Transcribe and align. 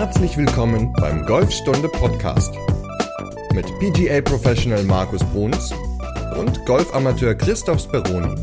Herzlich 0.00 0.34
willkommen 0.38 0.94
beim 0.94 1.26
Golfstunde 1.26 1.86
Podcast 1.86 2.54
mit 3.52 3.66
PGA 3.80 4.22
Professional 4.22 4.82
Markus 4.84 5.22
Bruns 5.24 5.74
und 6.38 6.64
Golfamateur 6.64 7.34
Christoph 7.34 7.82
Speroni. 7.82 8.34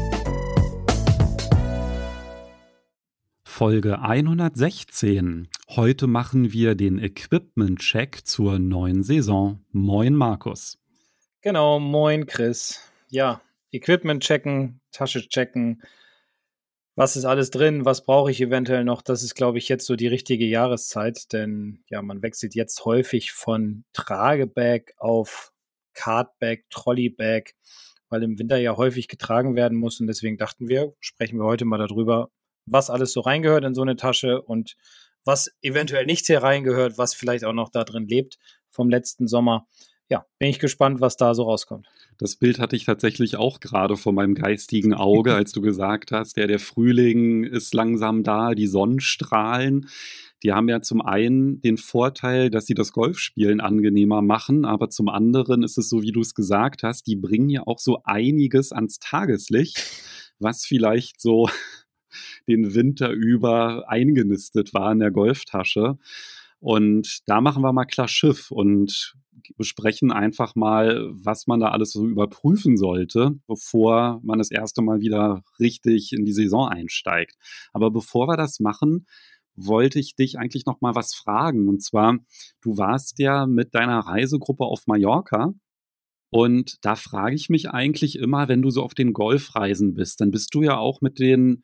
Folge 3.43 3.99
116. 3.99 5.47
Heute 5.69 6.05
machen 6.05 6.53
wir 6.53 6.75
den 6.75 6.99
Equipment-Check 6.99 8.27
zur 8.27 8.59
neuen 8.59 9.01
Saison. 9.01 9.65
Moin 9.71 10.13
Markus. 10.13 10.77
Genau, 11.41 11.79
moin 11.79 12.27
Chris. 12.27 12.87
Ja, 13.09 13.41
Equipment 13.71 14.21
checken, 14.21 14.79
Tasche 14.91 15.27
checken, 15.27 15.81
was 16.97 17.15
ist 17.15 17.25
alles 17.25 17.51
drin, 17.51 17.85
was 17.85 18.03
brauche 18.03 18.31
ich 18.31 18.41
eventuell 18.41 18.83
noch, 18.83 19.03
das 19.03 19.21
ist, 19.21 19.35
glaube 19.35 19.59
ich, 19.59 19.69
jetzt 19.69 19.85
so 19.85 19.95
die 19.95 20.07
richtige 20.07 20.45
Jahreszeit, 20.45 21.31
denn 21.31 21.83
ja, 21.89 22.01
man 22.01 22.23
wechselt 22.23 22.55
jetzt 22.55 22.85
häufig 22.85 23.33
von 23.33 23.83
Tragebag 23.93 24.93
auf 24.97 25.53
Cardbag, 25.93 26.63
Trolleybag, 26.71 27.53
weil 28.09 28.23
im 28.23 28.39
Winter 28.39 28.57
ja 28.57 28.77
häufig 28.77 29.07
getragen 29.07 29.55
werden 29.55 29.77
muss. 29.77 29.99
Und 29.99 30.07
deswegen 30.07 30.37
dachten 30.37 30.67
wir, 30.69 30.95
sprechen 30.99 31.37
wir 31.37 31.45
heute 31.45 31.65
mal 31.65 31.77
darüber, 31.77 32.31
was 32.65 32.89
alles 32.89 33.13
so 33.13 33.19
reingehört 33.19 33.63
in 33.63 33.75
so 33.75 33.83
eine 33.83 33.95
Tasche 33.95 34.41
und 34.41 34.75
was 35.23 35.51
eventuell 35.61 36.07
nicht 36.07 36.25
hier 36.25 36.41
reingehört, 36.41 36.97
was 36.97 37.13
vielleicht 37.13 37.45
auch 37.45 37.53
noch 37.53 37.69
da 37.69 37.83
drin 37.83 38.07
lebt 38.07 38.39
vom 38.71 38.89
letzten 38.89 39.27
Sommer 39.27 39.67
ja, 40.09 40.25
bin 40.39 40.49
ich 40.49 40.59
gespannt, 40.59 41.01
was 41.01 41.17
da 41.17 41.33
so 41.33 41.43
rauskommt. 41.43 41.87
Das 42.17 42.37
Bild 42.37 42.59
hatte 42.59 42.75
ich 42.75 42.85
tatsächlich 42.85 43.35
auch 43.35 43.59
gerade 43.59 43.97
vor 43.97 44.13
meinem 44.13 44.35
geistigen 44.35 44.93
Auge, 44.93 45.35
als 45.35 45.51
du 45.51 45.61
gesagt 45.61 46.11
hast, 46.11 46.37
ja, 46.37 46.47
der 46.47 46.59
Frühling 46.59 47.43
ist 47.43 47.73
langsam 47.73 48.23
da, 48.23 48.55
die 48.55 48.67
Sonnenstrahlen. 48.67 49.87
Die 50.43 50.53
haben 50.53 50.69
ja 50.69 50.81
zum 50.81 51.01
einen 51.01 51.61
den 51.61 51.77
Vorteil, 51.77 52.49
dass 52.49 52.67
sie 52.67 52.73
das 52.73 52.93
Golfspielen 52.93 53.59
angenehmer 53.59 54.21
machen, 54.21 54.65
aber 54.65 54.89
zum 54.89 55.09
anderen 55.09 55.63
ist 55.63 55.77
es 55.77 55.89
so, 55.89 56.01
wie 56.01 56.11
du 56.11 56.21
es 56.21 56.35
gesagt 56.35 56.83
hast, 56.83 57.07
die 57.07 57.15
bringen 57.15 57.49
ja 57.49 57.63
auch 57.65 57.79
so 57.79 58.01
einiges 58.03 58.71
ans 58.71 58.99
Tageslicht, 58.99 59.83
was 60.39 60.65
vielleicht 60.65 61.19
so 61.19 61.49
den 62.47 62.73
Winter 62.73 63.11
über 63.11 63.89
eingenistet 63.89 64.73
war 64.73 64.91
in 64.91 64.99
der 64.99 65.11
Golftasche. 65.11 65.97
Und 66.59 67.27
da 67.27 67.41
machen 67.41 67.61
wir 67.61 67.73
mal 67.73 67.85
klar 67.85 68.07
Schiff 68.07 68.51
und 68.51 69.15
besprechen 69.55 70.11
einfach 70.11 70.55
mal, 70.55 71.09
was 71.11 71.47
man 71.47 71.59
da 71.59 71.69
alles 71.69 71.91
so 71.91 72.05
überprüfen 72.05 72.77
sollte, 72.77 73.31
bevor 73.47 74.19
man 74.23 74.39
das 74.39 74.51
erste 74.51 74.81
Mal 74.81 74.99
wieder 74.99 75.43
richtig 75.59 76.11
in 76.13 76.25
die 76.25 76.33
Saison 76.33 76.67
einsteigt. 76.67 77.35
Aber 77.73 77.91
bevor 77.91 78.27
wir 78.27 78.37
das 78.37 78.59
machen, 78.59 79.05
wollte 79.55 79.99
ich 79.99 80.15
dich 80.15 80.37
eigentlich 80.37 80.65
noch 80.65 80.81
mal 80.81 80.95
was 80.95 81.15
fragen. 81.15 81.67
Und 81.67 81.83
zwar, 81.83 82.17
du 82.61 82.77
warst 82.77 83.19
ja 83.19 83.45
mit 83.47 83.73
deiner 83.75 83.99
Reisegruppe 83.99 84.63
auf 84.63 84.87
Mallorca. 84.87 85.53
Und 86.29 86.77
da 86.81 86.95
frage 86.95 87.35
ich 87.35 87.49
mich 87.49 87.69
eigentlich 87.69 88.19
immer, 88.19 88.47
wenn 88.47 88.61
du 88.61 88.69
so 88.69 88.83
auf 88.83 88.93
den 88.93 89.13
Golfreisen 89.13 89.93
bist, 89.93 90.21
dann 90.21 90.31
bist 90.31 90.53
du 90.53 90.61
ja 90.61 90.77
auch 90.77 91.01
mit 91.01 91.19
den 91.19 91.63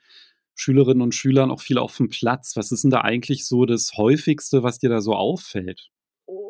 Schülerinnen 0.56 1.02
und 1.02 1.16
Schülern 1.16 1.52
auch 1.52 1.62
viel 1.62 1.78
auf 1.78 1.98
dem 1.98 2.10
Platz. 2.10 2.56
Was 2.56 2.72
ist 2.72 2.84
denn 2.84 2.92
da 2.92 3.02
eigentlich 3.02 3.46
so 3.46 3.66
das 3.66 3.94
häufigste, 3.98 4.64
was 4.64 4.80
dir 4.80 4.90
da 4.90 5.02
so 5.02 5.14
auffällt? 5.16 5.90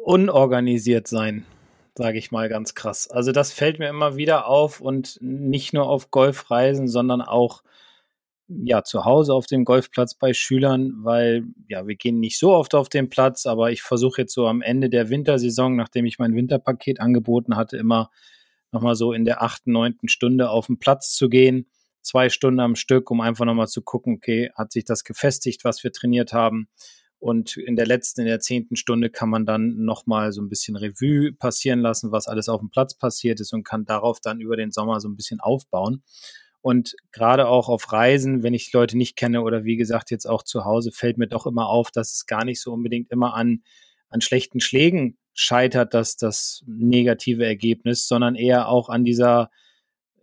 Unorganisiert 0.04 1.08
sein, 1.08 1.46
sage 1.96 2.18
ich 2.18 2.32
mal 2.32 2.50
ganz 2.50 2.76
krass. 2.76 3.10
Also 3.10 3.32
das 3.32 3.52
fällt 3.52 3.80
mir 3.80 3.90
immer 3.90 4.16
wieder 4.18 4.48
auf 4.48 4.82
und 4.82 5.18
nicht 5.22 5.74
nur 5.74 5.88
auf 5.88 6.12
Golfreisen, 6.12 6.88
sondern 6.88 7.22
auch 7.22 7.64
ja 8.50 8.84
zu 8.84 9.06
Hause 9.06 9.34
auf 9.34 9.46
dem 9.46 9.64
Golfplatz 9.64 10.16
bei 10.16 10.34
Schülern, 10.34 10.94
weil 11.04 11.46
ja 11.70 11.88
wir 11.88 11.96
gehen 11.96 12.20
nicht 12.20 12.38
so 12.38 12.54
oft 12.54 12.76
auf 12.76 12.90
den 12.90 13.10
Platz, 13.10 13.46
aber 13.46 13.72
ich 13.72 13.82
versuche 13.82 14.22
jetzt 14.22 14.34
so 14.34 14.48
am 14.48 14.62
Ende 14.62 14.90
der 14.90 15.10
Wintersaison, 15.10 15.76
nachdem 15.76 16.06
ich 16.06 16.20
mein 16.20 16.36
Winterpaket 16.36 17.00
angeboten 17.00 17.56
hatte, 17.56 17.78
immer 17.78 18.12
nochmal 18.72 18.96
so 18.96 19.14
in 19.14 19.24
der 19.24 19.42
achten, 19.42 19.72
neunten 19.72 20.10
Stunde 20.10 20.50
auf 20.50 20.68
den 20.68 20.80
Platz 20.80 21.14
zu 21.14 21.30
gehen, 21.30 21.68
zwei 22.02 22.30
Stunden 22.30 22.60
am 22.60 22.76
Stück, 22.76 23.10
um 23.10 23.22
einfach 23.22 23.46
nochmal 23.46 23.68
zu 23.68 23.82
gucken, 23.82 24.16
okay, 24.16 24.52
hat 24.56 24.74
sich 24.74 24.84
das 24.84 25.06
gefestigt, 25.06 25.64
was 25.64 25.84
wir 25.84 25.94
trainiert 25.94 26.34
haben 26.34 26.68
und 27.24 27.56
in 27.56 27.78
der 27.78 27.86
letzten, 27.86 28.20
in 28.20 28.28
der 28.28 28.42
zehnten 28.42 28.76
Stunde 28.76 29.10
kann 29.10 29.30
man 29.30 29.46
dann 29.46 29.86
nochmal 29.86 30.34
so 30.34 30.42
ein 30.42 30.50
bisschen 30.50 30.76
Revue 30.76 31.32
passieren 31.32 31.80
lassen, 31.80 32.12
was 32.12 32.28
alles 32.28 32.50
auf 32.50 32.60
dem 32.60 32.70
Platz 32.70 32.96
passiert 32.96 33.40
ist 33.40 33.54
und 33.54 33.64
kann 33.64 33.86
darauf 33.86 34.20
dann 34.20 34.42
über 34.42 34.58
den 34.58 34.72
Sommer 34.72 35.00
so 35.00 35.08
ein 35.08 35.16
bisschen 35.16 35.40
aufbauen. 35.40 36.04
Und 36.60 36.98
gerade 37.14 37.48
auch 37.48 37.70
auf 37.70 37.94
Reisen, 37.94 38.44
wenn 38.44 38.54
ich 38.54 38.74
Leute 38.74 38.98
nicht 38.98 39.16
kenne 39.16 39.42
oder 39.42 39.64
wie 39.64 39.78
gesagt 39.78 40.12
jetzt 40.12 40.26
auch 40.26 40.44
zu 40.44 40.66
Hause, 40.66 40.92
fällt 40.92 41.18
mir 41.18 41.28
doch 41.28 41.48
immer 41.48 41.70
auf, 41.70 41.92
dass 41.92 42.14
es 42.14 42.26
gar 42.26 42.44
nicht 42.44 42.60
so 42.60 42.74
unbedingt 42.74 43.10
immer 43.10 43.36
an, 43.36 43.64
an 44.10 44.20
schlechten 44.20 44.60
Schlägen 44.60 45.18
scheitert, 45.34 45.94
dass 45.94 46.18
das 46.18 46.62
negative 46.68 47.46
Ergebnis, 47.46 48.06
sondern 48.06 48.36
eher 48.36 48.68
auch 48.68 48.90
an 48.90 49.06
dieser 49.06 49.50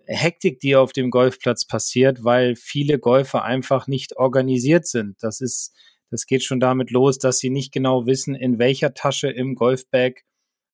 Hektik, 0.05 0.61
die 0.61 0.77
auf 0.77 0.93
dem 0.93 1.11
Golfplatz 1.11 1.67
passiert, 1.67 2.25
weil 2.25 2.57
viele 2.57 2.99
Golfer 2.99 3.43
einfach 3.43 3.87
nicht 3.87 4.19
organisiert 4.19 4.87
sind. 4.87 5.17
Das 5.23 5.41
ist 5.41 5.73
das 6.11 6.27
geht 6.27 6.43
schon 6.43 6.61
damit 6.61 6.91
los, 6.91 7.19
dass 7.19 7.39
sie 7.39 7.51
nicht 7.51 7.73
genau 7.73 8.07
wissen, 8.07 8.35
in 8.35 8.59
welcher 8.59 8.95
Tasche 8.95 9.29
im 9.29 9.55
Golfbag 9.55 10.25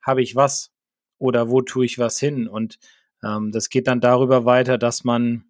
habe 0.02 0.22
ich 0.22 0.34
was 0.34 0.72
oder 1.18 1.50
wo 1.50 1.62
tue 1.62 1.84
ich 1.84 1.98
was 1.98 2.18
hin. 2.18 2.48
Und 2.48 2.78
ähm, 3.22 3.52
das 3.52 3.68
geht 3.68 3.86
dann 3.86 4.00
darüber 4.00 4.44
weiter, 4.44 4.78
dass 4.78 5.04
man 5.04 5.44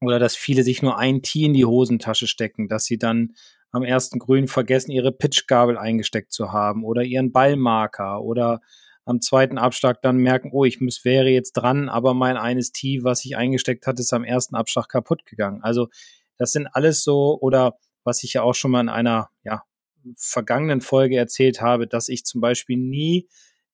oder 0.00 0.18
dass 0.18 0.36
viele 0.36 0.64
sich 0.64 0.82
nur 0.82 0.98
ein 0.98 1.22
Tee 1.22 1.44
in 1.44 1.54
die 1.54 1.64
Hosentasche 1.64 2.26
stecken, 2.26 2.68
dass 2.68 2.84
sie 2.84 2.98
dann 2.98 3.34
am 3.70 3.84
ersten 3.84 4.18
Grün 4.18 4.48
vergessen, 4.48 4.90
ihre 4.90 5.12
Pitchgabel 5.12 5.78
eingesteckt 5.78 6.32
zu 6.32 6.52
haben 6.52 6.84
oder 6.84 7.02
ihren 7.02 7.32
Ballmarker 7.32 8.20
oder 8.20 8.60
am 9.04 9.20
zweiten 9.20 9.58
Abschlag 9.58 10.02
dann 10.02 10.18
merken, 10.18 10.50
oh, 10.52 10.64
ich 10.64 10.80
muss, 10.80 11.04
wäre 11.04 11.28
jetzt 11.28 11.52
dran, 11.52 11.88
aber 11.88 12.14
mein 12.14 12.36
eines 12.36 12.72
Tee, 12.72 13.02
was 13.02 13.24
ich 13.24 13.36
eingesteckt 13.36 13.86
hatte, 13.86 14.02
ist 14.02 14.12
am 14.12 14.24
ersten 14.24 14.54
Abschlag 14.54 14.88
kaputt 14.88 15.24
gegangen. 15.24 15.62
Also 15.62 15.88
das 16.36 16.52
sind 16.52 16.66
alles 16.66 17.02
so 17.02 17.38
oder 17.40 17.78
was 18.04 18.22
ich 18.22 18.34
ja 18.34 18.42
auch 18.42 18.54
schon 18.54 18.70
mal 18.70 18.80
in 18.80 18.88
einer 18.88 19.30
ja, 19.44 19.62
vergangenen 20.16 20.80
Folge 20.80 21.16
erzählt 21.16 21.60
habe, 21.60 21.86
dass 21.86 22.08
ich 22.08 22.24
zum 22.24 22.40
Beispiel 22.40 22.76
nie 22.76 23.28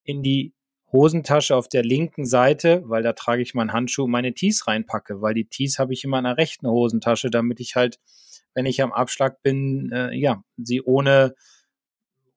in 0.04 0.22
die 0.22 0.52
Hosentasche 0.92 1.54
auf 1.54 1.68
der 1.68 1.82
linken 1.82 2.24
Seite, 2.24 2.82
weil 2.86 3.02
da 3.02 3.12
trage 3.12 3.42
ich 3.42 3.54
meinen 3.54 3.72
Handschuh, 3.72 4.06
meine 4.06 4.32
Tees 4.32 4.66
reinpacke, 4.66 5.20
weil 5.20 5.34
die 5.34 5.44
Tees 5.44 5.78
habe 5.78 5.92
ich 5.92 6.04
immer 6.04 6.18
in 6.18 6.24
der 6.24 6.38
rechten 6.38 6.66
Hosentasche, 6.66 7.30
damit 7.30 7.60
ich 7.60 7.76
halt, 7.76 7.98
wenn 8.54 8.64
ich 8.64 8.82
am 8.82 8.92
Abschlag 8.92 9.42
bin, 9.42 9.92
äh, 9.92 10.14
ja, 10.14 10.42
sie 10.56 10.82
ohne 10.82 11.34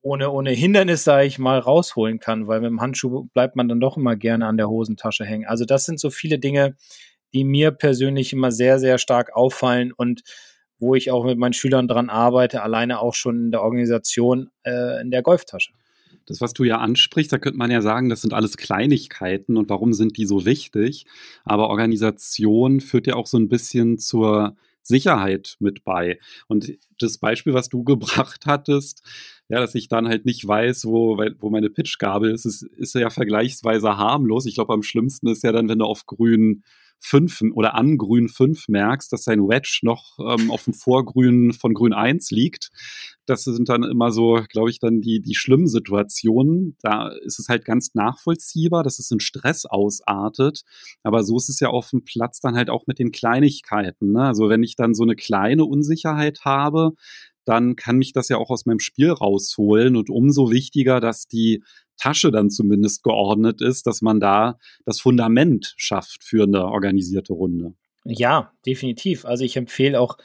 ohne, 0.02 0.31
ohne 0.31 0.52
Hindernis, 0.52 1.03
sage 1.03 1.28
ich 1.28 1.38
mal, 1.38 1.59
rausholen 1.59 2.19
kann, 2.19 2.47
weil 2.47 2.59
mit 2.59 2.69
dem 2.69 2.81
Handschuh 2.81 3.29
bleibt 3.34 3.56
man 3.56 3.69
dann 3.69 3.79
doch 3.79 3.97
immer 3.97 4.16
gerne 4.16 4.47
an 4.47 4.58
der 4.58 4.69
Hosentasche 4.69 5.25
hängen. 5.25 5.46
Also 5.46 5.63
das 5.63 5.85
sind 5.85 6.00
so 6.00 6.09
viele 6.09 6.40
Dinge, 6.40 6.75
die 7.34 7.44
mir 7.44 7.72
persönlich 7.72 8.34
immer 8.34 8.52
sehr, 8.52 8.79
sehr 8.79 8.97
stark 8.97 9.35
auffallen 9.35 9.94
und 9.94 10.23
wo 10.81 10.96
ich 10.96 11.12
auch 11.12 11.24
mit 11.24 11.38
meinen 11.38 11.53
Schülern 11.53 11.88
dran 11.88 12.09
arbeite, 12.09 12.64
alleine 12.64 13.00
auch 13.00 13.14
schon 13.14 13.46
in 13.46 13.52
der 13.52 13.62
Organisation 13.62 14.50
äh, 14.64 15.02
in 15.02 15.12
der 15.12 15.22
Golftasche. 15.22 15.72
Das, 16.25 16.42
was 16.42 16.53
du 16.53 16.64
ja 16.64 16.78
ansprichst, 16.78 17.31
da 17.31 17.38
könnte 17.38 17.58
man 17.58 17.72
ja 17.72 17.81
sagen, 17.81 18.09
das 18.09 18.22
sind 18.22 18.34
alles 18.34 18.58
Kleinigkeiten 18.58 19.58
und 19.58 19.70
warum 19.70 19.94
sind 19.94 20.18
die 20.18 20.25
so 20.25 20.46
wichtig? 20.46 21.06
Aber 21.46 21.70
Organisation 21.70 22.80
führt 22.80 23.08
ja 23.08 23.16
auch 23.16 23.28
so 23.28 23.38
ein 23.38 23.47
bisschen 23.47 23.97
zur 23.97 24.56
Sicherheit 24.84 25.58
mit 25.59 25.84
bei. 25.84 26.20
Und 26.47 26.74
das 27.00 27.18
Beispiel, 27.18 27.53
was 27.53 27.70
du 27.70 27.84
gebracht 27.86 28.46
hattest, 28.46 29.03
ja, 29.50 29.59
dass 29.59 29.75
ich 29.75 29.88
dann 29.88 30.08
halt 30.08 30.25
nicht 30.25 30.47
weiß, 30.47 30.86
wo, 30.86 31.18
wo 31.40 31.50
meine 31.50 31.70
Pitchgabel 31.70 32.31
ist, 32.31 32.46
ist, 32.46 32.64
ist 32.64 32.96
ja 32.96 33.09
vergleichsweise 33.09 33.97
harmlos. 33.97 34.46
Ich 34.46 34.56
glaube, 34.56 34.74
am 34.74 34.84
schlimmsten 34.84 35.28
ist 35.28 35.44
ja 35.44 35.52
dann, 35.52 35.68
wenn 35.70 35.80
du 35.80 35.86
auf 35.86 36.06
grün 36.06 36.64
5 37.02 37.42
oder 37.54 37.74
an 37.74 37.98
Grün 37.98 38.30
5 38.30 38.68
merkst, 38.68 39.12
dass 39.12 39.24
dein 39.24 39.48
Wedge 39.48 39.80
noch 39.82 40.18
ähm, 40.20 40.52
auf 40.52 40.66
dem 40.66 40.74
Vorgrün 40.74 41.52
von 41.52 41.74
Grün 41.74 41.94
1 41.94 42.32
liegt. 42.32 42.70
Das 43.26 43.44
sind 43.44 43.70
dann 43.70 43.84
immer 43.84 44.12
so, 44.12 44.44
glaube 44.50 44.70
ich, 44.70 44.80
dann 44.80 45.02
die, 45.02 45.20
die 45.20 45.36
schlimmen 45.36 45.68
Situationen. 45.68 46.78
Da 46.82 47.09
ist 47.09 47.40
es 47.40 47.50
halt 47.50 47.66
ganz 47.66 47.96
nachvollziehbar, 47.96 48.84
dass 48.84 49.00
es 49.00 49.09
in 49.09 49.20
Stress 49.20 49.66
ausartet. 49.66 50.62
Aber 51.03 51.24
so 51.24 51.38
ist 51.38 51.50
es 51.50 51.59
ja 51.59 51.70
auf 51.70 51.90
dem 51.90 52.03
Platz 52.03 52.40
dann 52.40 52.56
halt 52.56 52.70
auch 52.70 52.86
mit 52.88 53.00
den 53.00 53.12
Kleinigkeiten. 53.12 54.12
Ne? 54.14 54.24
Also 54.24 54.50
wenn 54.50 54.64
ich 54.64 54.76
dann 54.76 54.94
so 54.94 55.04
eine 55.04 55.16
kleine 55.16 55.66
Unsicherheit 55.66 56.46
habe, 56.46 56.92
dann 57.46 57.76
kann 57.76 57.97
mich 57.97 58.14
das 58.14 58.30
ja 58.30 58.38
auch 58.38 58.52
aus 58.52 58.66
meinem 58.66 58.80
Spiel 58.80 59.12
rausholen. 59.12 59.96
Und 59.96 60.09
umso 60.09 60.52
wichtiger, 60.52 61.00
dass 61.00 61.28
die 61.28 61.64
Tasche 62.02 62.32
dann 62.32 62.50
zumindest 62.50 63.03
geordnet 63.03 63.62
ist, 63.62 63.86
dass 63.86 64.02
man 64.02 64.20
da 64.20 64.58
das 64.86 65.00
Fundament 65.00 65.74
schafft 65.78 66.24
für 66.24 66.44
eine 66.44 66.66
organisierte 66.66 67.34
Runde. 67.34 67.74
Ja, 68.03 68.52
definitiv. 68.66 69.26
Also 69.26 69.44
ich 69.44 69.56
empfehle 69.56 70.00
auch 70.00 70.18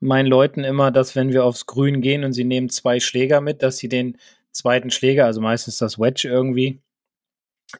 meinen 0.00 0.26
Leuten 0.26 0.64
immer, 0.64 0.90
dass 0.90 1.14
wenn 1.14 1.32
wir 1.32 1.44
aufs 1.44 1.66
Grün 1.66 2.00
gehen 2.00 2.24
und 2.24 2.32
sie 2.32 2.44
nehmen 2.44 2.68
zwei 2.68 2.98
Schläger 2.98 3.40
mit, 3.40 3.62
dass 3.62 3.78
sie 3.78 3.88
den 3.88 4.16
zweiten 4.50 4.90
Schläger, 4.90 5.26
also 5.26 5.40
meistens 5.40 5.78
das 5.78 5.98
Wedge 5.98 6.28
irgendwie, 6.28 6.80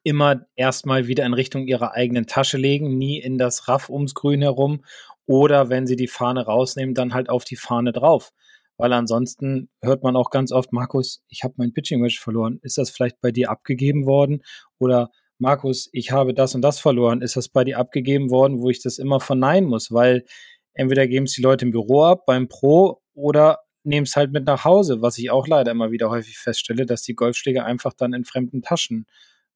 immer 0.05 0.47
erstmal 0.55 1.09
wieder 1.09 1.27
in 1.27 1.35
Richtung 1.35 1.67
ihrer 1.67 1.95
eigenen 1.95 2.27
Tasche 2.27 2.59
legen, 2.59 2.97
nie 2.97 3.19
in 3.19 3.39
das 3.39 3.67
Raff 3.67 3.91
ums 3.91 4.15
Grün 4.15 4.43
herum 4.43 4.85
oder 5.27 5.69
wenn 5.69 5.89
sie 5.89 5.97
die 5.97 6.07
Fahne 6.07 6.47
rausnehmen, 6.47 6.95
dann 6.95 7.15
halt 7.15 7.29
auf 7.29 7.45
die 7.45 7.57
Fahne 7.57 7.91
drauf 7.91 8.33
weil 8.81 8.93
ansonsten 8.95 9.69
hört 9.83 10.03
man 10.03 10.17
auch 10.17 10.31
ganz 10.31 10.53
oft, 10.53 10.73
Markus, 10.73 11.23
ich 11.29 11.45
habe 11.45 11.55
mein 11.59 11.73
Pitching 11.73 12.03
Wedge 12.03 12.19
verloren. 12.21 12.59
Ist 12.63 12.79
das 12.79 12.91
vielleicht 12.91 13.21
bei 13.21 13.31
dir 13.31 13.51
abgegeben 13.51 14.07
worden? 14.07 14.43
Oder 14.79 15.11
Markus, 15.39 15.91
ich 15.93 16.13
habe 16.13 16.33
das 16.33 16.55
und 16.55 16.63
das 16.63 16.81
verloren. 16.81 17.21
Ist 17.21 17.37
das 17.37 17.49
bei 17.49 17.65
dir 17.65 17.79
abgegeben 17.79 18.31
worden, 18.31 18.61
wo 18.61 18.71
ich 18.71 18.83
das 18.83 18.99
immer 18.99 19.21
verneinen 19.21 19.69
muss? 19.69 19.93
Weil 19.93 20.25
entweder 20.73 21.07
geben 21.07 21.27
es 21.27 21.33
die 21.33 21.43
Leute 21.43 21.67
im 21.67 21.73
Büro 21.73 22.05
ab, 22.05 22.25
beim 22.27 22.49
Pro, 22.49 23.03
oder 23.13 23.59
nehmen 23.85 24.05
es 24.05 24.17
halt 24.17 24.33
mit 24.33 24.47
nach 24.47 24.65
Hause, 24.65 25.03
was 25.03 25.19
ich 25.19 25.31
auch 25.31 25.47
leider 25.47 25.71
immer 25.71 25.91
wieder 25.91 26.11
häufig 26.11 26.39
feststelle, 26.39 26.87
dass 26.87 27.03
die 27.03 27.15
Golfschläger 27.15 27.65
einfach 27.65 27.93
dann 27.93 28.13
in 28.15 28.25
fremden 28.25 28.63
Taschen, 28.63 29.07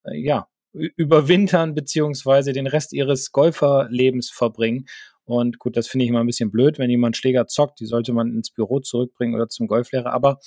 äh, 0.05 0.19
ja, 0.19 0.49
überwintern 0.75 1.75
beziehungsweise 1.75 2.53
den 2.53 2.67
Rest 2.67 2.93
ihres 2.93 3.33
Golferlebens 3.33 4.31
verbringen. 4.31 4.87
Und 5.25 5.59
gut, 5.59 5.77
das 5.77 5.89
finde 5.89 6.05
ich 6.05 6.11
immer 6.11 6.21
ein 6.21 6.27
bisschen 6.27 6.51
blöd, 6.51 6.79
wenn 6.79 6.91
jemand 6.91 7.17
Schläger 7.17 7.47
zockt, 7.47 7.81
die 7.81 7.87
sollte 7.87 8.13
man 8.13 8.35
ins 8.35 8.51
Büro 8.51 8.81
zurückbringen 8.81 9.35
oder 9.35 9.49
zum 9.49 9.67
Golflehrer. 9.67 10.13
Aber 10.13 10.39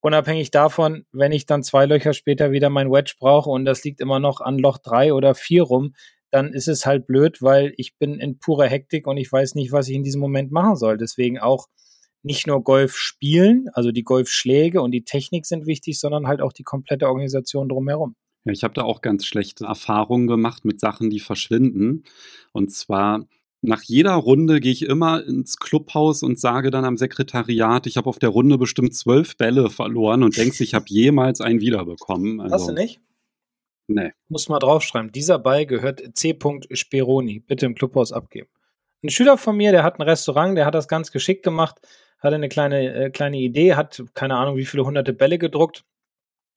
unabhängig 0.00 0.50
davon, 0.50 1.04
wenn 1.12 1.32
ich 1.32 1.46
dann 1.46 1.62
zwei 1.62 1.86
Löcher 1.86 2.12
später 2.12 2.52
wieder 2.52 2.70
mein 2.70 2.90
Wedge 2.90 3.14
brauche 3.18 3.50
und 3.50 3.64
das 3.64 3.82
liegt 3.84 4.00
immer 4.00 4.20
noch 4.20 4.40
an 4.40 4.58
Loch 4.58 4.78
drei 4.78 5.12
oder 5.12 5.34
vier 5.34 5.64
rum, 5.64 5.94
dann 6.30 6.52
ist 6.52 6.68
es 6.68 6.86
halt 6.86 7.06
blöd, 7.06 7.42
weil 7.42 7.72
ich 7.76 7.96
bin 7.98 8.20
in 8.20 8.38
purer 8.38 8.66
Hektik 8.66 9.06
und 9.06 9.16
ich 9.16 9.30
weiß 9.30 9.54
nicht, 9.54 9.72
was 9.72 9.88
ich 9.88 9.96
in 9.96 10.04
diesem 10.04 10.20
Moment 10.20 10.52
machen 10.52 10.76
soll. 10.76 10.98
Deswegen 10.98 11.38
auch 11.38 11.66
nicht 12.22 12.46
nur 12.46 12.62
Golf 12.62 12.96
spielen, 12.96 13.68
also 13.72 13.92
die 13.92 14.02
Golfschläge 14.02 14.82
und 14.82 14.90
die 14.90 15.04
Technik 15.04 15.46
sind 15.46 15.66
wichtig, 15.66 15.98
sondern 16.00 16.26
halt 16.26 16.42
auch 16.42 16.52
die 16.52 16.64
komplette 16.64 17.06
Organisation 17.06 17.68
drumherum. 17.68 18.16
Ja, 18.44 18.52
ich 18.52 18.64
habe 18.64 18.74
da 18.74 18.82
auch 18.82 19.00
ganz 19.00 19.24
schlechte 19.24 19.64
Erfahrungen 19.64 20.26
gemacht 20.26 20.64
mit 20.64 20.80
Sachen, 20.80 21.10
die 21.10 21.20
verschwinden. 21.20 22.04
Und 22.52 22.72
zwar 22.72 23.26
nach 23.62 23.82
jeder 23.82 24.14
Runde 24.14 24.60
gehe 24.60 24.72
ich 24.72 24.82
immer 24.82 25.24
ins 25.24 25.58
Clubhaus 25.58 26.22
und 26.22 26.38
sage 26.38 26.70
dann 26.70 26.84
am 26.84 26.96
Sekretariat, 26.96 27.86
ich 27.86 27.96
habe 27.96 28.08
auf 28.08 28.18
der 28.18 28.28
Runde 28.28 28.58
bestimmt 28.58 28.94
zwölf 28.94 29.36
Bälle 29.36 29.70
verloren 29.70 30.22
und 30.22 30.36
denkst, 30.36 30.60
ich 30.60 30.74
habe 30.74 30.84
jemals 30.88 31.40
einen 31.40 31.60
wiederbekommen. 31.60 32.40
Also, 32.40 32.54
Hast 32.54 32.68
du 32.68 32.72
nicht? 32.72 33.00
Nee. 33.88 34.12
Muss 34.28 34.48
mal 34.48 34.58
draufschreiben. 34.58 35.12
Dieser 35.12 35.38
Ball 35.38 35.64
gehört 35.66 36.02
C. 36.14 36.36
Speroni. 36.72 37.40
Bitte 37.40 37.66
im 37.66 37.74
Clubhaus 37.74 38.12
abgeben. 38.12 38.48
Ein 39.02 39.10
Schüler 39.10 39.38
von 39.38 39.56
mir, 39.56 39.70
der 39.72 39.84
hat 39.84 39.98
ein 39.98 40.02
Restaurant, 40.02 40.56
der 40.56 40.66
hat 40.66 40.74
das 40.74 40.88
ganz 40.88 41.12
geschickt 41.12 41.44
gemacht 41.44 41.80
hatte 42.18 42.36
eine 42.36 42.48
kleine, 42.48 42.94
äh, 42.94 43.10
kleine 43.10 43.38
Idee, 43.38 43.74
hat 43.74 44.02
keine 44.14 44.36
Ahnung, 44.36 44.56
wie 44.56 44.66
viele 44.66 44.84
hunderte 44.84 45.12
Bälle 45.12 45.38
gedruckt. 45.38 45.84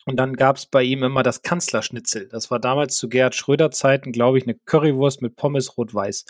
Und 0.06 0.18
dann 0.18 0.36
gab 0.36 0.56
es 0.56 0.66
bei 0.66 0.82
ihm 0.82 1.04
immer 1.04 1.24
das 1.24 1.42
Kanzlerschnitzel. 1.42 2.30
Das 2.30 2.50
war 2.50 2.60
damals 2.60 2.96
zu 2.98 3.10
Gerhard 3.10 3.36
Schröder 3.36 3.70
Zeiten, 3.70 4.12
glaube 4.12 4.38
ich, 4.38 4.46
eine 4.46 4.56
Currywurst 4.56 5.22
mit 5.22 5.36
Pommes 5.36 5.78
rot-weiß. 5.78 6.26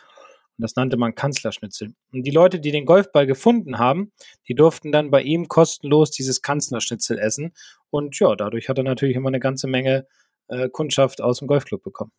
Und 0.59 0.63
das 0.63 0.75
nannte 0.75 0.97
man 0.97 1.15
Kanzlerschnitzel. 1.15 1.93
Und 2.11 2.23
die 2.23 2.31
Leute, 2.31 2.59
die 2.59 2.71
den 2.71 2.85
Golfball 2.85 3.25
gefunden 3.25 3.79
haben, 3.79 4.11
die 4.49 4.55
durften 4.55 4.91
dann 4.91 5.09
bei 5.09 5.21
ihm 5.21 5.47
kostenlos 5.47 6.11
dieses 6.11 6.41
Kanzlerschnitzel 6.41 7.17
essen. 7.17 7.53
Und 7.89 8.19
ja, 8.19 8.35
dadurch 8.35 8.67
hat 8.67 8.77
er 8.77 8.83
natürlich 8.83 9.15
immer 9.15 9.29
eine 9.29 9.39
ganze 9.39 9.67
Menge 9.67 10.05
äh, 10.49 10.67
Kundschaft 10.67 11.21
aus 11.21 11.39
dem 11.39 11.47
Golfclub 11.47 11.81
bekommen. 11.81 12.11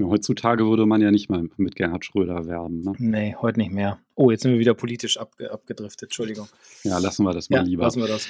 Heutzutage 0.00 0.64
würde 0.64 0.86
man 0.86 1.02
ja 1.02 1.10
nicht 1.10 1.28
mal 1.28 1.50
mit 1.58 1.76
Gerhard 1.76 2.06
Schröder 2.06 2.46
werben. 2.46 2.80
Ne? 2.80 2.94
Nee, 2.96 3.36
heute 3.38 3.58
nicht 3.58 3.72
mehr. 3.72 4.00
Oh, 4.14 4.30
jetzt 4.30 4.44
sind 4.44 4.52
wir 4.52 4.58
wieder 4.58 4.72
politisch 4.72 5.18
abge 5.18 5.50
abgedriftet. 5.50 6.04
Entschuldigung. 6.04 6.48
Ja, 6.82 6.96
lassen 6.96 7.24
wir 7.24 7.34
das 7.34 7.50
mal 7.50 7.58
ja, 7.58 7.62
lieber. 7.62 7.82
Lassen 7.82 8.00
wir 8.00 8.08
das. 8.08 8.26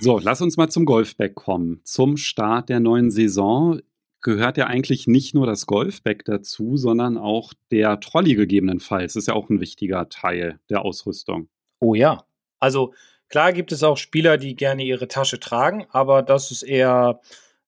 So, 0.00 0.18
lass 0.18 0.42
uns 0.42 0.58
mal 0.58 0.68
zum 0.68 0.84
Golfback 0.84 1.34
kommen. 1.34 1.80
Zum 1.84 2.18
Start 2.18 2.68
der 2.68 2.80
neuen 2.80 3.10
Saison 3.10 3.80
gehört 4.22 4.56
ja 4.56 4.66
eigentlich 4.66 5.06
nicht 5.06 5.34
nur 5.34 5.46
das 5.46 5.66
Golfback 5.66 6.24
dazu, 6.24 6.76
sondern 6.76 7.18
auch 7.18 7.52
der 7.70 8.00
Trolley 8.00 8.34
gegebenenfalls. 8.34 9.16
Ist 9.16 9.28
ja 9.28 9.34
auch 9.34 9.50
ein 9.50 9.60
wichtiger 9.60 10.08
Teil 10.08 10.60
der 10.70 10.84
Ausrüstung. 10.84 11.48
Oh 11.80 11.94
ja. 11.94 12.24
Also 12.60 12.94
klar 13.28 13.52
gibt 13.52 13.72
es 13.72 13.82
auch 13.82 13.96
Spieler, 13.96 14.38
die 14.38 14.54
gerne 14.54 14.84
ihre 14.84 15.08
Tasche 15.08 15.40
tragen, 15.40 15.86
aber 15.90 16.22
das 16.22 16.50
ist 16.52 16.62
eher 16.62 17.20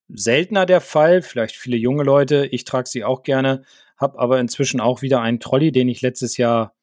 seltener 0.07 0.65
der 0.65 0.81
Fall. 0.81 1.21
Vielleicht 1.21 1.55
viele 1.55 1.77
junge 1.77 2.03
Leute. 2.03 2.47
Ich 2.47 2.63
trage 2.63 2.87
sie 2.87 3.03
auch 3.03 3.23
gerne, 3.23 3.63
habe 3.97 4.17
aber 4.17 4.39
inzwischen 4.39 4.79
auch 4.79 5.01
wieder 5.01 5.21
einen 5.21 5.39
Trolley, 5.39 5.71
den 5.71 5.89
ich 5.89 6.01
letztes 6.01 6.37
Jahr 6.37 6.73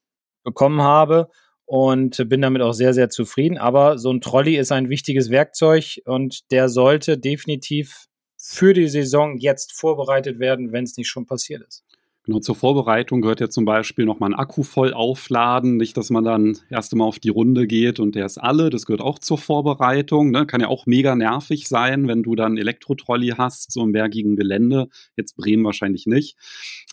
bekommen 0.45 0.83
habe 0.83 1.31
und 1.65 2.29
bin 2.29 2.43
damit 2.43 2.61
auch 2.61 2.75
sehr, 2.75 2.93
sehr 2.93 3.09
zufrieden. 3.09 3.57
Aber 3.57 3.97
so 3.97 4.13
ein 4.13 4.21
Trolley 4.21 4.57
ist 4.57 4.73
ein 4.73 4.91
wichtiges 4.91 5.31
Werkzeug 5.31 6.03
und 6.05 6.51
der 6.51 6.69
sollte 6.69 7.17
definitiv 7.17 8.09
für 8.45 8.73
die 8.73 8.89
Saison 8.89 9.39
jetzt 9.39 9.73
vorbereitet 9.73 10.41
werden, 10.41 10.73
wenn 10.73 10.83
es 10.83 10.97
nicht 10.97 11.09
schon 11.09 11.27
passiert 11.27 11.63
ist. 11.63 11.85
Genau, 12.25 12.41
zur 12.41 12.57
Vorbereitung 12.57 13.21
gehört 13.21 13.41
ja 13.41 13.49
zum 13.49 13.65
Beispiel 13.65 14.05
nochmal 14.05 14.31
ein 14.31 14.39
Akku 14.39 14.65
voll 14.65 14.93
aufladen. 14.93 15.77
Nicht, 15.77 15.97
dass 15.97 16.11
man 16.11 16.25
dann 16.25 16.59
erst 16.69 16.93
einmal 16.93 17.07
auf 17.07 17.21
die 17.21 17.29
Runde 17.29 17.69
geht 17.69 18.01
und 18.01 18.17
der 18.17 18.27
ist 18.27 18.39
alle. 18.39 18.69
Das 18.69 18.85
gehört 18.85 19.01
auch 19.01 19.21
zur 19.21 19.39
Vorbereitung. 19.39 20.33
Ne? 20.33 20.45
Kann 20.47 20.61
ja 20.61 20.67
auch 20.67 20.87
mega 20.87 21.15
nervig 21.15 21.69
sein, 21.69 22.09
wenn 22.09 22.25
du 22.25 22.35
dann 22.35 22.59
Elektrotrolley 22.59 23.35
hast, 23.39 23.73
so 23.73 23.83
im 23.85 23.93
bergigen 23.93 24.35
Gelände. 24.35 24.89
Jetzt 25.17 25.37
Bremen 25.37 25.65
wahrscheinlich 25.65 26.07
nicht. 26.07 26.37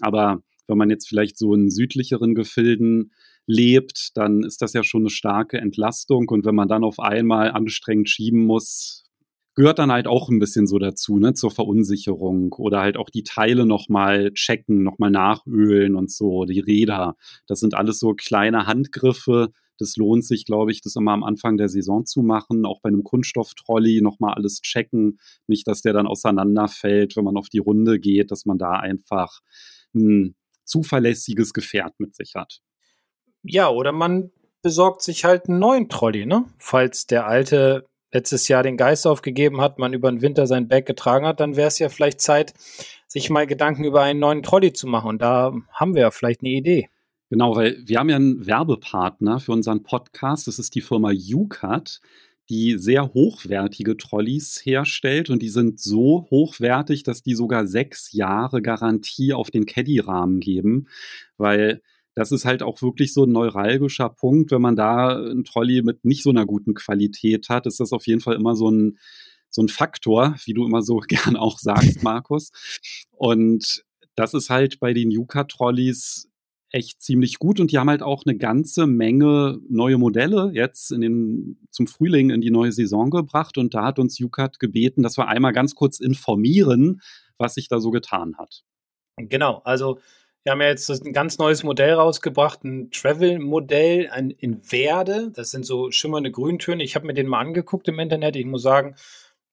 Aber 0.02 0.44
wenn 0.68 0.78
man 0.78 0.92
jetzt 0.92 1.07
vielleicht 1.07 1.38
so 1.38 1.56
in 1.56 1.72
südlicheren 1.72 2.36
Gefilden 2.36 3.12
lebt, 3.48 4.16
dann 4.18 4.44
ist 4.44 4.62
das 4.62 4.74
ja 4.74 4.84
schon 4.84 5.02
eine 5.02 5.10
starke 5.10 5.57
Entlastung. 5.57 6.30
Und 6.30 6.45
wenn 6.45 6.56
man 6.56 6.68
dann 6.68 6.84
auf 6.84 7.00
einmal 7.00 7.52
anstrengend 7.52 8.10
schieben 8.10 8.45
muss, 8.45 9.08
gehört 9.59 9.77
dann 9.77 9.91
halt 9.91 10.07
auch 10.07 10.29
ein 10.29 10.39
bisschen 10.39 10.67
so 10.67 10.79
dazu, 10.79 11.17
ne, 11.17 11.33
zur 11.33 11.51
Verunsicherung 11.51 12.53
oder 12.53 12.79
halt 12.79 12.95
auch 12.95 13.09
die 13.09 13.25
Teile 13.25 13.65
nochmal 13.65 14.31
checken, 14.31 14.83
nochmal 14.83 15.11
nachölen 15.11 15.95
und 15.95 16.09
so, 16.09 16.45
die 16.45 16.61
Räder. 16.61 17.17
Das 17.45 17.59
sind 17.59 17.73
alles 17.73 18.00
so 18.00 18.13
kleine 18.13 18.67
Handgriffe. 18.67 19.51
Das 19.77 19.97
lohnt 19.97 20.23
sich, 20.23 20.45
glaube 20.45 20.71
ich, 20.71 20.79
das 20.79 20.95
immer 20.95 21.11
am 21.11 21.25
Anfang 21.25 21.57
der 21.57 21.67
Saison 21.67 22.06
zu 22.06 22.21
machen. 22.21 22.65
Auch 22.65 22.79
bei 22.79 22.88
einem 22.88 23.03
Kunststofftrolley 23.03 24.00
nochmal 24.00 24.35
alles 24.35 24.61
checken. 24.61 25.19
Nicht, 25.45 25.67
dass 25.67 25.81
der 25.81 25.91
dann 25.91 26.07
auseinanderfällt, 26.07 27.17
wenn 27.17 27.25
man 27.25 27.35
auf 27.35 27.50
die 27.50 27.59
Runde 27.59 28.00
geht, 28.00 28.31
dass 28.31 28.45
man 28.45 28.57
da 28.57 28.71
einfach 28.77 29.41
ein 29.94 30.35
zuverlässiges 30.63 31.51
Gefährt 31.51 32.00
mit 32.00 32.15
sich 32.15 32.35
hat. 32.35 32.61
Ja, 33.44 33.69
oder 33.69 33.91
man 33.91 34.31
besorgt 34.61 35.01
sich 35.01 35.25
halt 35.25 35.50
einen 35.50 35.59
neuen 35.59 35.89
Trolley, 35.89 36.25
ne? 36.25 36.45
Falls 36.59 37.07
der 37.07 37.27
alte 37.27 37.89
letztes 38.11 38.47
Jahr 38.47 38.63
den 38.63 38.77
Geist 38.77 39.06
aufgegeben 39.06 39.61
hat, 39.61 39.79
man 39.79 39.94
über 39.94 40.11
den 40.11 40.21
Winter 40.21 40.47
sein 40.47 40.67
Bag 40.67 40.85
getragen 40.85 41.25
hat, 41.25 41.39
dann 41.39 41.56
wäre 41.56 41.67
es 41.67 41.79
ja 41.79 41.89
vielleicht 41.89 42.21
Zeit, 42.21 42.53
sich 43.07 43.29
mal 43.29 43.47
Gedanken 43.47 43.83
über 43.83 44.01
einen 44.01 44.19
neuen 44.19 44.44
Trolley 44.44 44.73
zu 44.73 44.88
machen. 44.88 45.09
Und 45.09 45.21
da 45.21 45.53
haben 45.73 45.95
wir 45.95 46.01
ja 46.03 46.11
vielleicht 46.11 46.41
eine 46.41 46.51
Idee. 46.51 46.89
Genau, 47.29 47.56
weil 47.56 47.77
wir 47.85 48.00
haben 48.00 48.09
ja 48.09 48.15
einen 48.15 48.45
Werbepartner 48.45 49.39
für 49.39 49.51
unseren 49.51 49.83
Podcast. 49.83 50.47
Das 50.47 50.57
ist 50.57 50.73
die 50.73 50.81
Firma 50.81 51.11
UCAT, 51.11 52.01
die 52.50 52.77
sehr 52.77 53.13
hochwertige 53.13 53.97
Trolleys 53.97 54.61
herstellt. 54.63 55.30
Und 55.30 55.42
die 55.44 55.49
sind 55.49 55.80
so 55.80 56.28
hochwertig, 56.31 57.04
dass 57.04 57.21
die 57.21 57.35
sogar 57.35 57.68
sechs 57.68 58.13
Jahre 58.13 58.63
Garantie 58.63 59.33
auf 59.33 59.51
den 59.51 59.68
Caddy-Rahmen 59.68 60.39
geben. 60.39 60.87
Weil 61.37 61.81
das 62.19 62.33
ist 62.33 62.44
halt 62.44 62.64
auch 62.64 62.81
wirklich 62.81 63.14
so 63.14 63.23
ein 63.23 63.31
neuralgischer 63.31 64.09
Punkt. 64.09 64.52
Wenn 64.52 64.61
man 64.61 64.76
da 64.76 65.18
ein 65.18 65.45
Trolley 65.45 65.81
mit 65.83 66.04
nicht 66.04 66.21
so 66.21 66.31
einer 66.31 66.45
guten 66.45 66.73
Qualität 66.73 67.47
hat, 67.47 67.66
ist 67.66 67.80
das 67.80 67.94
auf 67.94 68.07
jeden 68.07 68.19
Fall 68.19 68.35
immer 68.35 68.57
so 68.57 68.69
ein, 68.69 68.97
so 69.49 69.61
ein 69.61 69.69
Faktor, 69.69 70.35
wie 70.44 70.54
du 70.54 70.66
immer 70.66 70.81
so 70.81 70.97
gern 71.07 71.38
auch 71.38 71.59
sagst, 71.59 72.04
Markus. 72.04 72.52
Und 73.11 73.85
das 74.16 74.33
ist 74.33 74.49
halt 74.49 74.81
bei 74.81 74.92
den 74.92 75.11
Yuka-Trolleys 75.11 76.28
echt 76.71 77.02
ziemlich 77.02 77.40
gut 77.40 77.61
und 77.61 77.71
die 77.71 77.78
haben 77.78 77.90
halt 77.90 78.04
auch 78.04 78.26
eine 78.26 78.38
ganze 78.38 78.85
Menge 78.85 79.57
neue 79.69 79.97
Modelle 79.97 80.52
jetzt 80.54 80.92
in 80.92 80.99
den, 80.99 81.68
zum 81.71 81.88
Frühling 81.88 82.31
in 82.31 82.42
die 82.42 82.52
neue 82.52 82.73
Saison 82.73 83.11
gebracht 83.11 83.57
und 83.57 83.73
da 83.73 83.85
hat 83.85 83.97
uns 83.97 84.19
Yukat 84.19 84.59
gebeten, 84.59 85.04
dass 85.04 85.18
wir 85.18 85.30
einmal 85.30 85.54
ganz 85.54 85.73
kurz 85.73 86.02
informieren, 86.02 86.99
was 87.38 87.54
sich 87.54 87.69
da 87.69 87.80
so 87.80 87.92
getan 87.92 88.35
hat. 88.38 88.66
Genau, 89.16 89.61
also 89.64 89.99
wir 90.44 90.54
haben 90.54 90.62
ja 90.62 90.68
jetzt 90.68 90.90
ein 90.90 91.14
ganz 91.14 91.38
neues 91.38 91.64
Modell 91.64 91.94
rausgebracht, 91.94 92.64
ein 92.64 92.92
Travel-Modell 92.92 94.10
in 94.38 94.62
Verde. 94.62 95.31
Das 95.36 95.52
sind 95.52 95.66
so 95.66 95.92
schimmernde 95.92 96.31
Grüntöne. 96.31 96.84
Ich 96.84 96.96
habe 96.96 97.06
mir 97.06 97.14
den 97.14 97.28
mal 97.28 97.40
angeguckt 97.40 97.88
im 97.88 98.00
Internet. 98.00 98.36
Ich 98.36 98.46
muss 98.46 98.62
sagen, 98.62 98.96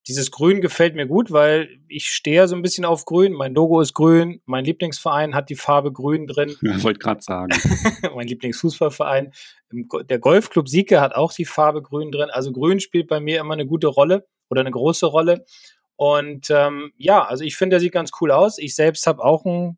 dieses 0.07 0.31
Grün 0.31 0.61
gefällt 0.61 0.95
mir 0.95 1.07
gut, 1.07 1.33
weil 1.33 1.81
ich 1.89 2.07
stehe 2.07 2.47
so 2.47 2.55
ein 2.55 2.63
bisschen 2.63 2.85
auf 2.85 3.05
Grün. 3.05 3.33
Mein 3.33 3.55
Logo 3.55 3.81
ist 3.81 3.95
grün. 3.95 4.41
Mein 4.47 4.65
Lieblingsverein 4.65 5.35
hat 5.35 5.51
die 5.51 5.57
Farbe 5.57 5.93
Grün 5.93 6.29
drin. 6.29 6.55
Ja, 6.63 6.81
wollte 6.85 7.01
gerade 7.01 7.23
sagen. 7.23 7.53
mein 8.15 8.29
Lieblingsfußballverein. 8.29 9.33
Der 10.09 10.19
Golfclub 10.21 10.69
Sieke 10.69 11.01
hat 11.01 11.15
auch 11.15 11.33
die 11.33 11.45
Farbe 11.45 11.83
Grün 11.83 12.13
drin. 12.13 12.31
Also 12.31 12.53
Grün 12.53 12.79
spielt 12.79 13.09
bei 13.09 13.19
mir 13.19 13.41
immer 13.41 13.55
eine 13.55 13.67
gute 13.67 13.89
Rolle 13.89 14.29
oder 14.49 14.61
eine 14.61 14.71
große 14.71 15.07
Rolle. 15.07 15.45
Und 15.97 16.51
ähm, 16.51 16.93
ja, 16.97 17.25
also 17.25 17.43
ich 17.43 17.57
finde, 17.57 17.75
der 17.75 17.81
sieht 17.81 17.93
ganz 17.93 18.13
cool 18.21 18.31
aus. 18.31 18.59
Ich 18.59 18.77
selbst 18.77 19.09
habe 19.09 19.25
auch 19.25 19.45
ein 19.45 19.77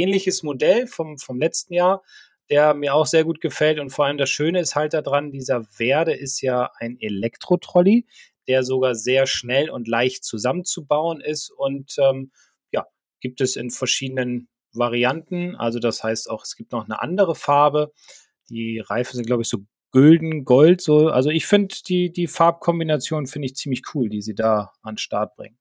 ähnliches 0.00 0.42
Modell 0.42 0.86
vom, 0.86 1.18
vom 1.18 1.38
letzten 1.38 1.74
Jahr, 1.74 2.02
der 2.50 2.74
mir 2.74 2.94
auch 2.94 3.06
sehr 3.06 3.24
gut 3.24 3.40
gefällt. 3.40 3.78
Und 3.78 3.90
vor 3.90 4.06
allem 4.06 4.18
das 4.18 4.30
Schöne 4.30 4.60
ist 4.60 4.74
halt 4.74 4.94
daran, 4.94 5.32
dieser 5.32 5.64
Werde 5.78 6.14
ist 6.14 6.40
ja 6.40 6.70
ein 6.78 6.98
Elektrotrolley, 7.00 8.06
der 8.46 8.62
sogar 8.62 8.94
sehr 8.94 9.26
schnell 9.26 9.70
und 9.70 9.88
leicht 9.88 10.24
zusammenzubauen 10.24 11.20
ist. 11.20 11.50
Und 11.50 11.96
ähm, 11.98 12.30
ja, 12.70 12.86
gibt 13.20 13.40
es 13.40 13.56
in 13.56 13.70
verschiedenen 13.70 14.48
Varianten. 14.72 15.56
Also 15.56 15.78
das 15.78 16.04
heißt 16.04 16.30
auch, 16.30 16.44
es 16.44 16.56
gibt 16.56 16.72
noch 16.72 16.84
eine 16.84 17.02
andere 17.02 17.34
Farbe. 17.34 17.92
Die 18.48 18.78
Reifen 18.78 19.16
sind, 19.16 19.26
glaube 19.26 19.42
ich, 19.42 19.48
so 19.48 19.58
Gülden, 19.90 20.44
Gold. 20.44 20.80
So, 20.80 21.08
also 21.08 21.30
ich 21.30 21.46
finde 21.46 21.74
die, 21.88 22.12
die 22.12 22.26
Farbkombination 22.26 23.26
finde 23.26 23.46
ich 23.46 23.56
ziemlich 23.56 23.82
cool, 23.94 24.08
die 24.08 24.22
sie 24.22 24.34
da 24.34 24.72
an 24.82 24.94
den 24.94 24.98
Start 24.98 25.36
bringen. 25.36 25.58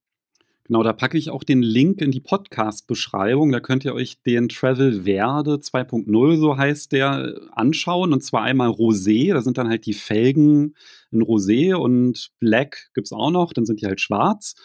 Genau, 0.68 0.82
da 0.82 0.94
packe 0.94 1.16
ich 1.16 1.30
auch 1.30 1.44
den 1.44 1.62
Link 1.62 2.02
in 2.02 2.10
die 2.10 2.20
Podcast-Beschreibung. 2.20 3.52
Da 3.52 3.60
könnt 3.60 3.86
ihr 3.86 3.94
euch 3.94 4.24
den 4.24 4.50
Travel 4.50 5.04
Verde 5.04 5.58
2.0, 5.58 6.38
so 6.38 6.58
heißt 6.58 6.92
der, 6.92 7.36
anschauen. 7.52 8.12
Und 8.12 8.24
zwar 8.24 8.42
einmal 8.42 8.70
Rosé, 8.70 9.32
da 9.32 9.42
sind 9.42 9.60
dann 9.60 9.70
halt 9.70 9.86
die 9.86 9.94
Felgen 9.94 10.74
in 11.16 11.24
Rosé 11.24 11.74
und 11.74 12.30
Black 12.40 12.90
gibt 12.94 13.08
es 13.08 13.12
auch 13.12 13.32
noch, 13.32 13.54
dann 13.54 13.66
sind 13.66 13.82
die 13.82 13.88
halt 13.88 14.02
schwarz. 14.02 14.56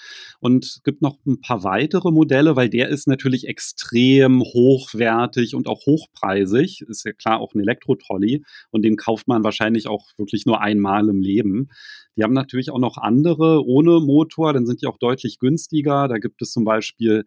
Und 0.40 0.80
gibt 0.84 1.00
noch 1.00 1.16
ein 1.26 1.40
paar 1.40 1.64
weitere 1.64 2.10
Modelle, 2.10 2.56
weil 2.56 2.68
der 2.68 2.88
ist 2.88 3.08
natürlich 3.08 3.46
extrem 3.48 4.42
hochwertig 4.42 5.54
und 5.54 5.68
auch 5.68 5.86
hochpreisig. 5.86 6.82
Ist 6.82 7.04
ja 7.04 7.12
klar 7.12 7.40
auch 7.40 7.54
ein 7.54 7.60
Elektro-Trolley 7.60 8.44
und 8.70 8.82
den 8.82 8.96
kauft 8.96 9.28
man 9.28 9.44
wahrscheinlich 9.44 9.86
auch 9.86 10.08
wirklich 10.18 10.44
nur 10.44 10.60
einmal 10.60 11.08
im 11.08 11.22
Leben. 11.22 11.68
Die 12.16 12.24
haben 12.24 12.34
natürlich 12.34 12.70
auch 12.70 12.78
noch 12.78 12.98
andere 12.98 13.64
ohne 13.64 14.00
Motor, 14.00 14.52
dann 14.52 14.66
sind 14.66 14.82
die 14.82 14.86
auch 14.86 14.98
deutlich 14.98 15.38
günstiger. 15.38 16.08
Da 16.08 16.18
gibt 16.18 16.42
es 16.42 16.52
zum 16.52 16.64
Beispiel 16.64 17.24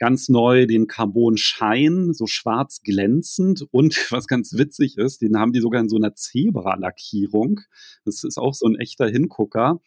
ganz 0.00 0.28
neu 0.30 0.66
den 0.66 0.86
Carbon 0.86 1.36
Schein, 1.36 2.12
so 2.12 2.26
schwarz 2.26 2.80
glänzend 2.82 3.66
und 3.70 3.94
was 4.10 4.26
ganz 4.26 4.56
witzig 4.56 4.96
ist, 4.96 5.22
den 5.22 5.38
haben 5.38 5.52
die 5.52 5.60
sogar 5.60 5.80
in 5.80 5.88
so 5.88 5.96
einer 5.96 6.14
Zebra-Lackierung. 6.14 7.60
Das 8.04 8.24
ist 8.24 8.38
auch 8.38 8.54
so 8.54 8.66
ein 8.66 8.76
echter 8.76 9.06
Hingucker. 9.06 9.80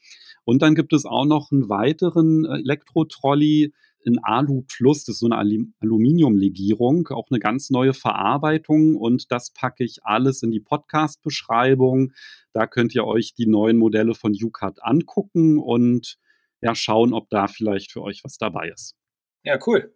Und 0.46 0.62
dann 0.62 0.76
gibt 0.76 0.94
es 0.94 1.06
auch 1.06 1.26
noch 1.26 1.52
einen 1.52 1.68
weiteren 1.68 2.46
Elektro-Trolley, 2.46 3.74
in 4.06 4.20
Alu 4.20 4.64
Plus, 4.68 5.06
das 5.06 5.16
ist 5.16 5.20
so 5.20 5.30
eine 5.30 5.38
Aluminiumlegierung, 5.80 7.08
auch 7.08 7.28
eine 7.32 7.40
ganz 7.40 7.70
neue 7.70 7.94
Verarbeitung 7.94 8.98
und 8.98 9.32
das 9.32 9.52
packe 9.52 9.86
ich 9.86 10.04
alles 10.04 10.44
in 10.44 10.52
die 10.52 10.60
Podcast-Beschreibung. 10.60 12.12
Da 12.52 12.68
könnt 12.68 12.94
ihr 12.96 13.06
euch 13.06 13.34
die 13.34 13.48
neuen 13.48 13.78
Modelle 13.78 14.14
von 14.14 14.34
UCAT 14.34 14.84
angucken 14.84 15.58
und 15.58 16.18
ja, 16.60 16.76
schauen, 16.76 17.14
ob 17.14 17.30
da 17.30 17.48
vielleicht 17.48 17.94
für 17.94 18.02
euch 18.02 18.26
was 18.26 18.38
dabei 18.38 18.70
ist. 18.74 18.98
Ja, 19.44 19.58
cool. 19.66 19.94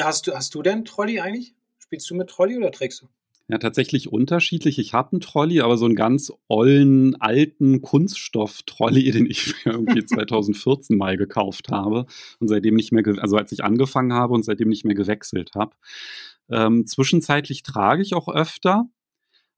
Hast 0.00 0.26
du, 0.26 0.34
hast 0.34 0.54
du 0.54 0.62
denn 0.62 0.84
Trolley 0.84 1.20
eigentlich? 1.20 1.54
Spielst 1.78 2.08
du 2.10 2.14
mit 2.14 2.28
Trolley 2.28 2.56
oder 2.56 2.70
trägst 2.70 3.02
du? 3.02 3.08
Ja, 3.48 3.58
tatsächlich 3.58 4.10
unterschiedlich. 4.10 4.78
Ich 4.78 4.94
habe 4.94 5.12
einen 5.12 5.20
Trolley, 5.20 5.60
aber 5.60 5.76
so 5.76 5.84
einen 5.84 5.96
ganz 5.96 6.32
ollen, 6.48 7.20
alten 7.20 7.82
Kunststoff-Trolley, 7.82 9.10
den 9.12 9.26
ich 9.26 9.54
irgendwie 9.64 10.04
2014 10.06 10.96
mal 10.96 11.16
gekauft 11.16 11.68
habe 11.70 12.06
und 12.38 12.48
seitdem 12.48 12.74
nicht 12.74 12.92
mehr, 12.92 13.04
also 13.18 13.36
als 13.36 13.52
ich 13.52 13.64
angefangen 13.64 14.12
habe 14.12 14.34
und 14.34 14.44
seitdem 14.44 14.68
nicht 14.68 14.84
mehr 14.84 14.94
gewechselt 14.94 15.50
habe. 15.54 15.76
Ähm, 16.48 16.86
zwischenzeitlich 16.86 17.62
trage 17.62 18.02
ich 18.02 18.14
auch 18.14 18.28
öfter, 18.28 18.86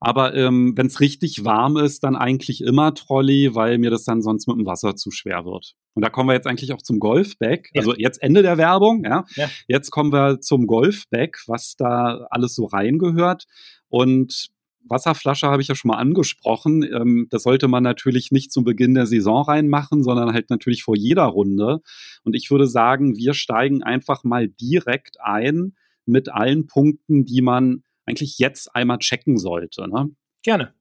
aber 0.05 0.35
ähm, 0.35 0.75
wenn 0.77 0.87
es 0.87 1.01
richtig 1.01 1.45
warm 1.45 1.79
ist, 1.79 2.05
dann 2.05 2.15
eigentlich 2.15 2.61
immer 2.61 2.93
Trolley, 2.93 3.55
weil 3.55 3.79
mir 3.79 3.91
das 3.91 4.05
dann 4.05 4.21
sonst 4.21 4.47
mit 4.47 4.59
dem 4.59 4.67
Wasser 4.67 4.97
zu 4.97 5.11
schwer 5.11 5.47
wird. 5.47 5.75
Und 5.95 6.05
da 6.05 6.11
kommen 6.11 6.29
wir 6.29 6.35
jetzt 6.35 6.47
eigentlich 6.47 6.75
auch 6.75 6.83
zum 6.83 6.99
Golfback. 6.99 7.71
Ja. 7.73 7.81
Also 7.81 7.95
jetzt 7.97 8.23
Ende 8.23 8.43
der 8.43 8.59
Werbung, 8.59 9.05
ja. 9.05 9.25
ja. 9.35 9.49
Jetzt 9.67 9.91
kommen 9.91 10.13
wir 10.13 10.41
zum 10.41 10.67
Golfback, 10.67 11.39
was 11.47 11.77
da 11.77 12.27
alles 12.31 12.55
so 12.55 12.67
reingehört. 12.67 13.47
Und 13.89 14.51
Wasserflasche 14.87 15.47
habe 15.47 15.63
ich 15.63 15.69
ja 15.69 15.75
schon 15.75 15.89
mal 15.89 15.97
angesprochen. 15.97 16.83
Ähm, 16.83 17.27
das 17.31 17.43
sollte 17.43 17.69
man 17.69 17.83
natürlich 17.83 18.31
nicht 18.31 18.53
zum 18.53 18.65
Beginn 18.65 18.93
der 18.93 19.07
Saison 19.07 19.43
reinmachen, 19.43 20.03
sondern 20.03 20.35
halt 20.35 20.51
natürlich 20.51 20.83
vor 20.83 20.97
jeder 20.97 21.25
Runde. 21.25 21.81
Und 22.25 22.37
ich 22.37 22.51
würde 22.51 22.67
sagen, 22.67 23.17
wir 23.17 23.33
steigen 23.33 23.83
einfach 23.83 24.23
mal 24.23 24.49
direkt 24.49 25.17
ein 25.21 25.75
mit 26.05 26.29
allen 26.29 26.67
Punkten, 26.67 27.25
die 27.25 27.41
man 27.41 27.83
eigentlich 28.07 28.39
jetzt 28.39 28.75
einmal 28.75 28.99
checken 28.99 29.39
sollte. 29.39 29.89
Ne? 29.89 30.11
Gerne. 30.43 30.75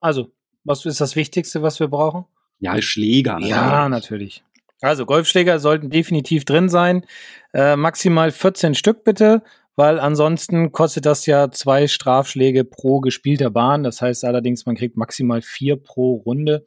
Also, 0.00 0.32
was 0.64 0.84
ist 0.86 1.00
das 1.00 1.16
Wichtigste, 1.16 1.62
was 1.62 1.80
wir 1.80 1.88
brauchen? 1.88 2.24
Ja, 2.58 2.80
Schläger. 2.80 3.34
Natürlich. 3.34 3.50
Ja, 3.50 3.88
natürlich. 3.88 4.44
Also, 4.80 5.06
Golfschläger 5.06 5.58
sollten 5.58 5.90
definitiv 5.90 6.44
drin 6.44 6.68
sein. 6.68 7.06
Äh, 7.52 7.76
maximal 7.76 8.30
14 8.30 8.74
Stück 8.74 9.04
bitte, 9.04 9.42
weil 9.76 9.98
ansonsten 10.00 10.72
kostet 10.72 11.06
das 11.06 11.26
ja 11.26 11.50
zwei 11.50 11.86
Strafschläge 11.86 12.64
pro 12.64 13.00
gespielter 13.00 13.50
Bahn. 13.50 13.82
Das 13.84 14.02
heißt 14.02 14.24
allerdings, 14.24 14.66
man 14.66 14.76
kriegt 14.76 14.96
maximal 14.96 15.40
vier 15.40 15.76
pro 15.76 16.14
Runde. 16.16 16.66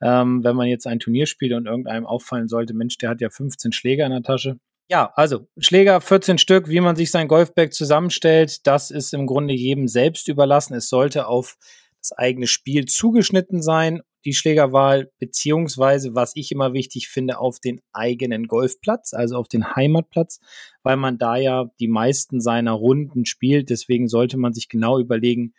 Ähm, 0.00 0.44
wenn 0.44 0.56
man 0.56 0.68
jetzt 0.68 0.86
ein 0.86 1.00
Turnier 1.00 1.26
spielt 1.26 1.52
und 1.52 1.66
irgendeinem 1.66 2.06
auffallen 2.06 2.48
sollte, 2.48 2.74
Mensch, 2.74 2.98
der 2.98 3.10
hat 3.10 3.20
ja 3.20 3.30
15 3.30 3.72
Schläger 3.72 4.06
in 4.06 4.12
der 4.12 4.22
Tasche, 4.22 4.58
ja, 4.88 5.12
also 5.14 5.46
Schläger 5.58 6.00
14 6.00 6.38
Stück, 6.38 6.68
wie 6.68 6.80
man 6.80 6.96
sich 6.96 7.10
sein 7.10 7.28
Golfbag 7.28 7.72
zusammenstellt, 7.72 8.66
das 8.66 8.90
ist 8.90 9.14
im 9.14 9.26
Grunde 9.26 9.54
jedem 9.54 9.88
selbst 9.88 10.28
überlassen. 10.28 10.74
Es 10.74 10.88
sollte 10.88 11.26
auf 11.26 11.56
das 12.00 12.12
eigene 12.12 12.46
Spiel 12.46 12.84
zugeschnitten 12.84 13.62
sein, 13.62 14.02
die 14.24 14.34
Schlägerwahl, 14.34 15.10
beziehungsweise, 15.18 16.14
was 16.14 16.32
ich 16.34 16.50
immer 16.50 16.72
wichtig 16.72 17.08
finde, 17.08 17.38
auf 17.38 17.60
den 17.60 17.80
eigenen 17.92 18.46
Golfplatz, 18.46 19.12
also 19.14 19.36
auf 19.36 19.48
den 19.48 19.74
Heimatplatz, 19.74 20.40
weil 20.82 20.96
man 20.96 21.18
da 21.18 21.36
ja 21.36 21.66
die 21.78 21.88
meisten 21.88 22.40
seiner 22.40 22.72
Runden 22.72 23.26
spielt. 23.26 23.70
Deswegen 23.70 24.08
sollte 24.08 24.36
man 24.36 24.52
sich 24.52 24.68
genau 24.68 24.98
überlegen, 24.98 25.54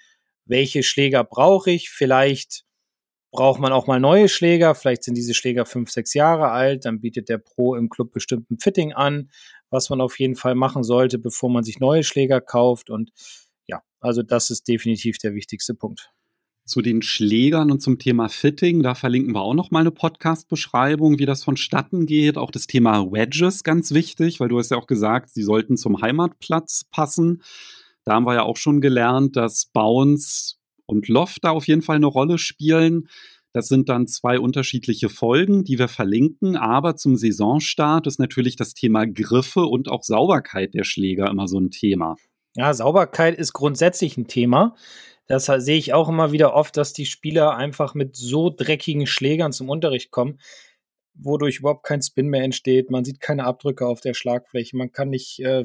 welche 0.46 0.84
Schläger 0.84 1.24
brauche 1.24 1.72
ich. 1.72 1.90
Vielleicht 1.90 2.65
braucht 3.36 3.60
man 3.60 3.74
auch 3.74 3.86
mal 3.86 4.00
neue 4.00 4.30
Schläger. 4.30 4.76
Vielleicht 4.76 5.04
sind 5.04 5.16
diese 5.16 5.34
Schläger 5.34 5.66
fünf, 5.66 5.92
sechs 5.92 6.14
Jahre 6.14 6.52
alt. 6.52 6.86
Dann 6.86 7.02
bietet 7.02 7.28
der 7.28 7.38
Pro 7.38 7.76
im 7.76 7.90
Club 7.90 8.14
bestimmten 8.14 8.60
Fitting 8.60 8.94
an, 8.94 9.30
was 9.70 9.90
man 9.90 10.00
auf 10.00 10.18
jeden 10.20 10.36
Fall 10.36 10.56
machen 10.56 10.84
sollte, 10.84 11.20
bevor 11.20 11.50
man 11.50 11.66
sich 11.66 11.82
neue 11.82 12.04
Schläger 12.04 12.40
kauft. 12.40 12.90
Und 12.90 13.12
ja, 13.68 13.82
also 14.00 14.24
das 14.24 14.52
ist 14.52 14.70
definitiv 14.70 15.18
der 15.18 15.36
wichtigste 15.36 15.74
Punkt. 15.74 16.12
Zu 16.64 16.82
den 16.82 17.02
Schlägern 17.02 17.72
und 17.72 17.82
zum 17.82 18.00
Thema 18.00 18.30
Fitting, 18.30 18.82
da 18.82 18.96
verlinken 18.96 19.36
wir 19.36 19.42
auch 19.42 19.54
noch 19.54 19.70
mal 19.70 19.82
eine 19.82 19.92
Podcast-Beschreibung, 19.92 21.20
wie 21.20 21.26
das 21.26 21.44
vonstatten 21.44 22.06
geht. 22.06 22.38
Auch 22.38 22.52
das 22.52 22.68
Thema 22.68 23.12
Wedges 23.12 23.64
ganz 23.66 23.92
wichtig, 23.92 24.40
weil 24.40 24.48
du 24.48 24.58
hast 24.58 24.72
ja 24.72 24.78
auch 24.78 24.88
gesagt, 24.88 25.30
sie 25.30 25.44
sollten 25.44 25.76
zum 25.76 26.02
Heimatplatz 26.02 26.86
passen. 26.90 27.44
Da 28.06 28.14
haben 28.14 28.26
wir 28.26 28.36
ja 28.36 28.44
auch 28.44 28.58
schon 28.58 28.80
gelernt, 28.80 29.36
dass 29.36 29.66
Bounce 29.66 30.56
und 30.86 31.08
Loft 31.08 31.44
da 31.44 31.52
auf 31.52 31.68
jeden 31.68 31.82
Fall 31.82 31.98
eine 31.98 32.06
Rolle 32.06 32.38
spielen. 32.38 33.08
Das 33.56 33.68
sind 33.68 33.88
dann 33.88 34.06
zwei 34.08 34.38
unterschiedliche 34.38 35.08
Folgen, 35.08 35.64
die 35.64 35.80
wir 35.80 35.88
verlinken. 35.88 36.58
Aber 36.58 36.98
zum 36.98 37.16
Saisonstart 37.16 38.06
ist 38.06 38.20
natürlich 38.20 38.58
das 38.58 38.74
Thema 38.74 39.06
Griffe 39.06 39.62
und 39.62 39.88
auch 39.90 40.04
Sauberkeit 40.04 40.74
der 40.74 40.84
Schläger 40.84 41.30
immer 41.30 41.48
so 41.48 41.60
ein 41.60 41.72
Thema. 41.72 42.18
Ja, 42.56 42.74
Sauberkeit 42.74 43.38
ist 43.38 43.54
grundsätzlich 43.54 44.18
ein 44.18 44.28
Thema. 44.28 44.76
Das 45.28 45.46
sehe 45.46 45.78
ich 45.78 45.94
auch 45.94 46.10
immer 46.10 46.32
wieder 46.32 46.54
oft, 46.54 46.78
dass 46.78 46.94
die 46.94 47.06
Spieler 47.06 47.56
einfach 47.56 47.96
mit 47.96 48.16
so 48.16 48.50
dreckigen 48.50 49.08
Schlägern 49.08 49.54
zum 49.54 49.70
Unterricht 49.70 50.12
kommen, 50.12 50.40
wodurch 51.14 51.60
überhaupt 51.60 51.86
kein 51.86 52.02
Spin 52.02 52.28
mehr 52.28 52.44
entsteht. 52.44 52.92
Man 52.92 53.06
sieht 53.06 53.20
keine 53.20 53.46
Abdrücke 53.46 53.88
auf 53.88 54.02
der 54.02 54.14
Schlagfläche. 54.14 54.78
Man 54.78 54.92
kann 54.92 55.10
nicht 55.10 55.40
äh, 55.40 55.64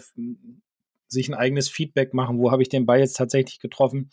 sich 1.08 1.28
ein 1.28 1.34
eigenes 1.34 1.68
Feedback 1.68 2.14
machen. 2.14 2.38
Wo 2.38 2.50
habe 2.50 2.62
ich 2.62 2.68
den 2.68 2.86
Ball 2.86 3.00
jetzt 3.00 3.16
tatsächlich 3.16 3.58
getroffen? 3.58 4.10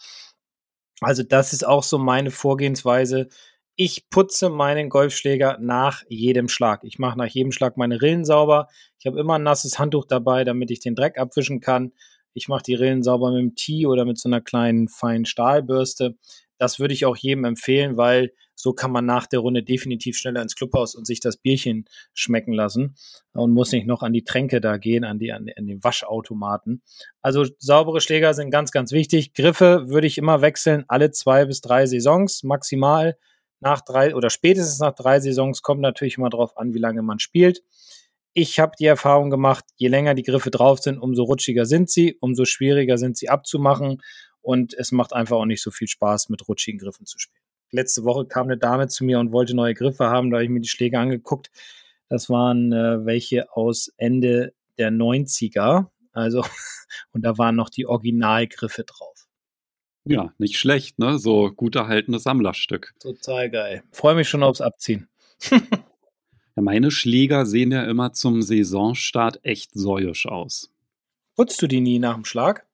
Also 1.01 1.23
das 1.23 1.53
ist 1.53 1.65
auch 1.65 1.83
so 1.83 1.97
meine 1.97 2.31
Vorgehensweise. 2.31 3.27
Ich 3.75 4.09
putze 4.09 4.49
meinen 4.49 4.89
Golfschläger 4.89 5.57
nach 5.61 6.03
jedem 6.09 6.49
Schlag. 6.49 6.83
Ich 6.83 6.97
mache 6.97 7.17
nach 7.17 7.27
jedem 7.27 7.51
Schlag 7.51 7.77
meine 7.77 8.01
Rillen 8.01 8.25
sauber. 8.25 8.67
Ich 8.99 9.05
habe 9.05 9.19
immer 9.19 9.35
ein 9.35 9.43
nasses 9.43 9.77
Handtuch 9.77 10.05
dabei, 10.05 10.43
damit 10.43 10.71
ich 10.71 10.79
den 10.79 10.95
Dreck 10.95 11.19
abwischen 11.19 11.59
kann. 11.59 11.93
Ich 12.33 12.47
mache 12.47 12.63
die 12.63 12.73
Rillen 12.73 13.03
sauber 13.03 13.31
mit 13.31 13.39
dem 13.39 13.55
Tee 13.55 13.85
oder 13.85 14.05
mit 14.05 14.17
so 14.17 14.29
einer 14.29 14.41
kleinen 14.41 14.87
feinen 14.87 15.25
Stahlbürste. 15.25 16.15
Das 16.57 16.79
würde 16.79 16.93
ich 16.93 17.05
auch 17.05 17.15
jedem 17.15 17.45
empfehlen, 17.45 17.97
weil 17.97 18.31
so 18.55 18.73
kann 18.73 18.91
man 18.91 19.05
nach 19.05 19.27
der 19.27 19.39
Runde 19.39 19.61
definitiv 19.61 20.17
schneller 20.17 20.41
ins 20.41 20.55
Clubhaus 20.55 20.95
und 20.95 21.05
sich 21.05 21.19
das 21.19 21.37
Bierchen 21.37 21.85
schmecken 22.13 22.53
lassen 22.53 22.95
und 23.33 23.51
muss 23.51 23.71
nicht 23.71 23.85
noch 23.85 24.01
an 24.01 24.13
die 24.13 24.23
Tränke 24.23 24.59
da 24.59 24.77
gehen, 24.77 25.03
an, 25.03 25.19
die, 25.19 25.31
an, 25.31 25.47
an 25.55 25.67
den 25.67 25.83
Waschautomaten. 25.83 26.81
Also 27.21 27.45
saubere 27.59 28.01
Schläger 28.01 28.33
sind 28.33 28.49
ganz, 28.49 28.71
ganz 28.71 28.91
wichtig. 28.91 29.33
Griffe 29.33 29.89
würde 29.89 30.07
ich 30.07 30.17
immer 30.17 30.41
wechseln, 30.41 30.85
alle 30.87 31.11
zwei 31.11 31.45
bis 31.45 31.61
drei 31.61 31.85
Saisons 31.85 32.43
maximal. 32.43 33.17
Nach 33.59 33.81
drei 33.81 34.15
oder 34.15 34.29
spätestens 34.29 34.79
nach 34.79 34.93
drei 34.93 35.19
Saisons 35.19 35.61
kommt 35.61 35.81
natürlich 35.81 36.17
immer 36.17 36.29
darauf 36.29 36.57
an, 36.57 36.73
wie 36.73 36.79
lange 36.79 37.03
man 37.03 37.19
spielt. 37.19 37.63
Ich 38.33 38.59
habe 38.59 38.73
die 38.79 38.85
Erfahrung 38.85 39.31
gemacht, 39.31 39.65
je 39.77 39.87
länger 39.87 40.13
die 40.13 40.21
Griffe 40.21 40.51
drauf 40.51 40.79
sind, 40.79 40.99
umso 40.99 41.23
rutschiger 41.23 41.65
sind 41.65 41.89
sie, 41.89 42.17
umso 42.21 42.45
schwieriger 42.45 42.97
sind 42.99 43.17
sie 43.17 43.29
abzumachen 43.29 44.01
und 44.47 44.73
es 44.73 44.91
macht 44.91 45.13
einfach 45.13 45.37
auch 45.37 45.45
nicht 45.45 45.61
so 45.61 45.71
viel 45.71 45.87
Spaß, 45.87 46.29
mit 46.29 46.47
rutschigen 46.47 46.79
Griffen 46.79 47.05
zu 47.05 47.19
spielen 47.19 47.47
letzte 47.71 48.03
Woche 48.03 48.25
kam 48.25 48.47
eine 48.47 48.57
Dame 48.57 48.87
zu 48.87 49.03
mir 49.03 49.19
und 49.19 49.31
wollte 49.31 49.55
neue 49.55 49.73
Griffe 49.73 50.05
haben. 50.05 50.29
Da 50.29 50.37
habe 50.37 50.45
ich 50.45 50.49
mir 50.49 50.61
die 50.61 50.69
Schläge 50.69 50.99
angeguckt. 50.99 51.51
Das 52.09 52.29
waren 52.29 52.71
äh, 52.71 53.05
welche 53.05 53.51
aus 53.55 53.91
Ende 53.97 54.53
der 54.77 54.91
90er. 54.91 55.87
Also, 56.13 56.43
und 57.11 57.23
da 57.23 57.37
waren 57.37 57.55
noch 57.55 57.69
die 57.69 57.85
Originalgriffe 57.85 58.83
drauf. 58.83 59.27
Ja, 60.05 60.33
nicht 60.37 60.57
schlecht, 60.57 60.99
ne? 60.99 61.19
So 61.19 61.51
gut 61.51 61.75
erhaltenes 61.75 62.23
Sammlerstück. 62.23 62.93
Total 62.99 63.49
geil. 63.49 63.83
Freue 63.91 64.15
mich 64.15 64.29
schon 64.29 64.41
aufs 64.41 64.61
Abziehen. 64.61 65.09
ja, 65.51 65.59
meine 66.55 66.91
Schläger 66.91 67.45
sehen 67.45 67.73
ja 67.73 67.83
immer 67.83 68.13
zum 68.13 68.41
Saisonstart 68.41 69.43
echt 69.43 69.71
säuisch 69.73 70.25
aus. 70.25 70.71
Putzt 71.35 71.61
du 71.61 71.67
die 71.67 71.81
nie 71.81 71.99
nach 71.99 72.15
dem 72.15 72.23
Schlag? 72.23 72.66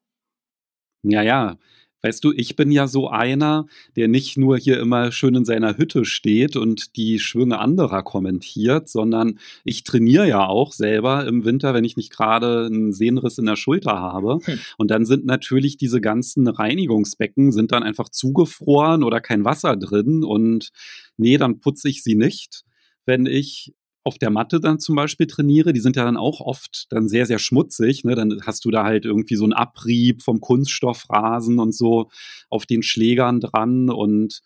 Ja, 1.03 1.21
ja 1.21 1.57
Weißt 2.03 2.21
du, 2.25 2.33
ich 2.33 2.57
bin 2.57 2.69
ja 2.69 2.85
so 2.85 3.07
einer, 3.07 3.65
der 3.95 4.09
nicht 4.09 4.37
nur 4.37 4.57
hier 4.57 4.77
immer 4.77 5.13
schön 5.13 5.35
in 5.35 5.45
seiner 5.45 5.77
Hütte 5.77 6.03
steht 6.03 6.57
und 6.57 6.97
die 6.97 7.17
Schwünge 7.17 7.59
anderer 7.59 8.03
kommentiert, 8.03 8.89
sondern 8.89 9.39
ich 9.63 9.85
trainiere 9.85 10.27
ja 10.27 10.45
auch 10.45 10.73
selber 10.73 11.25
im 11.25 11.45
Winter, 11.45 11.73
wenn 11.73 11.85
ich 11.85 11.95
nicht 11.95 12.11
gerade 12.11 12.65
einen 12.65 12.91
Sehnenriss 12.91 13.37
in 13.37 13.45
der 13.45 13.55
Schulter 13.55 14.01
habe. 14.01 14.39
Hm. 14.43 14.59
Und 14.77 14.91
dann 14.91 15.05
sind 15.05 15.25
natürlich 15.25 15.77
diese 15.77 16.01
ganzen 16.01 16.49
Reinigungsbecken 16.49 17.53
sind 17.53 17.71
dann 17.71 17.83
einfach 17.83 18.09
zugefroren 18.09 19.03
oder 19.03 19.21
kein 19.21 19.45
Wasser 19.45 19.77
drin 19.77 20.25
und 20.25 20.71
nee, 21.15 21.37
dann 21.37 21.61
putze 21.61 21.87
ich 21.87 22.03
sie 22.03 22.15
nicht 22.15 22.65
wenn 23.05 23.25
ich 23.25 23.73
auf 24.03 24.17
der 24.17 24.29
Matte 24.29 24.59
dann 24.59 24.79
zum 24.79 24.95
Beispiel 24.95 25.27
trainiere, 25.27 25.71
die 25.71 25.79
sind 25.79 25.95
ja 25.95 26.03
dann 26.03 26.17
auch 26.17 26.41
oft 26.41 26.91
dann 26.91 27.07
sehr, 27.07 27.25
sehr 27.25 27.39
schmutzig. 27.39 28.03
Ne? 28.03 28.15
Dann 28.15 28.41
hast 28.45 28.65
du 28.65 28.71
da 28.71 28.83
halt 28.83 29.05
irgendwie 29.05 29.35
so 29.35 29.45
einen 29.45 29.53
Abrieb 29.53 30.21
vom 30.21 30.41
Kunststoffrasen 30.41 31.59
und 31.59 31.73
so 31.73 32.09
auf 32.49 32.65
den 32.65 32.83
Schlägern 32.83 33.39
dran 33.39 33.89
und 33.89 34.41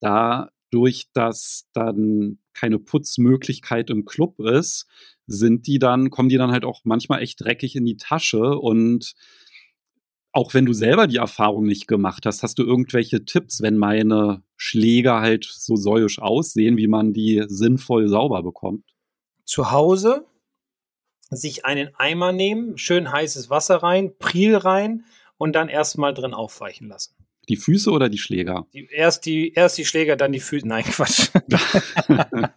dadurch, 0.00 1.08
dass 1.12 1.66
dann 1.74 2.38
keine 2.54 2.78
Putzmöglichkeit 2.78 3.90
im 3.90 4.06
Club 4.06 4.40
ist, 4.40 4.86
sind 5.26 5.66
die 5.66 5.78
dann, 5.78 6.10
kommen 6.10 6.28
die 6.28 6.38
dann 6.38 6.52
halt 6.52 6.64
auch 6.64 6.80
manchmal 6.84 7.22
echt 7.22 7.40
dreckig 7.42 7.76
in 7.76 7.84
die 7.84 7.96
Tasche 7.96 8.58
und 8.58 9.14
auch 10.36 10.52
wenn 10.52 10.66
du 10.66 10.74
selber 10.74 11.06
die 11.06 11.16
Erfahrung 11.16 11.64
nicht 11.64 11.88
gemacht 11.88 12.26
hast, 12.26 12.42
hast 12.42 12.58
du 12.58 12.62
irgendwelche 12.62 13.24
Tipps, 13.24 13.62
wenn 13.62 13.78
meine 13.78 14.42
Schläger 14.58 15.22
halt 15.22 15.46
so 15.46 15.76
säuisch 15.76 16.18
aussehen, 16.18 16.76
wie 16.76 16.88
man 16.88 17.14
die 17.14 17.44
sinnvoll 17.48 18.08
sauber 18.08 18.42
bekommt? 18.42 18.84
Zu 19.46 19.70
Hause 19.70 20.26
sich 21.30 21.64
einen 21.64 21.88
Eimer 21.96 22.32
nehmen, 22.32 22.76
schön 22.76 23.10
heißes 23.10 23.48
Wasser 23.48 23.76
rein, 23.76 24.12
Priel 24.18 24.56
rein 24.56 25.06
und 25.38 25.54
dann 25.54 25.70
erstmal 25.70 26.12
drin 26.12 26.34
aufweichen 26.34 26.88
lassen. 26.88 27.14
Die 27.48 27.56
Füße 27.56 27.90
oder 27.90 28.10
die 28.10 28.18
Schläger? 28.18 28.66
Die, 28.74 28.88
erst, 28.92 29.24
die, 29.24 29.54
erst 29.54 29.78
die 29.78 29.86
Schläger, 29.86 30.16
dann 30.16 30.32
die 30.32 30.40
Füße. 30.40 30.68
Nein, 30.68 30.84
Quatsch. 30.84 31.30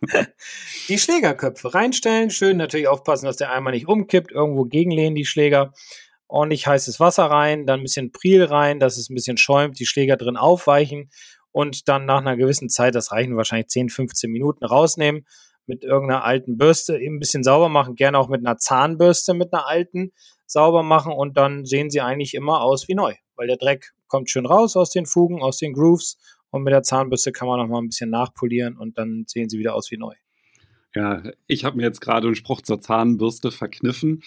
die 0.90 1.00
Schlägerköpfe 1.00 1.74
reinstellen, 1.74 2.30
schön 2.30 2.58
natürlich 2.58 2.90
aufpassen, 2.90 3.26
dass 3.26 3.38
der 3.38 3.54
Eimer 3.54 3.72
nicht 3.72 3.88
umkippt, 3.88 4.32
irgendwo 4.32 4.66
gegenlehnen 4.66 5.16
die 5.16 5.26
Schläger 5.26 5.72
ordentlich 6.30 6.68
heißes 6.68 7.00
Wasser 7.00 7.26
rein, 7.26 7.66
dann 7.66 7.82
ein 7.82 7.84
bisschen 7.84 8.12
Priel 8.12 8.44
rein, 8.44 8.80
dass 8.80 8.98
es 8.98 9.10
ein 9.10 9.16
bisschen 9.16 9.38
schäumt, 9.38 9.80
die 9.80 9.86
Schläger 9.86 10.16
drin 10.16 10.38
aufweichen 10.38 11.10
und 11.52 11.90
dann 11.90 12.06
nach 12.06 12.20
einer 12.20 12.38
gewissen 12.38 12.70
Zeit, 12.70 12.96
das 12.96 13.12
reichen 13.12 13.36
wahrscheinlich 13.36 13.68
10, 13.68 13.90
15 13.90 14.32
Minuten, 14.32 14.64
rausnehmen, 14.64 15.26
mit 15.66 15.84
irgendeiner 15.84 16.24
alten 16.24 16.58
Bürste 16.58 16.98
eben 16.98 17.18
ein 17.18 17.20
bisschen 17.20 17.44
sauber 17.44 17.68
machen, 17.68 17.96
gerne 17.96 18.18
auch 18.18 18.30
mit 18.30 18.46
einer 18.46 18.58
Zahnbürste, 18.58 19.34
mit 19.34 19.54
einer 19.54 19.68
alten 19.68 20.14
sauber 20.46 20.84
machen 20.84 21.12
und 21.12 21.36
dann 21.38 21.66
sehen 21.66 21.90
sie 21.90 22.02
eigentlich 22.02 22.34
immer 22.34 22.62
aus 22.62 22.88
wie 22.88 22.96
neu, 22.96 23.14
weil 23.36 23.48
der 23.48 23.58
Dreck 23.58 23.94
kommt 24.08 24.30
schön 24.30 24.46
raus 24.46 24.76
aus 24.76 24.92
den 24.92 25.06
Fugen, 25.06 25.42
aus 25.42 25.58
den 25.58 25.74
Grooves 25.74 26.18
und 26.52 26.64
mit 26.64 26.74
der 26.74 26.84
Zahnbürste 26.84 27.32
kann 27.32 27.48
man 27.48 27.60
noch 27.60 27.68
mal 27.68 27.80
ein 27.80 27.90
bisschen 27.90 28.10
nachpolieren 28.10 28.78
und 28.78 28.98
dann 28.98 29.26
sehen 29.28 29.50
sie 29.50 29.60
wieder 29.60 29.76
aus 29.76 29.92
wie 29.92 29.98
neu. 29.98 30.14
Ja, 30.96 31.22
ich 31.46 31.66
habe 31.66 31.78
mir 31.78 31.84
jetzt 31.84 32.02
gerade 32.02 32.28
einen 32.28 32.36
Spruch 32.36 32.62
zur 32.62 32.82
Zahnbürste 32.82 33.52
verkniffen. 33.52 34.24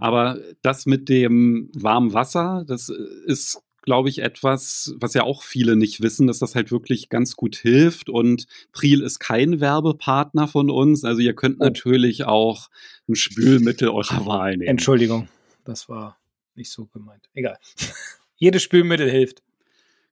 Aber 0.00 0.38
das 0.62 0.86
mit 0.86 1.08
dem 1.08 1.70
warmen 1.74 2.12
Wasser, 2.12 2.64
das 2.66 2.88
ist, 2.88 3.62
glaube 3.82 4.08
ich, 4.08 4.20
etwas, 4.20 4.94
was 4.98 5.14
ja 5.14 5.22
auch 5.22 5.42
viele 5.42 5.76
nicht 5.76 6.00
wissen, 6.02 6.26
dass 6.26 6.38
das 6.38 6.54
halt 6.54 6.70
wirklich 6.72 7.08
ganz 7.08 7.36
gut 7.36 7.56
hilft. 7.56 8.08
Und 8.08 8.46
Priel 8.72 9.02
ist 9.02 9.18
kein 9.18 9.60
Werbepartner 9.60 10.48
von 10.48 10.70
uns. 10.70 11.04
Also 11.04 11.20
ihr 11.20 11.34
könnt 11.34 11.60
oh. 11.60 11.64
natürlich 11.64 12.24
auch 12.24 12.68
ein 13.08 13.14
Spülmittel 13.14 13.88
eurer 13.88 14.26
Wahl 14.26 14.56
nehmen. 14.56 14.68
Entschuldigung, 14.68 15.28
das 15.64 15.88
war 15.88 16.18
nicht 16.54 16.70
so 16.70 16.86
gemeint. 16.86 17.28
Egal. 17.34 17.58
Jedes 18.36 18.62
Spülmittel 18.62 19.10
hilft. 19.10 19.42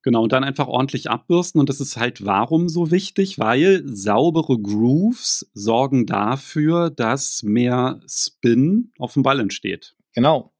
Genau, 0.02 0.22
und 0.22 0.32
dann 0.32 0.44
einfach 0.44 0.68
ordentlich 0.68 1.10
abbürsten. 1.10 1.60
Und 1.60 1.68
das 1.68 1.80
ist 1.80 1.96
halt 1.96 2.24
warum 2.24 2.68
so 2.68 2.90
wichtig, 2.90 3.38
weil 3.38 3.82
saubere 3.84 4.58
Grooves 4.58 5.50
sorgen 5.54 6.06
dafür, 6.06 6.90
dass 6.90 7.42
mehr 7.42 8.00
Spin 8.08 8.92
auf 8.98 9.14
dem 9.14 9.22
Ball 9.22 9.40
entsteht. 9.40 9.96
Genau. 10.14 10.52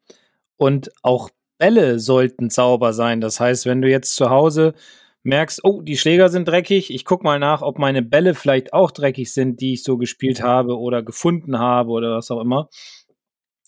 Und 0.56 0.90
auch 1.02 1.30
Bälle 1.58 1.98
sollten 1.98 2.50
sauber 2.50 2.92
sein. 2.92 3.20
Das 3.20 3.38
heißt, 3.40 3.66
wenn 3.66 3.82
du 3.82 3.88
jetzt 3.88 4.14
zu 4.16 4.30
Hause 4.30 4.74
merkst, 5.22 5.64
oh, 5.64 5.82
die 5.82 5.96
Schläger 5.96 6.28
sind 6.28 6.48
dreckig, 6.48 6.92
ich 6.92 7.04
gucke 7.04 7.24
mal 7.24 7.38
nach, 7.38 7.62
ob 7.62 7.78
meine 7.78 8.02
Bälle 8.02 8.34
vielleicht 8.34 8.72
auch 8.72 8.90
dreckig 8.90 9.32
sind, 9.32 9.60
die 9.60 9.74
ich 9.74 9.82
so 9.82 9.98
gespielt 9.98 10.42
habe 10.42 10.78
oder 10.78 11.02
gefunden 11.02 11.58
habe 11.58 11.90
oder 11.90 12.16
was 12.16 12.30
auch 12.30 12.40
immer. 12.40 12.68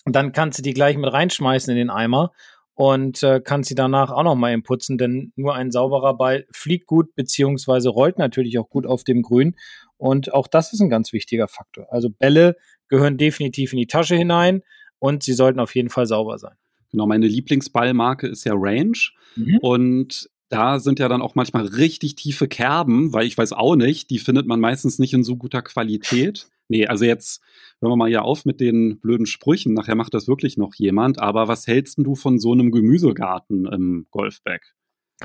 Und 0.04 0.16
dann 0.16 0.32
kannst 0.32 0.58
du 0.58 0.62
die 0.62 0.72
gleich 0.72 0.96
mit 0.96 1.12
reinschmeißen 1.12 1.70
in 1.72 1.76
den 1.76 1.90
Eimer 1.90 2.32
und 2.80 3.22
äh, 3.22 3.42
kann 3.42 3.62
sie 3.62 3.74
danach 3.74 4.10
auch 4.10 4.22
nochmal 4.22 4.58
putzen, 4.62 4.96
denn 4.96 5.34
nur 5.36 5.54
ein 5.54 5.70
sauberer 5.70 6.16
Ball 6.16 6.46
fliegt 6.50 6.86
gut, 6.86 7.14
beziehungsweise 7.14 7.90
rollt 7.90 8.16
natürlich 8.16 8.58
auch 8.58 8.70
gut 8.70 8.86
auf 8.86 9.04
dem 9.04 9.20
Grün. 9.20 9.54
Und 9.98 10.32
auch 10.32 10.46
das 10.46 10.72
ist 10.72 10.80
ein 10.80 10.88
ganz 10.88 11.12
wichtiger 11.12 11.46
Faktor. 11.46 11.88
Also 11.90 12.08
Bälle 12.08 12.56
gehören 12.88 13.18
definitiv 13.18 13.74
in 13.74 13.80
die 13.80 13.86
Tasche 13.86 14.16
hinein 14.16 14.62
und 14.98 15.22
sie 15.22 15.34
sollten 15.34 15.60
auf 15.60 15.74
jeden 15.74 15.90
Fall 15.90 16.06
sauber 16.06 16.38
sein. 16.38 16.54
Genau, 16.90 17.06
meine 17.06 17.26
Lieblingsballmarke 17.26 18.26
ist 18.26 18.44
ja 18.44 18.54
Range. 18.56 18.96
Mhm. 19.36 19.58
Und 19.60 20.29
da 20.50 20.80
sind 20.80 20.98
ja 20.98 21.08
dann 21.08 21.22
auch 21.22 21.36
manchmal 21.36 21.64
richtig 21.66 22.16
tiefe 22.16 22.48
Kerben, 22.48 23.12
weil 23.12 23.26
ich 23.26 23.38
weiß 23.38 23.52
auch 23.52 23.76
nicht, 23.76 24.10
die 24.10 24.18
findet 24.18 24.46
man 24.46 24.60
meistens 24.60 24.98
nicht 24.98 25.14
in 25.14 25.24
so 25.24 25.36
guter 25.36 25.62
Qualität. 25.62 26.46
Nee, 26.72 26.86
also 26.86 27.04
jetzt 27.04 27.42
hören 27.80 27.90
wir 27.90 27.96
mal 27.96 28.08
hier 28.08 28.22
auf 28.22 28.44
mit 28.44 28.60
den 28.60 29.00
blöden 29.00 29.26
Sprüchen. 29.26 29.74
Nachher 29.74 29.96
macht 29.96 30.14
das 30.14 30.28
wirklich 30.28 30.56
noch 30.56 30.72
jemand. 30.76 31.18
Aber 31.18 31.48
was 31.48 31.66
hältst 31.66 31.98
du 31.98 32.14
von 32.14 32.38
so 32.38 32.52
einem 32.52 32.70
Gemüsegarten 32.70 33.66
im 33.66 34.06
Golfback? 34.12 34.62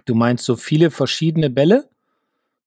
Du 0.05 0.15
meinst 0.15 0.43
so 0.43 0.55
viele 0.55 0.89
verschiedene 0.89 1.51
Bälle? 1.51 1.87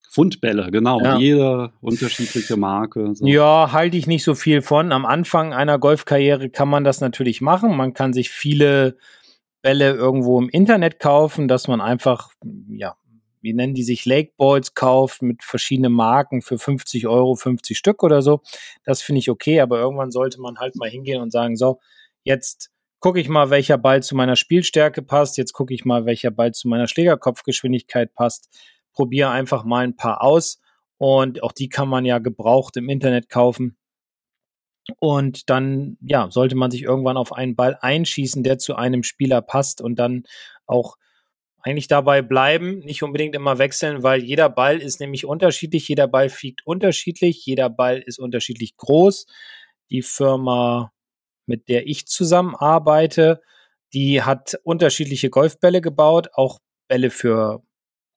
Fundbälle, 0.09 0.71
genau. 0.71 1.03
Ja. 1.03 1.19
Jede 1.19 1.73
unterschiedliche 1.81 2.57
Marke. 2.57 3.17
So. 3.17 3.27
Ja, 3.27 3.73
halte 3.73 3.97
ich 3.97 4.07
nicht 4.07 4.23
so 4.23 4.37
viel 4.37 4.63
von. 4.63 4.93
Am 4.93 5.05
Anfang 5.05 5.53
einer 5.53 5.81
Golfkarriere 5.81 6.49
kann 6.49 6.69
man 6.69 6.85
das 6.85 7.01
natürlich 7.01 7.41
machen. 7.41 7.77
Man 7.77 7.95
kann 7.95 8.13
sich 8.13 8.31
viele 8.31 8.97
Bälle 9.69 9.93
irgendwo 9.93 10.41
im 10.41 10.49
Internet 10.49 10.99
kaufen, 10.99 11.47
dass 11.47 11.69
man 11.69 11.83
einfach 11.83 12.31
ja, 12.71 12.97
wie 13.43 13.53
nennen 13.53 13.75
die 13.75 13.83
sich, 13.83 14.07
Lake 14.07 14.33
Balls 14.39 14.73
kauft 14.73 15.21
mit 15.21 15.45
verschiedenen 15.45 15.93
Marken 15.93 16.41
für 16.41 16.57
50 16.57 17.07
Euro, 17.07 17.35
50 17.35 17.77
Stück 17.77 18.03
oder 18.03 18.23
so. 18.23 18.41
Das 18.85 19.03
finde 19.03 19.19
ich 19.19 19.29
okay, 19.29 19.61
aber 19.61 19.79
irgendwann 19.79 20.11
sollte 20.11 20.41
man 20.41 20.59
halt 20.59 20.75
mal 20.77 20.89
hingehen 20.89 21.21
und 21.21 21.33
sagen, 21.33 21.55
so, 21.55 21.81
jetzt 22.25 22.71
gucke 23.01 23.21
ich 23.21 23.29
mal, 23.29 23.51
welcher 23.51 23.77
Ball 23.77 24.03
zu 24.03 24.17
meiner 24.17 24.37
Spielstärke 24.37 25.03
passt, 25.03 25.37
jetzt 25.37 25.53
gucke 25.53 25.75
ich 25.75 25.85
mal, 25.85 26.07
welcher 26.07 26.31
Ball 26.31 26.53
zu 26.53 26.67
meiner 26.67 26.89
Schlägerkopfgeschwindigkeit 26.89 28.15
passt, 28.15 28.49
probiere 28.95 29.29
einfach 29.29 29.65
mal 29.65 29.85
ein 29.85 29.97
paar 29.97 30.23
aus 30.23 30.63
und 30.97 31.43
auch 31.43 31.53
die 31.53 31.69
kann 31.69 31.91
man 31.91 32.07
ja 32.07 32.21
gebraucht 32.21 32.79
im 32.79 32.89
Internet 32.89 33.29
kaufen. 33.29 33.77
Und 35.01 35.51
dann, 35.51 35.97
ja, 36.01 36.31
sollte 36.31 36.57
man 36.57 36.71
sich 36.71 36.83
irgendwann 36.83 37.17
auf 37.17 37.33
einen 37.33 37.57
Ball 37.57 37.77
einschießen, 37.81 38.43
der 38.43 38.59
zu 38.59 38.75
einem 38.77 39.03
Spieler 39.03 39.43
passt 39.43 39.81
und 39.81 39.99
dann 39.99 40.25
auch 40.67 40.97
eigentlich 41.61 41.89
dabei 41.89 42.23
bleiben, 42.23 42.79
nicht 42.81 43.03
unbedingt 43.03 43.35
immer 43.35 43.59
wechseln, 43.59 44.03
weil 44.03 44.23
jeder 44.23 44.49
Ball 44.49 44.79
ist 44.79 45.01
nämlich 45.01 45.27
unterschiedlich, 45.27 45.89
jeder 45.89 46.07
Ball 46.09 46.29
fliegt 46.29 46.67
unterschiedlich, 46.67 47.45
jeder 47.45 47.69
Ball 47.69 47.99
ist 47.99 48.19
unterschiedlich 48.19 48.77
groß. 48.77 49.27
Die 49.91 50.03
Firma, 50.03 50.93
mit 51.47 51.69
der 51.69 51.87
ich 51.87 52.07
zusammenarbeite, 52.07 53.43
die 53.93 54.23
hat 54.23 54.59
unterschiedliche 54.63 55.31
Golfbälle 55.31 55.81
gebaut, 55.81 56.29
auch 56.35 56.61
Bälle 56.89 57.11
für 57.11 57.63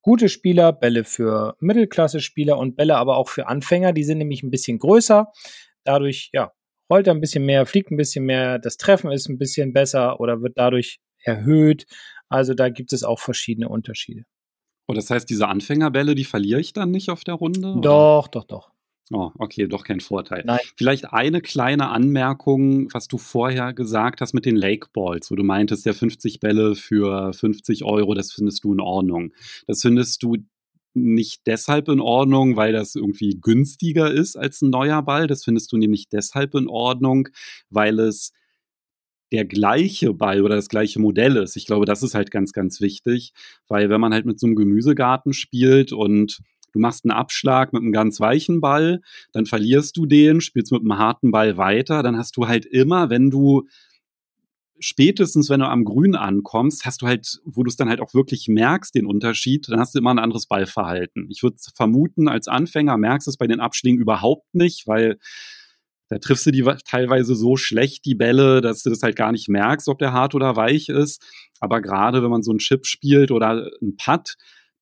gute 0.02 0.30
Spieler, 0.30 0.74
Bälle 0.74 1.04
für 1.04 1.56
Mittelklasse-Spieler 1.60 2.58
und 2.58 2.76
Bälle 2.76 2.98
aber 2.98 3.18
auch 3.18 3.30
für 3.30 3.48
Anfänger. 3.48 3.94
Die 3.94 4.04
sind 4.04 4.20
nämlich 4.20 4.44
ein 4.44 4.52
bisschen 4.52 4.80
größer. 4.80 5.32
Dadurch, 5.84 6.30
ja, 6.34 6.52
rollt 6.92 7.08
er 7.08 7.14
ein 7.14 7.22
bisschen 7.22 7.46
mehr, 7.46 7.66
fliegt 7.66 7.90
ein 7.90 7.98
bisschen 7.98 8.26
mehr, 8.26 8.60
das 8.60 8.78
Treffen 8.78 9.12
ist 9.12 9.30
ein 9.30 9.38
bisschen 9.38 9.74
besser 9.74 10.20
oder 10.20 10.42
wird 10.42 10.58
dadurch 10.58 11.00
erhöht. 11.24 11.86
Also 12.30 12.54
da 12.54 12.70
gibt 12.70 12.94
es 12.94 13.04
auch 13.04 13.20
verschiedene 13.20 13.70
Unterschiede. 13.70 14.24
Oh, 14.88 14.94
das 14.94 15.10
heißt, 15.10 15.30
diese 15.30 15.48
Anfängerbälle, 15.48 16.16
die 16.16 16.26
verliere 16.26 16.60
ich 16.60 16.74
dann 16.74 16.92
nicht 16.92 17.10
auf 17.10 17.24
der 17.24 17.36
Runde? 17.36 17.78
Doch, 17.82 18.28
oder? 18.28 18.32
doch, 18.32 18.44
doch. 18.44 18.72
Oh, 19.14 19.32
okay, 19.40 19.68
doch 19.68 19.84
kein 19.84 20.00
Vorteil. 20.00 20.44
Nein. 20.46 20.60
Vielleicht 20.78 21.12
eine 21.12 21.42
kleine 21.42 21.90
Anmerkung, 21.90 22.94
was 22.94 23.08
du 23.08 23.18
vorher 23.18 23.74
gesagt 23.74 24.22
hast 24.22 24.34
mit 24.34 24.46
den 24.46 24.56
Lake 24.56 24.88
Balls, 24.94 25.30
wo 25.32 25.36
du 25.36 25.44
meintest, 25.44 25.86
ja 25.86 25.94
50 25.94 26.40
Bälle 26.40 26.76
für 26.76 27.34
50 27.34 27.84
Euro, 27.84 28.14
das 28.14 28.32
findest 28.32 28.64
du 28.64 28.74
in 28.74 28.80
Ordnung. 28.80 29.34
Das 29.68 29.82
findest 29.82 30.24
du 30.24 30.38
nicht 30.94 31.42
deshalb 31.46 31.88
in 31.88 32.00
Ordnung, 32.00 32.56
weil 32.56 32.74
das 32.74 32.96
irgendwie 32.96 33.38
günstiger 33.40 34.12
ist 34.12 34.36
als 34.36 34.62
ein 34.62 34.70
neuer 34.70 35.02
Ball. 35.02 35.28
Das 35.28 35.44
findest 35.44 35.72
du 35.72 35.78
nämlich 35.78 36.10
deshalb 36.10 36.56
in 36.56 36.68
Ordnung, 36.68 37.30
weil 37.70 38.00
es 38.00 38.32
der 39.32 39.46
gleiche 39.46 40.14
Ball 40.14 40.42
oder 40.42 40.56
das 40.56 40.68
gleiche 40.68 41.00
Modell 41.00 41.38
ist. 41.38 41.56
Ich 41.56 41.66
glaube, 41.66 41.86
das 41.86 42.04
ist 42.04 42.16
halt 42.16 42.32
ganz, 42.32 42.52
ganz 42.52 42.82
wichtig, 42.82 43.34
weil 43.68 43.90
wenn 43.90 44.02
man 44.02 44.14
halt 44.14 44.26
mit 44.26 44.40
so 44.40 44.48
einem 44.48 44.56
Gemüsegarten 44.56 45.34
spielt 45.34 45.94
und 45.94 46.42
du 46.74 46.80
machst 46.80 47.06
einen 47.06 47.12
Abschlag 47.12 47.74
mit 47.74 47.82
einem 47.82 47.94
ganz 47.94 48.20
weichen 48.20 48.62
Ball, 48.62 49.02
dann 49.32 49.46
verlierst 49.46 49.96
du 49.98 50.06
den, 50.06 50.42
spielst 50.42 50.72
mit 50.72 50.82
einem 50.82 50.98
harten 50.98 51.32
Ball 51.32 51.58
weiter, 51.58 52.04
dann 52.04 52.18
hast 52.18 52.36
du 52.38 52.48
halt 52.48 52.66
immer, 52.66 53.10
wenn 53.10 53.30
du 53.30 53.68
spätestens, 54.82 55.50
wenn 55.50 55.62
du 55.62 55.67
am 55.67 55.86
Grün 55.86 56.15
ankommst, 56.15 56.86
hast 56.86 57.02
du 57.02 57.08
halt, 57.08 57.39
wo 57.46 57.63
du 57.63 57.70
es 57.70 57.78
dann 57.78 57.89
halt 57.89 58.02
auch 58.02 58.13
wirklich 58.13 58.48
merkst, 58.50 58.94
den 58.94 59.06
Unterschied, 59.06 59.70
dann 59.70 59.80
hast 59.80 59.96
du 59.96 60.00
immer 60.00 60.13
ein 60.13 60.20
anderes 60.20 60.48
Ballverhalten. 60.48 61.28
Ich 61.30 61.44
würde 61.44 61.58
vermuten, 61.76 62.28
als 62.28 62.48
Anfänger 62.48 62.98
merkst 62.98 63.28
du 63.28 63.32
es 63.32 63.38
bei 63.38 63.48
den 63.48 63.60
Abschlägen 63.60 64.00
überhaupt 64.00 64.54
nicht, 64.54 64.88
weil 64.88 65.17
da 66.10 66.17
triffst 66.17 66.46
du 66.46 66.52
die 66.52 66.70
teilweise 66.84 67.36
so 67.36 67.56
schlecht, 67.56 68.04
die 68.04 68.15
Bälle, 68.15 68.60
dass 68.60 68.84
du 68.84 68.89
das 68.89 69.02
halt 69.02 69.15
gar 69.15 69.32
nicht 69.32 69.48
merkst, 69.48 69.88
ob 69.88 69.98
der 69.98 70.12
hart 70.12 70.36
oder 70.36 70.58
weich 70.58 70.89
ist. 70.89 71.24
Aber 71.62 71.82
gerade 71.82 72.22
wenn 72.22 72.30
man 72.30 72.44
so 72.44 72.52
einen 72.52 72.60
Chip 72.60 72.86
spielt 72.86 73.32
oder 73.32 73.70
einen 73.82 73.96
Putt, 73.96 74.36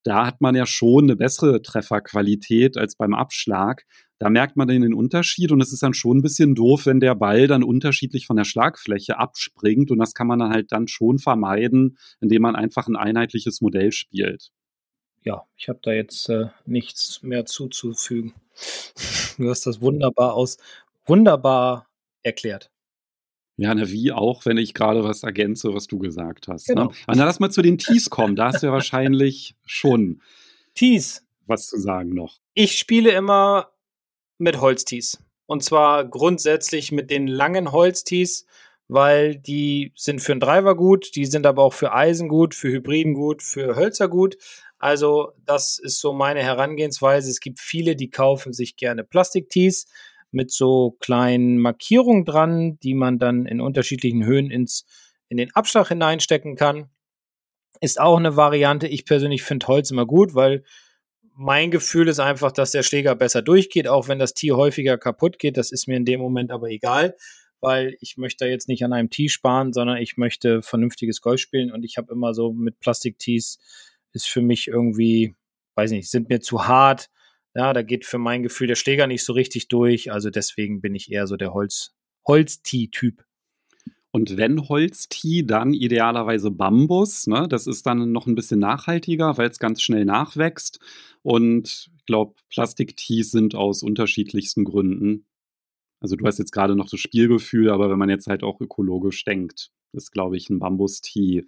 da 0.03 0.25
hat 0.25 0.41
man 0.41 0.55
ja 0.55 0.65
schon 0.65 1.03
eine 1.03 1.15
bessere 1.15 1.61
Trefferqualität 1.61 2.77
als 2.77 2.95
beim 2.95 3.13
Abschlag. 3.13 3.83
Da 4.19 4.29
merkt 4.29 4.57
man 4.57 4.67
den 4.67 4.93
Unterschied 4.93 5.51
und 5.51 5.61
es 5.61 5.71
ist 5.71 5.81
dann 5.81 5.93
schon 5.93 6.17
ein 6.17 6.21
bisschen 6.21 6.53
doof, 6.53 6.85
wenn 6.85 6.99
der 6.99 7.15
Ball 7.15 7.47
dann 7.47 7.63
unterschiedlich 7.63 8.27
von 8.27 8.35
der 8.35 8.43
Schlagfläche 8.43 9.17
abspringt 9.17 9.91
und 9.91 9.97
das 9.97 10.13
kann 10.13 10.27
man 10.27 10.39
dann 10.39 10.51
halt 10.51 10.73
dann 10.73 10.89
schon 10.89 11.19
vermeiden, 11.19 11.97
indem 12.19 12.41
man 12.41 12.55
einfach 12.55 12.87
ein 12.87 12.97
einheitliches 12.97 13.61
Modell 13.61 13.93
spielt. 13.93 14.51
Ja, 15.23 15.45
ich 15.55 15.69
habe 15.69 15.79
da 15.81 15.91
jetzt 15.91 16.29
äh, 16.29 16.47
nichts 16.65 17.23
mehr 17.23 17.45
zuzufügen. 17.45 18.33
Du 19.37 19.49
hast 19.49 19.65
das 19.65 19.79
wunderbar 19.79 20.33
aus, 20.33 20.57
wunderbar 21.05 21.87
erklärt. 22.23 22.69
Ja, 23.55 23.73
na, 23.73 23.89
wie 23.89 24.11
auch, 24.11 24.45
wenn 24.45 24.57
ich 24.57 24.73
gerade 24.73 25.05
was 25.05 25.23
ergänze, 25.23 25.73
was 25.73 25.87
du 25.87 25.97
gesagt 25.97 26.49
hast. 26.49 26.67
Ne? 26.67 26.75
Genau. 26.75 26.87
Ne? 26.87 26.95
Na, 27.07 27.23
lass 27.23 27.39
mal 27.39 27.49
zu 27.49 27.61
den 27.61 27.77
Tees 27.77 28.09
kommen. 28.09 28.35
Da 28.35 28.47
hast 28.47 28.63
du 28.63 28.67
ja 28.67 28.73
wahrscheinlich 28.73 29.55
schon 29.65 30.21
Tees. 30.75 31.25
was 31.45 31.67
zu 31.67 31.79
sagen 31.79 32.13
noch. 32.13 32.41
Ich 32.53 32.77
spiele 32.77 33.11
immer 33.11 33.69
mit 34.39 34.59
Holztees. 34.59 35.23
Und 35.45 35.63
zwar 35.63 36.05
grundsätzlich 36.05 36.91
mit 36.91 37.11
den 37.11 37.27
langen 37.27 37.71
Holztees, 37.71 38.45
weil 38.87 39.35
die 39.35 39.93
sind 39.95 40.21
für 40.21 40.31
einen 40.31 40.41
Driver 40.41 40.75
gut, 40.75 41.15
die 41.15 41.25
sind 41.25 41.45
aber 41.45 41.63
auch 41.63 41.73
für 41.73 41.93
Eisen 41.93 42.27
gut, 42.27 42.55
für 42.55 42.69
Hybriden 42.69 43.13
gut, 43.13 43.43
für 43.43 43.75
Hölzer 43.75 44.09
gut. 44.09 44.37
Also 44.79 45.33
das 45.45 45.77
ist 45.77 45.99
so 45.99 46.13
meine 46.13 46.41
Herangehensweise. 46.41 47.29
Es 47.29 47.39
gibt 47.39 47.59
viele, 47.59 47.95
die 47.95 48.09
kaufen 48.09 48.53
sich 48.53 48.77
gerne 48.77 49.03
Plastiktees 49.03 49.85
mit 50.31 50.51
so 50.51 50.97
kleinen 50.99 51.59
Markierungen 51.59 52.25
dran, 52.25 52.79
die 52.79 52.93
man 52.93 53.19
dann 53.19 53.45
in 53.45 53.61
unterschiedlichen 53.61 54.25
Höhen 54.25 54.51
ins, 54.51 54.85
in 55.27 55.37
den 55.37 55.53
Abschlag 55.55 55.89
hineinstecken 55.89 56.55
kann. 56.55 56.89
Ist 57.81 57.99
auch 57.99 58.17
eine 58.17 58.35
Variante. 58.35 58.87
Ich 58.87 59.05
persönlich 59.05 59.43
finde 59.43 59.67
Holz 59.67 59.91
immer 59.91 60.05
gut, 60.05 60.35
weil 60.35 60.63
mein 61.39 61.71
Gefühl 61.71 62.07
ist 62.07 62.19
einfach, 62.19 62.51
dass 62.51 62.71
der 62.71 62.83
Schläger 62.83 63.15
besser 63.15 63.41
durchgeht, 63.41 63.87
auch 63.87 64.07
wenn 64.07 64.19
das 64.19 64.33
Tee 64.33 64.51
häufiger 64.51 64.97
kaputt 64.97 65.39
geht. 65.39 65.57
Das 65.57 65.71
ist 65.71 65.87
mir 65.87 65.97
in 65.97 66.05
dem 66.05 66.19
Moment 66.19 66.51
aber 66.51 66.69
egal, 66.69 67.15
weil 67.61 67.95
ich 68.01 68.17
möchte 68.17 68.45
jetzt 68.45 68.67
nicht 68.67 68.83
an 68.83 68.93
einem 68.93 69.09
Tee 69.09 69.29
sparen, 69.29 69.73
sondern 69.73 69.97
ich 69.97 70.17
möchte 70.17 70.61
vernünftiges 70.61 71.21
Golf 71.21 71.39
spielen 71.39 71.71
und 71.71 71.83
ich 71.83 71.97
habe 71.97 72.11
immer 72.11 72.33
so 72.33 72.51
mit 72.51 72.79
Plastik-Tees 72.79 73.59
ist 74.11 74.27
für 74.27 74.41
mich 74.41 74.67
irgendwie, 74.67 75.35
weiß 75.75 75.91
nicht, 75.91 76.09
sind 76.09 76.29
mir 76.29 76.41
zu 76.41 76.67
hart 76.67 77.09
ja, 77.55 77.73
da 77.73 77.81
geht 77.81 78.05
für 78.05 78.19
mein 78.19 78.43
Gefühl 78.43 78.67
der 78.67 78.75
Schläger 78.75 79.07
nicht 79.07 79.25
so 79.25 79.33
richtig 79.33 79.67
durch. 79.67 80.11
Also 80.11 80.29
deswegen 80.29 80.81
bin 80.81 80.95
ich 80.95 81.11
eher 81.11 81.27
so 81.27 81.35
der 81.35 81.53
Holz, 81.53 81.95
Holztee-Typ. 82.27 83.23
Und 84.11 84.37
wenn 84.37 84.67
Holztee, 84.67 85.43
dann 85.43 85.73
idealerweise 85.73 86.49
Bambus. 86.49 87.27
Ne? 87.27 87.47
Das 87.47 87.67
ist 87.67 87.85
dann 87.85 88.11
noch 88.11 88.25
ein 88.25 88.35
bisschen 88.35 88.59
nachhaltiger, 88.59 89.37
weil 89.37 89.49
es 89.49 89.59
ganz 89.59 89.81
schnell 89.81 90.05
nachwächst. 90.05 90.79
Und 91.21 91.89
ich 91.97 92.05
glaube, 92.05 92.35
Plastiktees 92.49 93.31
sind 93.31 93.53
aus 93.53 93.83
unterschiedlichsten 93.83 94.63
Gründen. 94.63 95.25
Also 95.99 96.15
du 96.15 96.25
hast 96.25 96.39
jetzt 96.39 96.51
gerade 96.51 96.75
noch 96.75 96.89
das 96.89 96.99
Spielgefühl, 96.99 97.69
aber 97.69 97.89
wenn 97.91 97.99
man 97.99 98.09
jetzt 98.09 98.27
halt 98.27 98.43
auch 98.43 98.59
ökologisch 98.61 99.23
denkt, 99.25 99.71
ist, 99.93 100.11
glaube 100.11 100.37
ich, 100.37 100.49
ein 100.49 100.59
Bambustee. 100.59 101.45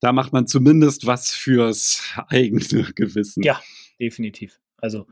Da 0.00 0.12
macht 0.12 0.32
man 0.32 0.46
zumindest 0.46 1.06
was 1.06 1.30
fürs 1.30 2.02
eigene 2.28 2.92
Gewissen. 2.94 3.42
Ja, 3.42 3.60
definitiv. 3.98 4.60
Also 4.76 5.06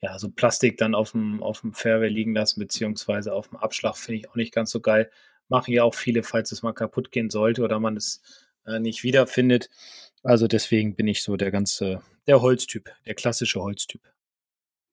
ja, 0.00 0.18
so 0.18 0.30
Plastik 0.30 0.76
dann 0.76 0.94
auf 0.94 1.12
dem, 1.12 1.42
auf 1.42 1.62
dem 1.62 1.72
Fairway 1.72 2.08
liegen 2.08 2.34
lassen, 2.34 2.60
beziehungsweise 2.60 3.32
auf 3.32 3.48
dem 3.48 3.56
Abschlag 3.56 3.96
finde 3.96 4.20
ich 4.20 4.30
auch 4.30 4.36
nicht 4.36 4.52
ganz 4.52 4.70
so 4.70 4.80
geil. 4.80 5.10
Machen 5.48 5.72
ja 5.72 5.84
auch 5.84 5.94
viele, 5.94 6.22
falls 6.22 6.52
es 6.52 6.62
mal 6.62 6.72
kaputt 6.72 7.10
gehen 7.10 7.30
sollte 7.30 7.62
oder 7.62 7.80
man 7.80 7.96
es 7.96 8.22
äh, 8.66 8.78
nicht 8.78 9.02
wiederfindet. 9.02 9.70
Also 10.22 10.46
deswegen 10.46 10.96
bin 10.96 11.06
ich 11.06 11.22
so 11.22 11.36
der 11.36 11.50
ganze, 11.50 12.00
der 12.26 12.40
Holztyp, 12.40 12.90
der 13.06 13.14
klassische 13.14 13.60
Holztyp. 13.60 14.00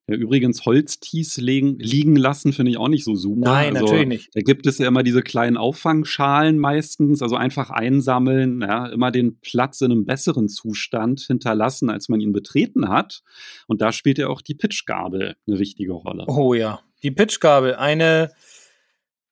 Ja, 0.07 0.15
übrigens, 0.15 0.65
Holztees 0.65 1.37
liegen, 1.37 1.77
liegen 1.79 2.15
lassen 2.15 2.51
finde 2.53 2.71
ich 2.71 2.77
auch 2.77 2.89
nicht 2.89 3.05
so 3.05 3.15
super. 3.15 3.49
Nein, 3.49 3.75
also, 3.77 3.85
natürlich 3.85 4.07
nicht. 4.07 4.29
Da 4.33 4.41
gibt 4.41 4.65
es 4.65 4.77
ja 4.77 4.87
immer 4.87 5.03
diese 5.03 5.21
kleinen 5.21 5.57
Auffangschalen 5.57 6.57
meistens, 6.57 7.21
also 7.21 7.35
einfach 7.35 7.69
einsammeln, 7.69 8.61
ja, 8.61 8.87
immer 8.87 9.11
den 9.11 9.39
Platz 9.39 9.79
in 9.79 9.91
einem 9.91 10.05
besseren 10.05 10.49
Zustand 10.49 11.21
hinterlassen, 11.21 11.89
als 11.89 12.09
man 12.09 12.19
ihn 12.19 12.33
betreten 12.33 12.89
hat. 12.89 13.21
Und 13.67 13.81
da 13.81 13.93
spielt 13.93 14.17
ja 14.17 14.27
auch 14.27 14.41
die 14.41 14.55
Pitchgabel 14.55 15.35
eine 15.47 15.59
wichtige 15.59 15.93
Rolle. 15.93 16.25
Oh 16.27 16.53
ja, 16.55 16.81
die 17.03 17.11
Pitchgabel, 17.11 17.75
eine 17.75 18.31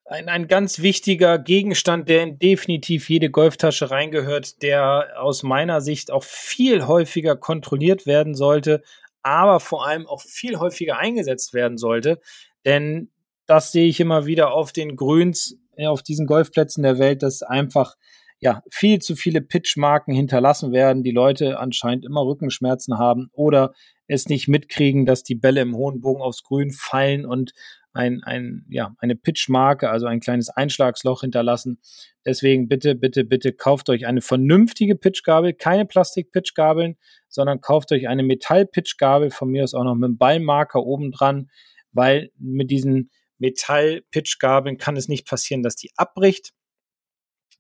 ein, 0.10 0.28
ein 0.28 0.48
ganz 0.48 0.80
wichtiger 0.80 1.38
Gegenstand, 1.38 2.10
der 2.10 2.24
in 2.24 2.40
definitiv 2.40 3.10
jede 3.10 3.30
Golftasche 3.30 3.92
reingehört, 3.92 4.62
der 4.64 5.22
aus 5.22 5.44
meiner 5.44 5.82
Sicht 5.82 6.12
auch 6.12 6.24
viel 6.24 6.88
häufiger 6.88 7.36
kontrolliert 7.36 8.06
werden 8.06 8.34
sollte, 8.34 8.82
aber 9.22 9.60
vor 9.60 9.86
allem 9.86 10.08
auch 10.08 10.22
viel 10.22 10.58
häufiger 10.58 10.98
eingesetzt 10.98 11.54
werden 11.54 11.78
sollte. 11.78 12.20
Denn 12.66 13.12
das 13.46 13.72
sehe 13.72 13.88
ich 13.88 14.00
immer 14.00 14.26
wieder 14.26 14.52
auf 14.52 14.72
den 14.72 14.96
Grüns, 14.96 15.58
auf 15.78 16.02
diesen 16.02 16.26
Golfplätzen 16.26 16.84
der 16.84 16.98
Welt, 16.98 17.22
dass 17.22 17.44
einfach 17.44 17.96
ja, 18.40 18.64
viel 18.72 19.00
zu 19.00 19.16
viele 19.16 19.42
Pitchmarken 19.42 20.14
hinterlassen 20.14 20.72
werden, 20.72 21.04
die 21.04 21.12
Leute 21.12 21.60
anscheinend 21.60 22.06
immer 22.06 22.26
Rückenschmerzen 22.26 22.98
haben 22.98 23.30
oder 23.34 23.74
es 24.08 24.28
nicht 24.28 24.48
mitkriegen, 24.48 25.06
dass 25.06 25.24
die 25.24 25.36
Bälle 25.36 25.62
im 25.62 25.76
hohen 25.76 26.02
Bogen 26.02 26.22
aufs 26.22 26.44
Grün 26.44 26.72
fallen 26.72 27.26
und 27.26 27.54
ein, 27.94 28.22
ein, 28.24 28.66
ja, 28.70 28.96
eine 29.00 29.16
Pitchmarke, 29.16 29.90
also 29.90 30.06
ein 30.06 30.20
kleines 30.20 30.50
Einschlagsloch 30.50 31.22
hinterlassen. 31.22 31.80
Deswegen 32.26 32.68
bitte, 32.68 32.96
bitte, 32.96 33.24
bitte 33.24 33.54
kauft 33.54 33.90
euch 33.90 34.06
eine 34.06 34.22
vernünftige 34.22 34.96
Pitchgabel, 34.96 35.54
keine 35.54 35.86
Plastik-Pitchgabeln, 35.86 36.98
sondern 37.28 37.62
kauft 37.62 37.92
euch 37.92 38.08
eine 38.08 38.24
Metall-Pitchgabel, 38.24 39.32
von 39.32 39.50
mir 39.50 39.64
aus 39.64 39.74
auch 39.74 39.84
noch 39.84 39.96
mit 39.96 40.06
einem 40.06 40.18
Ballmarker 40.18 40.84
oben 40.84 41.12
dran, 41.12 41.50
weil 41.92 42.32
mit 42.38 42.70
diesen 42.70 43.10
Metall-Pitchgabeln 43.40 44.78
kann 44.78 44.98
es 44.98 45.08
nicht 45.08 45.28
passieren, 45.28 45.64
dass 45.64 45.76
die 45.76 45.92
abbricht. 45.96 46.54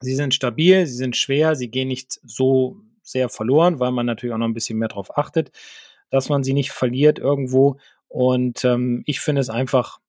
Sie 0.02 0.16
sind 0.16 0.34
stabil, 0.34 0.86
sie 0.86 0.96
sind 0.96 1.18
schwer, 1.18 1.56
sie 1.56 1.70
gehen 1.70 1.88
nicht 1.88 2.20
so 2.24 2.78
sehr 3.02 3.30
verloren, 3.30 3.80
weil 3.80 3.92
man 3.92 4.06
natürlich 4.06 4.34
auch 4.34 4.40
noch 4.40 4.48
ein 4.48 4.54
bisschen 4.54 4.78
mehr 4.78 4.88
darauf 4.88 5.18
achtet, 5.18 5.52
dass 6.10 6.30
man 6.30 6.44
sie 6.44 6.54
nicht 6.54 6.72
verliert 6.72 7.20
irgendwo. 7.20 7.80
Und 8.08 8.64
ähm, 8.64 9.04
ich 9.06 9.20
finde 9.20 9.42
es 9.42 9.50
einfach 9.50 10.00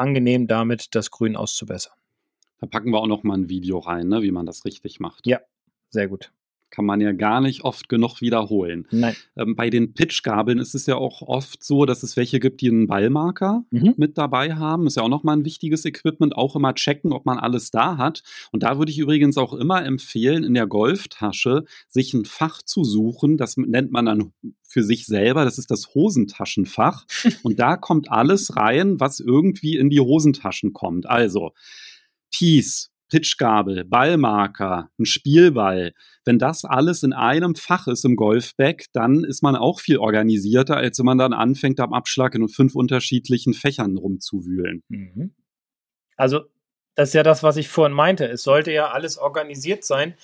angenehm, 0.00 0.46
damit 0.46 0.94
das 0.94 1.10
Grün 1.10 1.36
auszubessern. 1.36 1.94
Da 2.58 2.66
packen 2.66 2.90
wir 2.90 2.98
auch 2.98 3.06
noch 3.06 3.22
mal 3.22 3.38
ein 3.38 3.48
Video 3.48 3.78
rein, 3.78 4.08
ne, 4.08 4.22
wie 4.22 4.32
man 4.32 4.46
das 4.46 4.64
richtig 4.64 5.00
macht. 5.00 5.26
Ja, 5.26 5.40
sehr 5.90 6.08
gut. 6.08 6.32
Kann 6.70 6.84
man 6.84 7.00
ja 7.00 7.12
gar 7.12 7.40
nicht 7.40 7.62
oft 7.62 7.88
genug 7.88 8.20
wiederholen. 8.20 8.86
Ähm, 9.36 9.56
bei 9.56 9.70
den 9.70 9.94
Pitchgabeln 9.94 10.58
ist 10.58 10.74
es 10.74 10.86
ja 10.86 10.96
auch 10.96 11.22
oft 11.22 11.64
so, 11.64 11.84
dass 11.84 12.02
es 12.02 12.16
welche 12.16 12.40
gibt, 12.40 12.60
die 12.60 12.68
einen 12.68 12.86
Ballmarker 12.86 13.64
mhm. 13.70 13.94
mit 13.96 14.18
dabei 14.18 14.54
haben. 14.54 14.86
Ist 14.86 14.96
ja 14.96 15.02
auch 15.02 15.08
nochmal 15.08 15.36
ein 15.36 15.44
wichtiges 15.44 15.84
Equipment. 15.84 16.36
Auch 16.36 16.56
immer 16.56 16.74
checken, 16.74 17.12
ob 17.12 17.26
man 17.26 17.38
alles 17.38 17.70
da 17.70 17.96
hat. 17.96 18.22
Und 18.52 18.62
da 18.62 18.78
würde 18.78 18.90
ich 18.90 18.98
übrigens 18.98 19.36
auch 19.36 19.52
immer 19.52 19.84
empfehlen, 19.84 20.44
in 20.44 20.54
der 20.54 20.66
Golftasche 20.66 21.64
sich 21.88 22.14
ein 22.14 22.24
Fach 22.24 22.62
zu 22.62 22.84
suchen. 22.84 23.36
Das 23.36 23.56
nennt 23.56 23.90
man 23.90 24.06
dann 24.06 24.32
für 24.62 24.84
sich 24.84 25.06
selber. 25.06 25.44
Das 25.44 25.58
ist 25.58 25.70
das 25.70 25.94
Hosentaschenfach. 25.94 27.04
Und 27.42 27.58
da 27.58 27.76
kommt 27.76 28.10
alles 28.10 28.56
rein, 28.56 29.00
was 29.00 29.20
irgendwie 29.20 29.76
in 29.76 29.90
die 29.90 30.00
Hosentaschen 30.00 30.72
kommt. 30.72 31.06
Also, 31.06 31.52
Tees, 32.30 32.89
Pitchgabel, 33.10 33.84
Ballmarker, 33.84 34.90
ein 34.98 35.04
Spielball. 35.04 35.92
Wenn 36.24 36.38
das 36.38 36.64
alles 36.64 37.02
in 37.02 37.12
einem 37.12 37.54
Fach 37.54 37.86
ist 37.86 38.04
im 38.04 38.16
Golfbag, 38.16 38.84
dann 38.92 39.24
ist 39.24 39.42
man 39.42 39.56
auch 39.56 39.80
viel 39.80 39.98
organisierter, 39.98 40.76
als 40.76 40.98
wenn 40.98 41.06
man 41.06 41.18
dann 41.18 41.32
anfängt, 41.32 41.80
am 41.80 41.92
Abschlag 41.92 42.34
in 42.34 42.48
fünf 42.48 42.74
unterschiedlichen 42.74 43.52
Fächern 43.52 43.98
rumzuwühlen. 43.98 44.82
Mhm. 44.88 45.34
Also, 46.16 46.44
das 46.94 47.10
ist 47.10 47.14
ja 47.14 47.22
das, 47.22 47.42
was 47.42 47.56
ich 47.56 47.68
vorhin 47.68 47.94
meinte. 47.94 48.26
Es 48.26 48.42
sollte 48.42 48.72
ja 48.72 48.90
alles 48.90 49.18
organisiert 49.18 49.84
sein. 49.84 50.14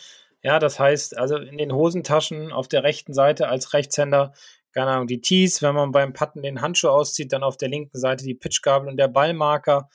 Ja, 0.43 0.59
das 0.59 0.79
heißt, 0.79 1.17
also 1.19 1.37
in 1.37 1.59
den 1.59 1.73
Hosentaschen 1.73 2.53
auf 2.53 2.69
der 2.69 2.85
rechten 2.85 3.13
Seite 3.15 3.49
als 3.49 3.73
Rechtshänder, 3.73 4.33
keine 4.73 4.91
Ahnung, 4.91 5.07
die 5.07 5.21
Tees, 5.21 5.63
wenn 5.63 5.75
man 5.75 5.91
beim 5.91 6.13
Patten 6.13 6.43
den 6.43 6.61
Handschuh 6.61 6.89
auszieht, 6.89 7.33
dann 7.33 7.43
auf 7.43 7.57
der 7.57 7.69
linken 7.69 7.99
Seite 7.99 8.25
die 8.25 8.35
Pitchgabel 8.35 8.89
und 8.89 8.97
der 8.99 9.09
Ballmarker. 9.09 9.89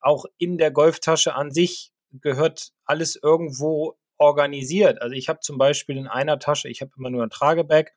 Auch 0.00 0.26
in 0.38 0.58
der 0.58 0.70
Golftasche 0.70 1.34
an 1.34 1.50
sich 1.50 1.92
gehört 2.12 2.70
alles 2.84 3.16
irgendwo 3.16 3.98
organisiert. 4.18 5.00
Also 5.00 5.14
ich 5.14 5.28
habe 5.28 5.40
zum 5.40 5.58
Beispiel 5.58 5.96
in 5.96 6.06
einer 6.06 6.38
Tasche, 6.38 6.68
ich 6.68 6.80
habe 6.80 6.92
immer 6.96 7.10
nur 7.10 7.22
ein 7.22 7.30
Tragebag, 7.30 7.92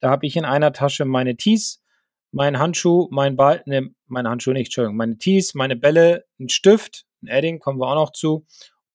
da 0.00 0.10
habe 0.10 0.26
ich 0.26 0.36
in 0.36 0.44
einer 0.44 0.72
Tasche 0.72 1.04
meine 1.04 1.36
Tees, 1.36 1.82
mein 2.30 2.58
Handschuh, 2.58 3.08
mein 3.10 3.36
Ball, 3.36 3.62
ne, 3.66 3.90
meine 4.06 4.30
Handschuhe 4.30 4.54
nicht, 4.54 4.68
Entschuldigung, 4.68 4.96
meine 4.96 5.18
Tees, 5.18 5.54
meine 5.54 5.76
Bälle, 5.76 6.24
ein 6.38 6.48
Stift, 6.48 7.06
ein 7.22 7.28
Edding, 7.28 7.58
kommen 7.58 7.80
wir 7.80 7.88
auch 7.88 7.94
noch 7.94 8.12
zu, 8.12 8.46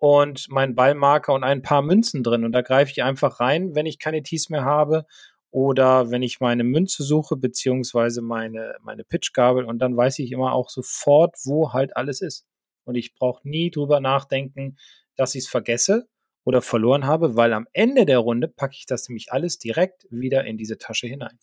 und 0.03 0.47
mein 0.49 0.75
Ballmarker 0.75 1.33
und 1.33 1.45
ein 1.45 1.61
paar 1.61 1.81
Münzen 1.81 2.23
drin. 2.23 2.43
Und 2.43 2.51
da 2.51 2.61
greife 2.61 2.91
ich 2.91 3.03
einfach 3.03 3.39
rein, 3.39 3.73
wenn 3.73 3.85
ich 3.85 3.99
keine 3.99 4.21
Tees 4.21 4.49
mehr 4.49 4.65
habe 4.65 5.05
oder 5.49 6.11
wenn 6.11 6.21
ich 6.23 6.41
meine 6.41 6.65
Münze 6.65 7.03
suche, 7.03 7.37
beziehungsweise 7.37 8.21
meine, 8.21 8.75
meine 8.81 9.05
Pitchgabel 9.05 9.63
und 9.63 9.79
dann 9.79 9.95
weiß 9.95 10.19
ich 10.19 10.33
immer 10.33 10.51
auch 10.51 10.69
sofort, 10.69 11.37
wo 11.45 11.71
halt 11.71 11.95
alles 11.95 12.19
ist. 12.19 12.45
Und 12.85 12.95
ich 12.95 13.15
brauche 13.15 13.47
nie 13.47 13.71
drüber 13.71 13.99
nachdenken, 13.99 14.77
dass 15.15 15.35
ich 15.35 15.43
es 15.43 15.49
vergesse 15.49 16.07
oder 16.43 16.61
verloren 16.61 17.05
habe, 17.05 17.35
weil 17.35 17.53
am 17.53 17.67
Ende 17.73 18.05
der 18.05 18.19
Runde 18.19 18.47
packe 18.47 18.75
ich 18.77 18.85
das 18.85 19.07
nämlich 19.07 19.31
alles 19.31 19.59
direkt 19.59 20.07
wieder 20.09 20.45
in 20.45 20.57
diese 20.57 20.77
Tasche 20.77 21.07
hinein. 21.07 21.39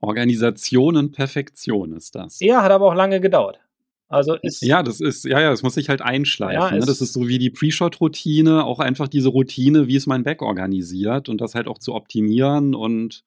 Organisation 0.00 0.96
und 0.96 1.12
Perfektion 1.12 1.92
ist 1.92 2.14
das. 2.14 2.40
Ja, 2.40 2.62
hat 2.62 2.72
aber 2.72 2.86
auch 2.86 2.94
lange 2.94 3.20
gedauert. 3.20 3.60
Also 4.08 4.34
ist 4.34 4.62
ja, 4.62 4.82
das 4.82 5.00
ist, 5.00 5.24
ja, 5.24 5.40
ja, 5.40 5.50
das 5.50 5.62
muss 5.62 5.74
sich 5.74 5.88
halt 5.88 6.02
einschleifen. 6.02 6.62
Ja, 6.62 6.70
ne? 6.70 6.86
Das 6.86 7.00
ist 7.00 7.14
so 7.14 7.26
wie 7.26 7.38
die 7.38 7.50
Pre-Shot-Routine, 7.50 8.64
auch 8.64 8.78
einfach 8.78 9.08
diese 9.08 9.30
Routine, 9.30 9.88
wie 9.88 9.96
es 9.96 10.06
mein 10.06 10.22
Back 10.22 10.42
organisiert 10.42 11.28
und 11.28 11.40
das 11.40 11.54
halt 11.54 11.66
auch 11.66 11.78
zu 11.78 11.94
optimieren. 11.94 12.74
Und 12.74 13.24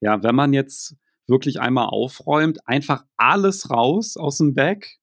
ja, 0.00 0.22
wenn 0.22 0.34
man 0.34 0.52
jetzt 0.52 0.96
wirklich 1.26 1.60
einmal 1.60 1.86
aufräumt, 1.86 2.66
einfach 2.66 3.04
alles 3.16 3.70
raus 3.70 4.16
aus 4.16 4.38
dem 4.38 4.54
Back. 4.54 4.98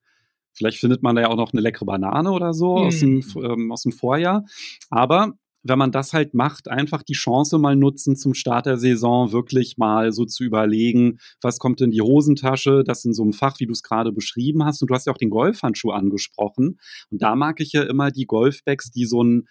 Vielleicht 0.54 0.80
findet 0.80 1.04
man 1.04 1.16
da 1.16 1.24
ja 1.24 1.30
auch 1.30 1.38
noch 1.38 1.54
eine 1.54 1.62
leckere 1.62 1.86
Banane 1.86 2.32
oder 2.32 2.54
so 2.54 2.78
hm. 2.78 2.86
aus, 2.86 3.00
dem, 3.00 3.24
ähm, 3.44 3.72
aus 3.72 3.84
dem 3.84 3.92
Vorjahr. 3.92 4.46
Aber 4.90 5.34
wenn 5.64 5.78
man 5.78 5.92
das 5.92 6.14
halt 6.14 6.34
macht, 6.34 6.68
einfach 6.68 7.04
die 7.04 7.14
Chance 7.14 7.58
mal 7.60 7.76
nutzen, 7.76 8.16
zum 8.16 8.34
Start 8.34 8.66
der 8.66 8.78
Saison 8.78 9.32
wirklich 9.32 9.78
mal 9.78 10.12
so 10.12 10.26
zu 10.26 10.44
überlegen, 10.44 11.20
was 11.42 11.60
kommt 11.60 11.82
in 11.82 11.92
die 11.92 12.02
Hosentasche, 12.02 12.84
das 12.84 13.06
in 13.06 13.14
so 13.14 13.24
einem 13.24 13.34
Fach, 13.34 13.60
wie 13.60 13.68
du 13.68 13.74
es 13.74 13.84
gerade 13.84 14.12
beschrieben 14.12 14.66
hast. 14.66 14.82
Und 14.82 14.90
du 14.90 14.96
hast 14.96 15.06
ja 15.06 15.14
auch 15.14 15.18
den 15.18 15.30
Golfhandschuh 15.30 15.92
angesprochen. 15.92 16.80
Und 17.12 17.22
da 17.22 17.36
mag 17.36 17.60
ich 17.60 17.74
ja 17.74 17.84
immer 17.84 18.12
die 18.12 18.26
Golfbags, 18.26 18.92
die 18.92 19.06
so 19.06 19.24
ein 19.24 19.48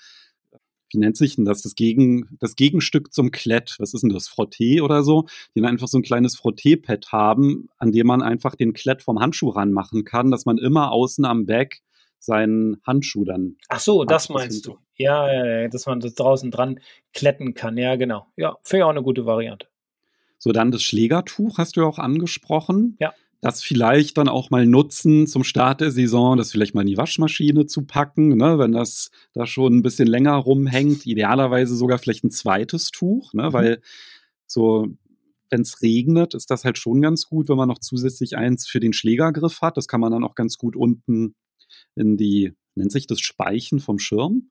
wie 0.92 0.98
nennt 0.98 1.16
sich 1.16 1.36
denn 1.36 1.44
das? 1.44 1.62
Das, 1.62 1.74
Gegen, 1.74 2.36
das 2.40 2.56
Gegenstück 2.56 3.12
zum 3.12 3.30
Klett. 3.30 3.76
Was 3.78 3.94
ist 3.94 4.02
denn 4.02 4.10
das? 4.10 4.28
Frotté 4.28 4.82
oder 4.82 5.02
so? 5.02 5.26
Die 5.54 5.60
dann 5.60 5.70
einfach 5.70 5.88
so 5.88 5.98
ein 5.98 6.02
kleines 6.02 6.36
Frotté-Pad 6.38 7.12
haben, 7.12 7.68
an 7.78 7.92
dem 7.92 8.06
man 8.06 8.22
einfach 8.22 8.54
den 8.54 8.72
Klett 8.72 9.02
vom 9.02 9.20
Handschuh 9.20 9.50
ranmachen 9.50 10.04
kann, 10.04 10.30
dass 10.30 10.46
man 10.46 10.58
immer 10.58 10.92
außen 10.92 11.24
am 11.24 11.46
Back 11.46 11.82
seinen 12.18 12.80
Handschuh 12.84 13.24
dann. 13.24 13.56
Ach 13.68 13.80
so, 13.80 14.04
das 14.04 14.28
meinst 14.28 14.66
du. 14.66 14.76
Ja, 14.96 15.32
ja, 15.32 15.62
ja, 15.62 15.68
dass 15.68 15.86
man 15.86 16.00
das 16.00 16.14
draußen 16.14 16.50
dran 16.50 16.80
kletten 17.14 17.54
kann. 17.54 17.78
Ja, 17.78 17.96
genau. 17.96 18.26
Ja, 18.36 18.56
finde 18.62 18.80
ich 18.80 18.84
auch 18.84 18.90
eine 18.90 19.02
gute 19.02 19.24
Variante. 19.24 19.66
So, 20.38 20.52
dann 20.52 20.70
das 20.70 20.82
Schlägertuch 20.82 21.58
hast 21.58 21.76
du 21.76 21.80
ja 21.80 21.86
auch 21.86 21.98
angesprochen. 21.98 22.96
Ja. 23.00 23.12
Das 23.40 23.62
vielleicht 23.62 24.18
dann 24.18 24.28
auch 24.28 24.50
mal 24.50 24.66
nutzen 24.66 25.26
zum 25.26 25.44
Start 25.44 25.80
der 25.80 25.90
Saison, 25.90 26.36
das 26.36 26.52
vielleicht 26.52 26.74
mal 26.74 26.82
in 26.82 26.88
die 26.88 26.98
Waschmaschine 26.98 27.66
zu 27.66 27.86
packen, 27.86 28.36
ne, 28.36 28.58
wenn 28.58 28.72
das 28.72 29.10
da 29.32 29.46
schon 29.46 29.76
ein 29.76 29.82
bisschen 29.82 30.08
länger 30.08 30.34
rumhängt. 30.34 31.06
Idealerweise 31.06 31.74
sogar 31.74 31.98
vielleicht 31.98 32.24
ein 32.24 32.30
zweites 32.30 32.90
Tuch, 32.90 33.32
ne, 33.32 33.48
mhm. 33.48 33.52
weil 33.52 33.82
so 34.46 34.88
wenn 35.50 35.62
es 35.62 35.82
regnet, 35.82 36.34
ist 36.34 36.50
das 36.50 36.64
halt 36.64 36.78
schon 36.78 37.02
ganz 37.02 37.26
gut, 37.26 37.48
wenn 37.48 37.56
man 37.56 37.68
noch 37.68 37.80
zusätzlich 37.80 38.36
eins 38.36 38.68
für 38.68 38.80
den 38.80 38.92
Schlägergriff 38.92 39.60
hat. 39.62 39.76
Das 39.76 39.88
kann 39.88 40.00
man 40.00 40.12
dann 40.12 40.24
auch 40.24 40.34
ganz 40.34 40.56
gut 40.56 40.76
unten 40.76 41.34
in 41.96 42.16
die, 42.16 42.54
nennt 42.76 42.92
sich 42.92 43.06
das 43.06 43.20
Speichen 43.20 43.80
vom 43.80 43.98
Schirm? 43.98 44.50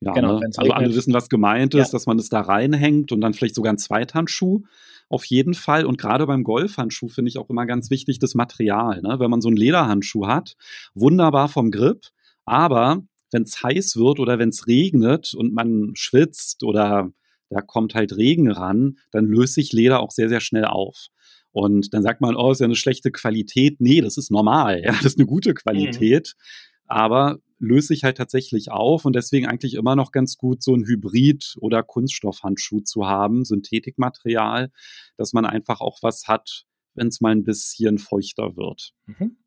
Ja. 0.00 0.12
Genau, 0.12 0.40
ne? 0.40 0.50
also 0.56 0.72
alle 0.72 0.94
wissen, 0.94 1.14
was 1.14 1.28
gemeint 1.28 1.74
ist, 1.74 1.88
ja. 1.88 1.92
dass 1.92 2.06
man 2.06 2.18
es 2.18 2.28
da 2.28 2.40
reinhängt 2.40 3.12
und 3.12 3.20
dann 3.20 3.34
vielleicht 3.34 3.54
sogar 3.54 3.72
ein 3.72 3.78
Zweithandschuh 3.78 4.62
auf 5.08 5.24
jeden 5.24 5.54
Fall. 5.54 5.86
Und 5.86 5.98
gerade 5.98 6.26
beim 6.26 6.44
Golfhandschuh 6.44 7.08
finde 7.08 7.28
ich 7.28 7.38
auch 7.38 7.50
immer 7.50 7.66
ganz 7.66 7.90
wichtig 7.90 8.18
das 8.18 8.34
Material. 8.34 9.00
Ne? 9.02 9.16
Wenn 9.18 9.30
man 9.30 9.40
so 9.40 9.48
einen 9.48 9.56
Lederhandschuh 9.56 10.26
hat, 10.26 10.56
wunderbar 10.94 11.48
vom 11.48 11.70
Grip, 11.70 12.08
aber 12.44 13.02
wenn 13.30 13.42
es 13.42 13.62
heiß 13.62 13.96
wird 13.96 14.20
oder 14.20 14.38
wenn 14.38 14.50
es 14.50 14.66
regnet 14.66 15.34
und 15.34 15.54
man 15.54 15.92
schwitzt 15.94 16.62
oder 16.62 17.10
da 17.50 17.60
kommt 17.60 17.94
halt 17.94 18.16
Regen 18.16 18.50
ran, 18.50 18.98
dann 19.10 19.26
löst 19.26 19.54
sich 19.54 19.72
Leder 19.72 20.00
auch 20.00 20.10
sehr, 20.10 20.28
sehr 20.28 20.40
schnell 20.40 20.64
auf. 20.64 21.08
Und 21.52 21.94
dann 21.94 22.02
sagt 22.02 22.20
man, 22.20 22.34
oh, 22.34 22.50
ist 22.50 22.60
ja 22.60 22.64
eine 22.64 22.74
schlechte 22.74 23.12
Qualität. 23.12 23.80
Nee, 23.80 24.00
das 24.00 24.16
ist 24.16 24.30
normal. 24.30 24.82
Ja, 24.84 24.92
das 24.92 25.04
ist 25.04 25.18
eine 25.18 25.26
gute 25.26 25.54
Qualität. 25.54 26.34
Mhm. 26.36 26.84
Aber 26.88 27.38
löst 27.66 27.88
sich 27.88 28.04
halt 28.04 28.16
tatsächlich 28.16 28.70
auf 28.70 29.04
und 29.04 29.14
deswegen 29.14 29.46
eigentlich 29.46 29.74
immer 29.74 29.96
noch 29.96 30.12
ganz 30.12 30.36
gut, 30.36 30.62
so 30.62 30.74
ein 30.74 30.84
Hybrid- 30.84 31.56
oder 31.60 31.82
Kunststoffhandschuh 31.82 32.80
zu 32.80 33.06
haben, 33.06 33.44
Synthetikmaterial, 33.44 34.70
dass 35.16 35.32
man 35.32 35.44
einfach 35.46 35.80
auch 35.80 35.98
was 36.02 36.28
hat, 36.28 36.64
wenn 36.94 37.08
es 37.08 37.20
mal 37.20 37.32
ein 37.32 37.44
bisschen 37.44 37.98
feuchter 37.98 38.56
wird. 38.56 38.92
Mhm. 39.06 39.38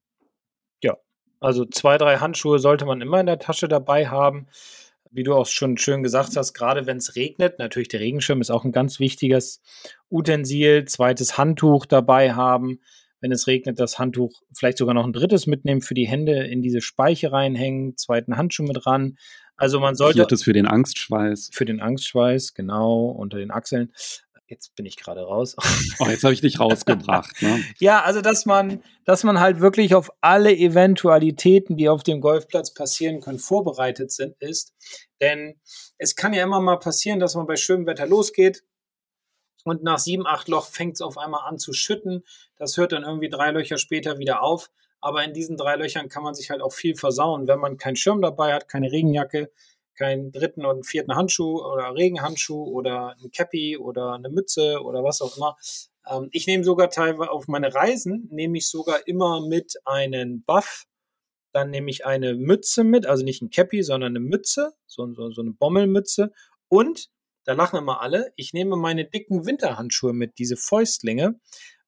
Ja, 0.81 0.97
also 1.39 1.65
zwei, 1.65 1.97
drei 1.97 2.17
Handschuhe 2.17 2.59
sollte 2.59 2.85
man 2.85 3.01
immer 3.01 3.19
in 3.19 3.25
der 3.25 3.39
Tasche 3.39 3.67
dabei 3.67 4.07
haben 4.07 4.47
wie 5.11 5.23
du 5.23 5.33
auch 5.33 5.45
schon 5.45 5.77
schön 5.77 6.03
gesagt 6.03 6.35
hast, 6.35 6.53
gerade 6.53 6.85
wenn 6.85 6.97
es 6.97 7.15
regnet, 7.15 7.59
natürlich 7.59 7.87
der 7.87 7.99
Regenschirm 7.99 8.41
ist 8.41 8.51
auch 8.51 8.65
ein 8.65 8.71
ganz 8.71 8.99
wichtiges 8.99 9.61
Utensil, 10.09 10.85
zweites 10.85 11.37
Handtuch 11.37 11.85
dabei 11.85 12.33
haben. 12.33 12.79
Wenn 13.19 13.31
es 13.31 13.47
regnet, 13.47 13.79
das 13.79 13.99
Handtuch 13.99 14.41
vielleicht 14.53 14.77
sogar 14.77 14.93
noch 14.93 15.05
ein 15.05 15.13
drittes 15.13 15.47
mitnehmen 15.47 15.81
für 15.81 15.93
die 15.93 16.07
Hände 16.07 16.45
in 16.45 16.61
diese 16.61 16.81
Speiche 16.81 17.31
reinhängen, 17.31 17.97
zweiten 17.97 18.37
Handschuh 18.37 18.63
mit 18.63 18.85
ran. 18.85 19.17
Also 19.55 19.79
man 19.79 19.95
sollte. 19.95 20.19
Viertes 20.19 20.43
für 20.43 20.53
den 20.53 20.67
Angstschweiß. 20.67 21.49
Für 21.51 21.65
den 21.65 21.79
Angstschweiß, 21.79 22.53
genau, 22.53 23.07
unter 23.07 23.37
den 23.37 23.51
Achseln 23.51 23.91
jetzt 24.49 24.75
bin 24.75 24.85
ich 24.85 24.97
gerade 24.97 25.21
raus. 25.21 25.55
Oh, 25.99 26.05
jetzt 26.07 26.23
habe 26.23 26.33
ich 26.33 26.41
dich 26.41 26.59
rausgebracht. 26.59 27.41
Ne? 27.41 27.63
ja, 27.79 28.01
also 28.03 28.21
dass 28.21 28.45
man, 28.45 28.81
dass 29.05 29.23
man 29.23 29.39
halt 29.39 29.59
wirklich 29.59 29.95
auf 29.95 30.11
alle 30.21 30.55
Eventualitäten, 30.55 31.77
die 31.77 31.89
auf 31.89 32.03
dem 32.03 32.21
Golfplatz 32.21 32.73
passieren 32.73 33.19
können, 33.19 33.39
vorbereitet 33.39 34.11
sind, 34.11 34.35
ist. 34.39 34.73
Denn 35.21 35.59
es 35.97 36.15
kann 36.15 36.33
ja 36.33 36.43
immer 36.43 36.61
mal 36.61 36.77
passieren, 36.77 37.19
dass 37.19 37.35
man 37.35 37.47
bei 37.47 37.55
schönem 37.55 37.85
Wetter 37.87 38.07
losgeht 38.07 38.63
und 39.63 39.83
nach 39.83 39.99
sieben, 39.99 40.25
acht 40.25 40.47
Loch 40.47 40.67
fängt 40.67 40.95
es 40.95 41.01
auf 41.01 41.17
einmal 41.17 41.47
an 41.47 41.59
zu 41.59 41.73
schütten. 41.73 42.23
Das 42.57 42.77
hört 42.77 42.91
dann 42.91 43.03
irgendwie 43.03 43.29
drei 43.29 43.51
Löcher 43.51 43.77
später 43.77 44.17
wieder 44.17 44.41
auf. 44.41 44.69
Aber 44.99 45.23
in 45.23 45.33
diesen 45.33 45.57
drei 45.57 45.75
Löchern 45.75 46.09
kann 46.09 46.23
man 46.23 46.33
sich 46.33 46.49
halt 46.49 46.61
auch 46.61 46.73
viel 46.73 46.95
versauen, 46.95 47.47
wenn 47.47 47.59
man 47.59 47.77
keinen 47.77 47.95
Schirm 47.95 48.21
dabei 48.21 48.53
hat, 48.53 48.67
keine 48.67 48.91
Regenjacke, 48.91 49.51
keinen 49.95 50.31
dritten 50.31 50.65
und 50.65 50.85
vierten 50.85 51.15
Handschuh 51.15 51.61
oder 51.61 51.93
Regenhandschuh 51.93 52.63
oder 52.63 53.15
ein 53.21 53.31
Cappy 53.31 53.77
oder 53.77 54.13
eine 54.13 54.29
Mütze 54.29 54.81
oder 54.83 55.03
was 55.03 55.21
auch 55.21 55.37
immer. 55.37 55.57
Ähm, 56.09 56.29
ich 56.31 56.47
nehme 56.47 56.63
sogar 56.63 56.89
teilweise 56.89 57.31
auf 57.31 57.47
meine 57.47 57.73
Reisen, 57.73 58.27
nehme 58.31 58.57
ich 58.57 58.67
sogar 58.69 59.07
immer 59.07 59.45
mit 59.45 59.75
einen 59.85 60.43
Buff. 60.43 60.85
Dann 61.51 61.69
nehme 61.71 61.89
ich 61.89 62.05
eine 62.05 62.35
Mütze 62.35 62.83
mit, 62.83 63.05
also 63.05 63.23
nicht 63.23 63.41
ein 63.41 63.49
Cappy, 63.49 63.83
sondern 63.83 64.11
eine 64.11 64.19
Mütze, 64.19 64.73
so, 64.85 65.11
so, 65.13 65.31
so 65.31 65.41
eine 65.41 65.51
Bommelmütze. 65.51 66.31
Und, 66.69 67.09
da 67.47 67.53
lachen 67.53 67.79
immer 67.79 68.01
alle, 68.01 68.33
ich 68.35 68.51
nehme 68.51 68.75
meine 68.75 69.05
dicken 69.05 69.45
Winterhandschuhe 69.45 70.11
mit, 70.11 70.37
diese 70.37 70.57
Fäustlinge, 70.57 71.39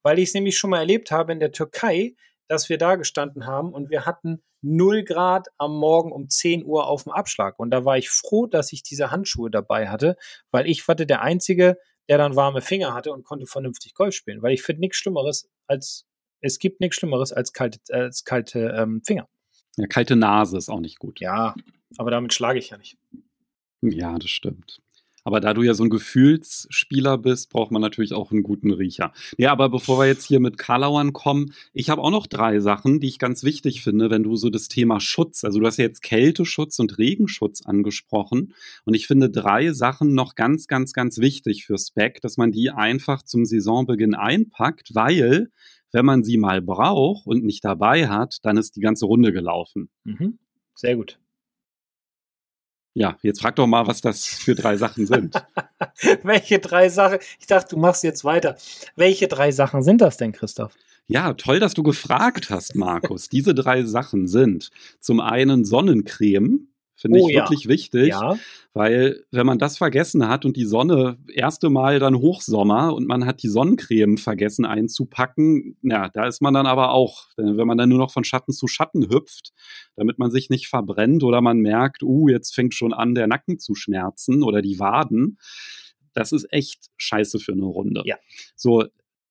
weil 0.04 0.18
ich 0.18 0.30
es 0.30 0.34
nämlich 0.34 0.58
schon 0.58 0.70
mal 0.70 0.80
erlebt 0.80 1.12
habe 1.12 1.34
in 1.34 1.42
der 1.42 1.52
Türkei, 1.52 2.16
dass 2.48 2.70
wir 2.70 2.78
da 2.78 2.96
gestanden 2.96 3.46
haben 3.46 3.74
und 3.74 3.90
wir 3.90 4.06
hatten 4.06 4.42
0 4.62 5.04
Grad 5.04 5.50
am 5.58 5.76
Morgen 5.76 6.14
um 6.14 6.30
10 6.30 6.66
Uhr 6.66 6.88
auf 6.88 7.04
dem 7.04 7.12
Abschlag. 7.12 7.60
Und 7.60 7.72
da 7.72 7.84
war 7.84 7.98
ich 7.98 8.10
froh, 8.10 8.48
dass 8.48 8.72
ich 8.72 8.84
diese 8.84 9.12
Handschuhe 9.12 9.52
dabei 9.52 9.90
hatte, 9.90 10.16
weil 10.50 10.66
ich 10.66 10.88
war 10.88 10.96
der 10.96 11.22
Einzige, 11.22 11.78
der 12.08 12.18
dann 12.18 12.38
warme 12.38 12.62
Finger 12.62 12.94
hatte 12.94 13.12
und 13.12 13.26
konnte 13.26 13.46
vernünftig 13.46 13.94
Golf 13.94 14.16
spielen. 14.16 14.42
Weil 14.42 14.54
ich 14.54 14.64
finde 14.64 14.80
nichts 14.80 14.98
Schlimmeres 14.98 15.50
als, 15.68 16.06
es 16.40 16.60
gibt 16.60 16.80
nichts 16.80 16.96
Schlimmeres 16.96 17.34
als 17.34 17.52
kalte, 17.52 17.80
als 17.92 18.24
kalte 18.24 18.74
ähm, 18.78 19.02
Finger. 19.06 19.28
Ja, 19.76 19.88
kalte 19.88 20.16
Nase 20.16 20.58
ist 20.58 20.70
auch 20.70 20.80
nicht 20.80 21.00
gut. 21.00 21.20
Ja, 21.20 21.54
aber 21.98 22.12
damit 22.12 22.34
schlage 22.34 22.60
ich 22.60 22.70
ja 22.70 22.78
nicht. 22.78 22.98
Ja, 23.82 24.18
das 24.18 24.30
stimmt. 24.30 24.82
Aber 25.24 25.40
da 25.40 25.54
du 25.54 25.64
ja 25.64 25.74
so 25.74 25.84
ein 25.84 25.90
Gefühlsspieler 25.90 27.18
bist, 27.18 27.50
braucht 27.50 27.72
man 27.72 27.82
natürlich 27.82 28.14
auch 28.14 28.32
einen 28.32 28.44
guten 28.44 28.72
Riecher. 28.72 29.12
Ja, 29.38 29.52
aber 29.52 29.70
bevor 29.70 30.00
wir 30.00 30.08
jetzt 30.08 30.26
hier 30.26 30.40
mit 30.40 30.58
Karlauern 30.58 31.14
kommen, 31.14 31.54
ich 31.74 31.90
habe 31.90 32.02
auch 32.02 32.12
noch 32.12 32.28
drei 32.28 32.60
Sachen, 32.60 33.00
die 33.00 33.08
ich 33.08 33.20
ganz 33.20 33.44
wichtig 33.44 33.84
finde, 33.84 34.10
wenn 34.10 34.24
du 34.24 34.36
so 34.36 34.50
das 34.50 34.68
Thema 34.68 35.00
Schutz, 35.00 35.44
also 35.44 35.60
du 35.60 35.66
hast 35.66 35.78
ja 35.78 35.86
jetzt 35.86 36.02
Kälteschutz 36.02 36.80
und 36.80 36.98
Regenschutz 36.98 37.62
angesprochen. 37.66 38.54
Und 38.86 38.94
ich 38.94 39.08
finde 39.08 39.30
drei 39.30 39.72
Sachen 39.74 40.14
noch 40.14 40.36
ganz, 40.36 40.68
ganz, 40.68 40.94
ganz 40.94 41.20
wichtig 41.20 41.66
für 41.66 41.78
Spec, 41.78 42.22
dass 42.22 42.38
man 42.38 42.52
die 42.52 42.72
einfach 42.72 43.24
zum 43.24 43.46
Saisonbeginn 43.46 44.16
einpackt, 44.16 44.96
weil 44.96 45.50
wenn 45.92 46.06
man 46.06 46.24
sie 46.24 46.38
mal 46.38 46.62
braucht 46.62 47.26
und 47.26 47.44
nicht 47.44 47.66
dabei 47.66 48.08
hat, 48.08 48.38
dann 48.44 48.58
ist 48.58 48.76
die 48.76 48.82
ganze 48.82 49.06
Runde 49.06 49.34
gelaufen. 49.34 49.90
Mhm. 50.04 50.38
Sehr 50.76 50.96
gut. 50.96 51.20
Ja, 53.00 53.16
jetzt 53.22 53.42
frag 53.42 53.56
doch 53.56 53.66
mal, 53.66 53.88
was 53.88 54.02
das 54.02 54.26
für 54.26 54.56
drei 54.56 54.76
Sachen 54.76 55.06
sind. 55.06 55.34
Welche 56.24 56.60
drei 56.60 56.90
Sachen? 56.90 57.20
Ich 57.40 57.48
dachte, 57.48 57.76
du 57.76 57.82
machst 57.82 58.04
jetzt 58.04 58.26
weiter. 58.26 58.58
Welche 58.98 59.30
drei 59.30 59.54
Sachen 59.54 59.84
sind 59.84 60.02
das 60.02 60.18
denn, 60.18 60.34
Christoph? 60.34 60.74
Ja, 61.08 61.32
toll, 61.34 61.62
dass 61.62 61.74
du 61.74 61.82
gefragt 61.82 62.50
hast, 62.50 62.76
Markus. 62.76 63.30
Diese 63.30 63.56
drei 63.56 63.84
Sachen 63.84 64.28
sind 64.28 64.70
zum 65.00 65.22
einen 65.22 65.64
Sonnencreme 65.64 66.68
Finde 67.00 67.20
oh, 67.22 67.30
ich 67.30 67.36
wirklich 67.36 67.64
ja. 67.64 67.70
wichtig, 67.70 68.08
ja. 68.10 68.38
weil 68.74 69.24
wenn 69.32 69.46
man 69.46 69.58
das 69.58 69.78
vergessen 69.78 70.28
hat 70.28 70.44
und 70.44 70.58
die 70.58 70.66
Sonne 70.66 71.18
erste 71.34 71.70
Mal 71.70 72.00
dann 72.00 72.16
Hochsommer 72.16 72.94
und 72.94 73.08
man 73.08 73.26
hat 73.26 73.42
die 73.42 73.48
Sonnencreme 73.48 74.18
vergessen 74.18 74.66
einzupacken, 74.66 75.78
ja, 75.82 76.10
da 76.10 76.28
ist 76.28 76.42
man 76.42 76.54
dann 76.54 76.66
aber 76.66 76.92
auch, 76.92 77.28
wenn 77.38 77.68
man 77.68 77.78
dann 77.78 77.88
nur 77.88 78.00
noch 78.00 78.12
von 78.12 78.26
Schatten 78.26 78.52
zu 78.52 78.68
Schatten 78.68 79.10
hüpft, 79.10 79.54
damit 79.96 80.20
man 80.20 80.30
sich 80.30 80.50
nicht 80.50 80.68
verbrennt 80.68 81.24
oder 81.24 81.40
man 81.40 81.60
merkt, 81.60 82.04
uh, 82.04 82.28
jetzt 82.28 82.54
fängt 82.54 82.74
schon 82.74 82.94
an, 82.94 83.16
der 83.16 83.28
Nacken 83.28 83.60
zu 83.60 83.76
schmerzen 83.76 84.44
oder 84.44 84.62
die 84.62 84.78
Waden. 84.78 85.38
Das 86.14 86.34
ist 86.34 86.52
echt 86.52 86.90
scheiße 86.98 87.40
für 87.40 87.54
eine 87.54 87.64
Runde. 87.64 88.02
Ja. 88.04 88.18
So, 88.58 88.84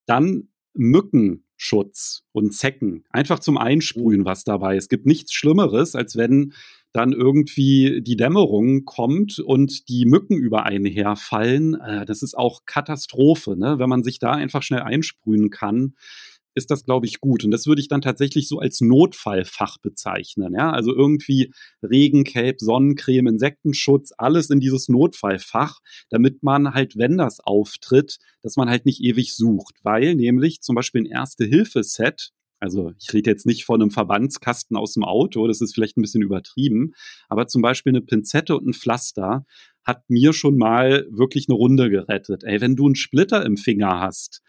dann 0.06 0.48
Mückenschutz 0.72 2.22
und 2.32 2.54
Zecken. 2.54 3.04
Einfach 3.10 3.40
zum 3.40 3.58
Einsprühen 3.58 4.24
was 4.24 4.44
dabei. 4.44 4.76
Es 4.76 4.88
gibt 4.88 5.04
nichts 5.04 5.34
Schlimmeres, 5.34 5.94
als 5.94 6.16
wenn 6.16 6.54
dann 6.98 7.12
irgendwie 7.12 8.02
die 8.02 8.16
Dämmerung 8.16 8.84
kommt 8.84 9.38
und 9.38 9.88
die 9.88 10.04
Mücken 10.04 10.36
über 10.36 10.66
einen 10.66 10.84
herfallen. 10.84 11.74
Äh, 11.74 12.04
das 12.04 12.22
ist 12.22 12.36
auch 12.36 12.62
Katastrophe, 12.66 13.56
ne? 13.56 13.78
wenn 13.78 13.88
man 13.88 14.02
sich 14.02 14.18
da 14.18 14.32
einfach 14.32 14.62
schnell 14.62 14.82
einsprühen 14.82 15.50
kann 15.50 15.94
ist 16.58 16.70
das, 16.70 16.84
glaube 16.84 17.06
ich, 17.06 17.20
gut. 17.20 17.44
Und 17.44 17.52
das 17.52 17.66
würde 17.66 17.80
ich 17.80 17.88
dann 17.88 18.02
tatsächlich 18.02 18.48
so 18.48 18.58
als 18.58 18.80
Notfallfach 18.80 19.78
bezeichnen. 19.78 20.54
Ja? 20.54 20.72
Also 20.72 20.94
irgendwie 20.94 21.52
Regencape, 21.82 22.56
Sonnencreme, 22.58 23.28
Insektenschutz, 23.28 24.12
alles 24.18 24.50
in 24.50 24.58
dieses 24.58 24.88
Notfallfach, 24.88 25.78
damit 26.10 26.42
man 26.42 26.74
halt, 26.74 26.98
wenn 26.98 27.16
das 27.16 27.38
auftritt, 27.38 28.18
dass 28.42 28.56
man 28.56 28.68
halt 28.68 28.86
nicht 28.86 29.00
ewig 29.02 29.34
sucht. 29.34 29.76
Weil 29.84 30.16
nämlich 30.16 30.60
zum 30.60 30.74
Beispiel 30.74 31.02
ein 31.02 31.06
Erste-Hilfe-Set, 31.06 32.32
also 32.60 32.92
ich 32.98 33.12
rede 33.12 33.30
jetzt 33.30 33.46
nicht 33.46 33.64
von 33.64 33.80
einem 33.80 33.90
Verbandskasten 33.90 34.76
aus 34.76 34.94
dem 34.94 35.04
Auto, 35.04 35.46
das 35.46 35.60
ist 35.60 35.74
vielleicht 35.74 35.96
ein 35.96 36.02
bisschen 36.02 36.22
übertrieben, 36.22 36.92
aber 37.28 37.46
zum 37.46 37.62
Beispiel 37.62 37.90
eine 37.90 38.02
Pinzette 38.02 38.56
und 38.56 38.66
ein 38.66 38.74
Pflaster 38.74 39.44
hat 39.84 40.08
mir 40.08 40.32
schon 40.32 40.56
mal 40.56 41.06
wirklich 41.10 41.48
eine 41.48 41.56
Runde 41.56 41.88
gerettet. 41.88 42.44
Ey, 42.44 42.60
wenn 42.60 42.76
du 42.76 42.86
einen 42.86 42.94
Splitter 42.94 43.44
im 43.44 43.56
Finger 43.56 44.00
hast, 44.00 44.42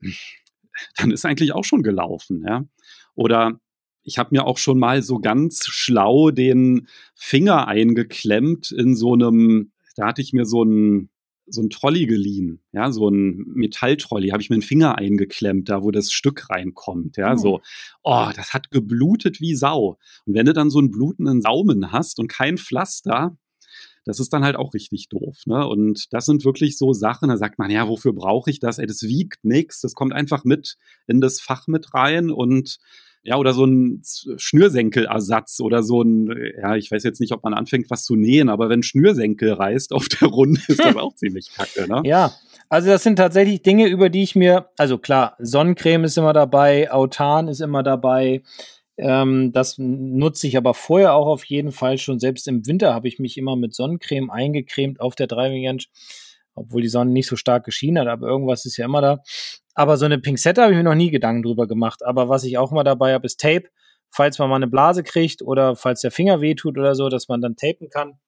dann 0.96 1.10
ist 1.10 1.24
eigentlich 1.24 1.52
auch 1.52 1.64
schon 1.64 1.82
gelaufen, 1.82 2.44
ja. 2.46 2.64
Oder 3.14 3.60
ich 4.04 4.18
habe 4.18 4.30
mir 4.32 4.46
auch 4.46 4.58
schon 4.58 4.78
mal 4.78 5.02
so 5.02 5.20
ganz 5.20 5.66
schlau 5.66 6.30
den 6.30 6.88
Finger 7.14 7.68
eingeklemmt 7.68 8.72
in 8.72 8.96
so 8.96 9.14
einem, 9.14 9.72
da 9.96 10.08
hatte 10.08 10.22
ich 10.22 10.32
mir 10.32 10.44
so 10.44 10.64
ein 10.64 11.10
so 11.46 11.62
ein 11.62 11.70
Trolley 11.70 12.06
geliehen, 12.06 12.60
ja, 12.72 12.90
so 12.92 13.08
ein 13.08 13.44
Metalltrolley, 13.54 14.28
habe 14.28 14.42
ich 14.42 14.50
mir 14.50 14.56
den 14.56 14.62
Finger 14.62 14.98
eingeklemmt, 14.98 15.68
da 15.68 15.82
wo 15.82 15.90
das 15.90 16.12
Stück 16.12 16.50
reinkommt, 16.50 17.16
ja, 17.16 17.34
oh. 17.34 17.36
so, 17.36 17.60
oh, 18.02 18.28
das 18.34 18.52
hat 18.54 18.70
geblutet 18.70 19.40
wie 19.40 19.54
Sau. 19.54 19.98
Und 20.26 20.34
wenn 20.34 20.46
du 20.46 20.52
dann 20.52 20.70
so 20.70 20.78
einen 20.78 20.90
blutenden 20.90 21.42
Saumen 21.42 21.92
hast 21.92 22.18
und 22.18 22.28
kein 22.28 22.58
Pflaster, 22.58 23.36
das 24.04 24.18
ist 24.18 24.32
dann 24.32 24.44
halt 24.44 24.56
auch 24.56 24.74
richtig 24.74 25.08
doof. 25.08 25.42
Ne? 25.46 25.66
Und 25.66 26.12
das 26.12 26.26
sind 26.26 26.44
wirklich 26.44 26.76
so 26.76 26.92
Sachen, 26.92 27.28
da 27.28 27.36
sagt 27.36 27.58
man, 27.58 27.70
ja, 27.70 27.88
wofür 27.88 28.12
brauche 28.12 28.50
ich 28.50 28.58
das? 28.58 28.78
Ey, 28.78 28.86
das 28.86 29.02
wiegt 29.02 29.44
nichts, 29.44 29.80
das 29.80 29.94
kommt 29.94 30.12
einfach 30.12 30.44
mit 30.44 30.76
in 31.06 31.20
das 31.20 31.40
Fach 31.40 31.66
mit 31.68 31.94
rein 31.94 32.30
und 32.30 32.78
ja, 33.24 33.36
oder 33.36 33.52
so 33.52 33.64
ein 33.64 34.02
Schnürsenkelersatz 34.36 35.60
oder 35.60 35.82
so 35.82 36.02
ein, 36.02 36.34
ja, 36.60 36.76
ich 36.76 36.90
weiß 36.90 37.04
jetzt 37.04 37.20
nicht, 37.20 37.32
ob 37.32 37.44
man 37.44 37.54
anfängt, 37.54 37.88
was 37.88 38.04
zu 38.04 38.16
nähen, 38.16 38.48
aber 38.48 38.68
wenn 38.68 38.82
Schnürsenkel 38.82 39.52
reißt 39.52 39.92
auf 39.92 40.08
der 40.08 40.28
Runde, 40.28 40.60
ist 40.68 40.84
das 40.84 40.96
auch 40.96 41.14
ziemlich 41.14 41.50
kacke, 41.54 41.88
ne? 41.88 42.02
Ja, 42.04 42.32
also 42.68 42.88
das 42.88 43.02
sind 43.02 43.16
tatsächlich 43.16 43.62
Dinge, 43.62 43.86
über 43.86 44.08
die 44.08 44.22
ich 44.22 44.34
mir, 44.34 44.70
also 44.76 44.98
klar, 44.98 45.36
Sonnencreme 45.38 46.04
ist 46.04 46.18
immer 46.18 46.32
dabei, 46.32 46.90
Autan 46.90 47.48
ist 47.48 47.60
immer 47.60 47.82
dabei, 47.82 48.42
ähm, 48.96 49.52
das 49.52 49.78
nutze 49.78 50.46
ich 50.46 50.56
aber 50.56 50.74
vorher 50.74 51.14
auch 51.14 51.26
auf 51.26 51.44
jeden 51.44 51.72
Fall 51.72 51.98
schon. 51.98 52.18
Selbst 52.18 52.46
im 52.48 52.66
Winter 52.66 52.94
habe 52.94 53.08
ich 53.08 53.18
mich 53.18 53.38
immer 53.38 53.56
mit 53.56 53.74
Sonnencreme 53.74 54.30
eingecremt 54.30 55.00
auf 55.00 55.14
der 55.14 55.26
Driving 55.26 55.66
Range, 55.66 55.82
obwohl 56.54 56.82
die 56.82 56.88
Sonne 56.88 57.10
nicht 57.10 57.26
so 57.26 57.36
stark 57.36 57.64
geschienen 57.64 58.00
hat, 58.00 58.08
aber 58.08 58.26
irgendwas 58.26 58.66
ist 58.66 58.76
ja 58.76 58.84
immer 58.84 59.00
da. 59.00 59.22
Aber 59.74 59.96
so 59.96 60.04
eine 60.04 60.18
Pinzette 60.18 60.62
habe 60.62 60.72
ich 60.72 60.76
mir 60.76 60.84
noch 60.84 60.94
nie 60.94 61.10
Gedanken 61.10 61.42
drüber 61.42 61.66
gemacht. 61.66 62.04
Aber 62.04 62.28
was 62.28 62.44
ich 62.44 62.58
auch 62.58 62.72
immer 62.72 62.84
dabei 62.84 63.14
habe, 63.14 63.26
ist 63.26 63.40
Tape. 63.40 63.68
Falls 64.10 64.38
man 64.38 64.50
mal 64.50 64.56
eine 64.56 64.66
Blase 64.66 65.02
kriegt 65.02 65.40
oder 65.40 65.74
falls 65.74 66.02
der 66.02 66.10
Finger 66.10 66.42
wehtut 66.42 66.76
oder 66.76 66.94
so, 66.94 67.08
dass 67.08 67.28
man 67.28 67.40
dann 67.40 67.56
tapen 67.56 67.88
kann. 67.88 68.18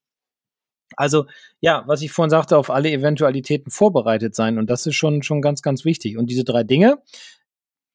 Also 0.96 1.26
ja, 1.60 1.84
was 1.86 2.02
ich 2.02 2.12
vorhin 2.12 2.30
sagte, 2.30 2.56
auf 2.56 2.70
alle 2.70 2.90
Eventualitäten 2.90 3.70
vorbereitet 3.70 4.34
sein. 4.34 4.58
Und 4.58 4.70
das 4.70 4.86
ist 4.86 4.94
schon, 4.94 5.22
schon 5.22 5.42
ganz, 5.42 5.60
ganz 5.60 5.84
wichtig. 5.84 6.16
Und 6.16 6.30
diese 6.30 6.44
drei 6.44 6.64
Dinge, 6.64 7.02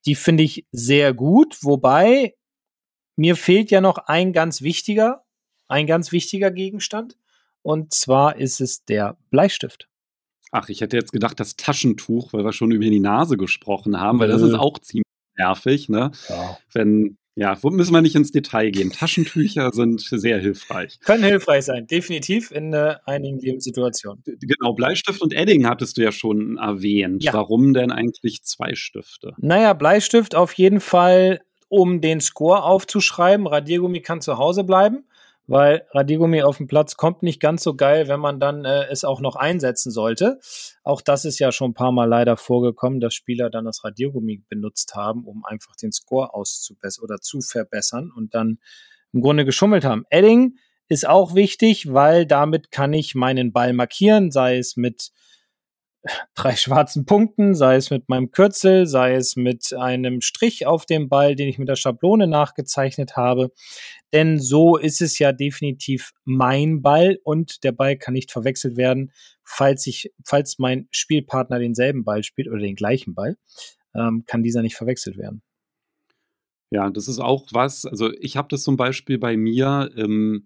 die 0.05 0.15
finde 0.15 0.43
ich 0.43 0.67
sehr 0.71 1.13
gut. 1.13 1.57
Wobei 1.63 2.35
mir 3.15 3.35
fehlt 3.35 3.71
ja 3.71 3.81
noch 3.81 3.97
ein 3.97 4.33
ganz 4.33 4.61
wichtiger, 4.61 5.25
ein 5.67 5.87
ganz 5.87 6.11
wichtiger 6.11 6.51
Gegenstand. 6.51 7.17
Und 7.63 7.93
zwar 7.93 8.37
ist 8.37 8.61
es 8.61 8.85
der 8.85 9.17
Bleistift. 9.29 9.88
Ach, 10.51 10.69
ich 10.69 10.81
hätte 10.81 10.97
jetzt 10.97 11.11
gedacht, 11.11 11.39
das 11.39 11.55
Taschentuch, 11.55 12.33
weil 12.33 12.43
wir 12.43 12.53
schon 12.53 12.71
über 12.71 12.85
die 12.85 12.99
Nase 12.99 13.37
gesprochen 13.37 13.99
haben, 13.99 14.19
weil 14.19 14.27
das 14.27 14.41
ist 14.41 14.55
auch 14.55 14.79
ziemlich 14.79 15.05
nervig, 15.37 15.89
ne? 15.89 16.11
Ja. 16.27 16.57
Wenn, 16.73 17.17
ja, 17.35 17.57
müssen 17.63 17.93
wir 17.93 18.01
nicht 18.01 18.15
ins 18.15 18.31
Detail 18.31 18.71
gehen. 18.71 18.91
Taschentücher 18.91 19.69
sind 19.73 20.01
sehr 20.01 20.39
hilfreich. 20.39 20.99
Können 21.01 21.23
hilfreich 21.23 21.65
sein, 21.65 21.87
definitiv 21.87 22.51
in 22.51 22.73
äh, 22.73 22.95
einigen 23.05 23.39
Lebenssituationen. 23.39 24.23
Genau, 24.25 24.73
Bleistift 24.73 25.21
und 25.21 25.33
Edding 25.33 25.65
hattest 25.67 25.97
du 25.97 26.01
ja 26.01 26.11
schon 26.11 26.57
erwähnt. 26.57 27.23
Ja. 27.23 27.33
Warum 27.33 27.73
denn 27.73 27.91
eigentlich 27.91 28.43
zwei 28.43 28.75
Stifte? 28.75 29.33
Naja, 29.37 29.73
Bleistift 29.73 30.35
auf 30.35 30.53
jeden 30.53 30.81
Fall 30.81 31.41
um 31.69 32.01
den 32.01 32.19
Score 32.19 32.63
aufzuschreiben. 32.63 33.47
Radiergummi 33.47 34.01
kann 34.01 34.21
zu 34.21 34.37
Hause 34.37 34.63
bleiben, 34.63 35.05
weil 35.49 35.87
Radiergummi 35.91 36.43
auf 36.43 36.57
dem 36.57 36.67
Platz 36.67 36.95
kommt 36.95 37.23
nicht 37.23 37.39
ganz 37.39 37.63
so 37.63 37.75
geil, 37.75 38.07
wenn 38.07 38.19
man 38.19 38.39
dann 38.39 38.65
äh, 38.65 38.85
es 38.91 39.03
auch 39.03 39.19
noch 39.19 39.35
einsetzen 39.35 39.91
sollte. 39.91 40.39
Auch 40.83 41.01
das 41.01 41.25
ist 41.25 41.39
ja 41.39 41.51
schon 41.51 41.71
ein 41.71 41.73
paar 41.73 41.91
Mal 41.91 42.05
leider 42.05 42.37
vorgekommen, 42.37 42.99
dass 42.99 43.15
Spieler 43.15 43.49
dann 43.49 43.65
das 43.65 43.83
Radiergummi 43.83 44.43
benutzt 44.47 44.93
haben, 44.95 45.25
um 45.25 45.43
einfach 45.45 45.75
den 45.75 45.91
Score 45.91 46.33
auszubessern 46.33 47.03
oder 47.03 47.19
zu 47.19 47.41
verbessern 47.41 48.11
und 48.15 48.35
dann 48.35 48.59
im 49.11 49.21
Grunde 49.21 49.43
geschummelt 49.43 49.85
haben. 49.85 50.05
Edding 50.11 50.57
ist 50.87 51.07
auch 51.07 51.33
wichtig, 51.33 51.91
weil 51.91 52.27
damit 52.27 52.71
kann 52.71 52.93
ich 52.93 53.15
meinen 53.15 53.51
Ball 53.51 53.73
markieren, 53.73 54.31
sei 54.31 54.57
es 54.57 54.77
mit 54.77 55.11
drei 56.35 56.55
schwarzen 56.55 57.05
Punkten, 57.05 57.55
sei 57.55 57.75
es 57.75 57.89
mit 57.89 58.09
meinem 58.09 58.31
Kürzel, 58.31 58.87
sei 58.87 59.15
es 59.15 59.35
mit 59.35 59.73
einem 59.73 60.21
Strich 60.21 60.65
auf 60.65 60.85
dem 60.85 61.09
Ball, 61.09 61.35
den 61.35 61.47
ich 61.47 61.59
mit 61.59 61.67
der 61.67 61.75
Schablone 61.75 62.27
nachgezeichnet 62.27 63.15
habe. 63.15 63.51
Denn 64.13 64.39
so 64.39 64.77
ist 64.77 65.01
es 65.01 65.19
ja 65.19 65.31
definitiv 65.31 66.11
mein 66.25 66.81
Ball 66.81 67.19
und 67.23 67.63
der 67.63 67.71
Ball 67.71 67.97
kann 67.97 68.13
nicht 68.13 68.31
verwechselt 68.31 68.75
werden, 68.77 69.11
falls 69.43 69.85
ich, 69.87 70.11
falls 70.25 70.57
mein 70.59 70.87
Spielpartner 70.91 71.59
denselben 71.59 72.03
Ball 72.03 72.23
spielt 72.23 72.47
oder 72.47 72.59
den 72.59 72.75
gleichen 72.75 73.13
Ball, 73.13 73.37
ähm, 73.95 74.23
kann 74.25 74.43
dieser 74.43 74.61
nicht 74.61 74.75
verwechselt 74.75 75.17
werden. 75.17 75.41
Ja, 76.71 76.89
das 76.89 77.07
ist 77.07 77.19
auch 77.19 77.47
was. 77.51 77.85
Also 77.85 78.11
ich 78.19 78.37
habe 78.37 78.47
das 78.49 78.63
zum 78.63 78.77
Beispiel 78.77 79.17
bei 79.17 79.37
mir. 79.37 79.89
Habe 79.95 80.41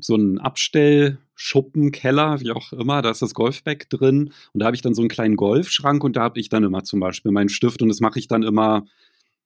so 0.00 0.14
einen 0.14 0.38
Abstellschuppen, 0.38 1.92
Keller, 1.92 2.40
wie 2.40 2.50
auch 2.50 2.72
immer, 2.72 3.02
da 3.02 3.10
ist 3.10 3.22
das 3.22 3.34
Golfbag 3.34 3.88
drin 3.90 4.32
und 4.52 4.60
da 4.60 4.66
habe 4.66 4.76
ich 4.76 4.82
dann 4.82 4.94
so 4.94 5.02
einen 5.02 5.08
kleinen 5.08 5.36
Golfschrank 5.36 6.02
und 6.02 6.16
da 6.16 6.22
habe 6.22 6.40
ich 6.40 6.48
dann 6.48 6.64
immer 6.64 6.84
zum 6.84 7.00
Beispiel 7.00 7.32
meinen 7.32 7.48
Stift 7.48 7.82
und 7.82 7.88
das 7.88 8.00
mache 8.00 8.18
ich 8.18 8.28
dann 8.28 8.42
immer, 8.42 8.86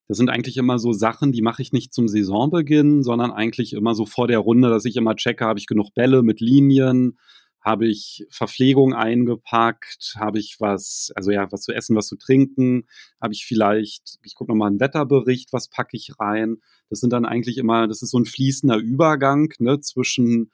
das 0.09 0.17
sind 0.17 0.31
eigentlich 0.31 0.57
immer 0.57 0.79
so 0.79 0.93
Sachen, 0.93 1.33
die 1.33 1.43
mache 1.43 1.61
ich 1.61 1.73
nicht 1.73 1.93
zum 1.93 2.09
Saisonbeginn, 2.09 3.03
sondern 3.03 3.31
eigentlich 3.31 3.75
immer 3.75 3.95
so 3.95 4.07
vor 4.07 4.27
der 4.27 4.39
Runde, 4.39 4.71
dass 4.71 4.87
ich 4.87 4.97
immer 4.97 5.15
checke, 5.17 5.45
habe 5.45 5.59
ich 5.59 5.67
genug 5.67 5.93
Bälle 5.95 6.23
mit 6.23 6.41
Linien, 6.41 7.19
habe 7.61 7.87
ich 7.87 8.27
Verpflegung 8.31 8.95
eingepackt, 8.95 10.15
habe 10.19 10.39
ich 10.39 10.57
was, 10.61 11.13
also 11.15 11.31
ja, 11.31 11.53
was 11.53 11.63
zu 11.63 11.73
essen, 11.73 11.95
was 11.95 12.07
zu 12.07 12.17
trinken, 12.17 12.87
habe 13.21 13.35
ich 13.35 13.45
vielleicht, 13.45 14.19
ich 14.23 14.35
gucke 14.35 14.51
nochmal 14.51 14.71
einen 14.71 14.81
Wetterbericht, 14.81 15.53
was 15.53 15.69
packe 15.69 15.97
ich 15.97 16.13
rein. 16.19 16.57
Das 16.89 17.01
sind 17.01 17.13
dann 17.13 17.27
eigentlich 17.27 17.59
immer, 17.59 17.87
das 17.87 18.01
ist 18.01 18.11
so 18.11 18.19
ein 18.19 18.25
fließender 18.25 18.79
Übergang 18.79 19.53
ne, 19.59 19.81
zwischen 19.81 20.51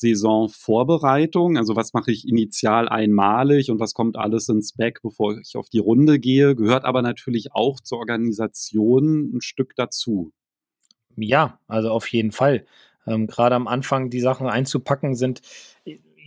Saisonvorbereitung, 0.00 1.56
also 1.56 1.76
was 1.76 1.92
mache 1.92 2.10
ich 2.10 2.28
initial 2.28 2.88
einmalig 2.88 3.70
und 3.70 3.80
was 3.80 3.94
kommt 3.94 4.16
alles 4.16 4.48
ins 4.48 4.72
Back, 4.72 5.00
bevor 5.02 5.38
ich 5.38 5.56
auf 5.56 5.68
die 5.68 5.78
Runde 5.78 6.18
gehe, 6.18 6.54
gehört 6.54 6.84
aber 6.84 7.02
natürlich 7.02 7.52
auch 7.52 7.80
zur 7.80 7.98
Organisation 7.98 9.36
ein 9.36 9.40
Stück 9.40 9.74
dazu. 9.76 10.32
Ja, 11.16 11.58
also 11.66 11.90
auf 11.90 12.08
jeden 12.08 12.32
Fall. 12.32 12.64
Ähm, 13.06 13.26
Gerade 13.26 13.56
am 13.56 13.66
Anfang 13.66 14.10
die 14.10 14.20
Sachen 14.20 14.46
einzupacken 14.46 15.14
sind 15.14 15.42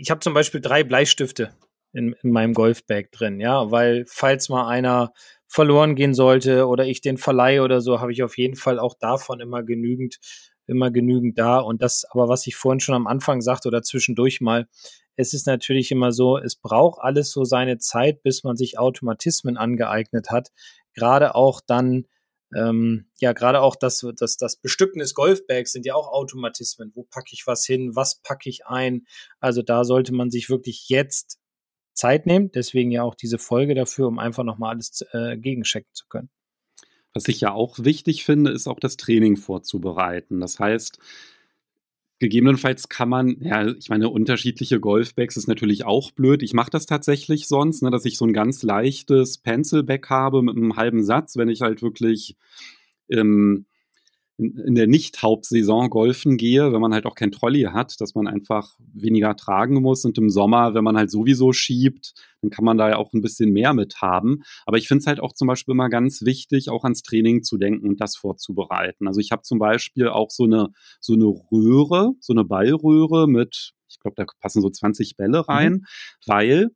ich 0.02 0.10
habe 0.10 0.20
zum 0.20 0.34
Beispiel 0.34 0.62
drei 0.62 0.84
Bleistifte 0.84 1.54
in, 1.93 2.16
in 2.24 2.32
meinem 2.32 2.54
Golfbag 2.54 3.12
drin, 3.12 3.39
ja, 3.39 3.70
weil 3.70 4.06
falls 4.08 4.50
mal 4.50 4.68
einer 4.68 5.14
verloren 5.48 5.95
gehen 5.95 6.14
sollte 6.14 6.68
oder 6.68 6.86
ich 6.86 7.02
den 7.02 7.18
verleihe 7.18 7.62
oder 7.62 7.82
so, 7.82 8.00
habe 8.00 8.12
ich 8.12 8.24
auf 8.24 8.38
jeden 8.38 8.56
Fall 8.56 8.80
auch 8.80 8.95
davon 8.98 9.39
immer 9.41 9.64
genügend, 9.64 10.18
immer 10.72 10.91
genügend 10.91 11.38
da. 11.38 11.59
Und 11.59 11.82
das, 11.82 12.05
aber 12.09 12.28
was 12.28 12.47
ich 12.47 12.55
vorhin 12.55 12.80
schon 12.80 12.95
am 12.95 13.07
Anfang 13.07 13.41
sagte 13.41 13.67
oder 13.67 13.84
zwischendurch 13.84 14.41
mal, 14.41 14.67
es 15.15 15.34
ist 15.34 15.45
natürlich 15.45 15.91
immer 15.91 16.11
so, 16.11 16.38
es 16.38 16.55
braucht 16.55 16.99
alles 17.01 17.32
so 17.32 17.43
seine 17.43 17.78
Zeit, 17.78 18.24
bis 18.24 18.43
man 18.43 18.55
sich 18.55 18.80
Automatismen 18.80 19.57
angeeignet 19.57 20.32
hat. 20.32 20.51
Gerade 20.93 21.36
auch 21.36 21.61
dann 21.65 22.05
ähm, 22.55 23.05
ja, 23.19 23.34
gerade 23.34 23.61
auch 23.61 23.76
das, 23.76 24.05
das, 24.17 24.38
das 24.38 24.57
Bestücken 24.57 24.99
des 24.99 25.13
Golfbags 25.13 25.72
sind 25.72 25.86
ja 25.86 25.95
auch 25.95 26.09
Automatismen. 26.09 26.91
Wo 26.93 27.03
packe 27.03 27.30
ich 27.32 27.47
was 27.47 27.65
hin? 27.65 27.95
Was 27.95 28.22
packe 28.22 28.49
ich 28.49 28.65
ein? 28.65 29.05
Also 29.39 29.61
da 29.61 29.84
sollte 29.84 30.13
man 30.13 30.30
sich 30.30 30.49
wirklich 30.49 30.89
jetzt 30.89 31.39
Zeit 31.93 32.26
nehmen. 32.26 32.51
Deswegen 32.51 32.91
ja 32.91 33.03
auch 33.03 33.15
diese 33.15 33.38
Folge 33.38 33.76
dafür, 33.76 34.07
um 34.07 34.19
einfach 34.19 34.43
nochmal 34.43 34.72
alles 34.72 35.05
äh, 35.13 35.38
gegenchecken 35.38 35.91
zu 35.93 36.07
können. 36.07 36.30
Was 37.14 37.28
ich 37.28 37.41
ja 37.41 37.51
auch 37.51 37.80
wichtig 37.80 38.24
finde, 38.24 38.51
ist 38.51 38.68
auch 38.68 38.80
das 38.80 38.97
Training 38.97 39.38
vorzubereiten. 39.38 40.39
Das 40.39 40.59
heißt, 40.59 40.99
gegebenenfalls 42.20 42.88
kann 42.88 43.09
man, 43.09 43.38
ja, 43.41 43.68
ich 43.68 43.89
meine, 43.89 44.09
unterschiedliche 44.09 44.80
Golfbags 44.80 45.38
ist 45.38 45.47
natürlich 45.47 45.86
auch 45.86 46.12
blöd. 46.12 46.43
Ich 46.43 46.53
mache 46.53 46.70
das 46.70 46.86
tatsächlich 46.86 47.47
sonst, 47.47 47.82
ne, 47.82 47.89
dass 47.89 48.05
ich 48.05 48.18
so 48.18 48.26
ein 48.26 48.34
ganz 48.34 48.64
leichtes 48.64 49.39
Pencilback 49.39 50.09
habe 50.09 50.41
mit 50.43 50.55
einem 50.55 50.76
halben 50.76 51.03
Satz, 51.03 51.36
wenn 51.36 51.49
ich 51.49 51.62
halt 51.62 51.82
wirklich 51.82 52.38
ähm, 53.09 53.66
in, 54.38 54.58
in 54.58 54.76
der 54.76 54.88
Nicht-Hauptsaison 54.88 55.90
golfen 55.90 56.38
gehe, 56.38 56.74
wenn 56.74 56.82
man 56.82 56.94
halt 56.94 57.06
auch 57.06 57.16
kein 57.16 57.32
Trolley 57.32 57.64
hat, 57.72 58.00
dass 58.00 58.16
man 58.16 58.28
einfach 58.28 58.76
weniger 58.94 59.36
tragen 59.36 59.82
muss. 59.82 60.06
Und 60.06 60.18
im 60.18 60.30
Sommer, 60.30 60.74
wenn 60.74 60.84
man 60.84 60.98
halt 60.98 61.12
sowieso 61.12 61.54
schiebt, 61.54 62.14
dann 62.42 62.50
kann 62.50 62.66
man 62.66 62.78
da 62.78 62.90
ja 62.90 62.98
auch 62.98 63.14
ein 63.14 63.22
bisschen 63.22 63.52
mehr 63.52 63.74
mit 63.74 64.02
haben. 64.02 64.42
Aber 64.66 64.78
ich 64.78 64.88
finde 64.88 65.02
es 65.02 65.08
halt 65.08 65.20
auch 65.20 65.34
zum 65.34 65.48
Beispiel 65.48 65.74
immer 65.74 65.90
ganz 65.90 66.24
wichtig, 66.24 66.70
auch 66.70 66.84
ans 66.84 67.04
Training 67.04 67.44
zu 67.44 67.58
denken 67.58 67.88
und 67.88 68.02
das 68.02 68.16
vorzubereiten. 68.16 69.08
Also 69.08 69.20
ich 69.20 69.32
habe 69.32 69.44
zum 69.44 69.60
Beispiel 69.60 70.08
auch 70.08 70.32
so 70.32 70.46
eine, 70.46 70.70
so 71.00 71.14
eine 71.14 71.26
Röhre, 71.26 72.14
so 72.20 72.34
eine 72.34 72.44
Ballröhre 72.44 73.28
mit, 73.28 73.74
ich 73.90 74.00
glaube, 74.00 74.16
da 74.16 74.26
passen 74.40 74.62
so 74.62 74.70
20 74.70 75.18
Bälle 75.18 75.48
rein, 75.48 75.74
mhm. 75.74 75.86
weil 76.26 76.72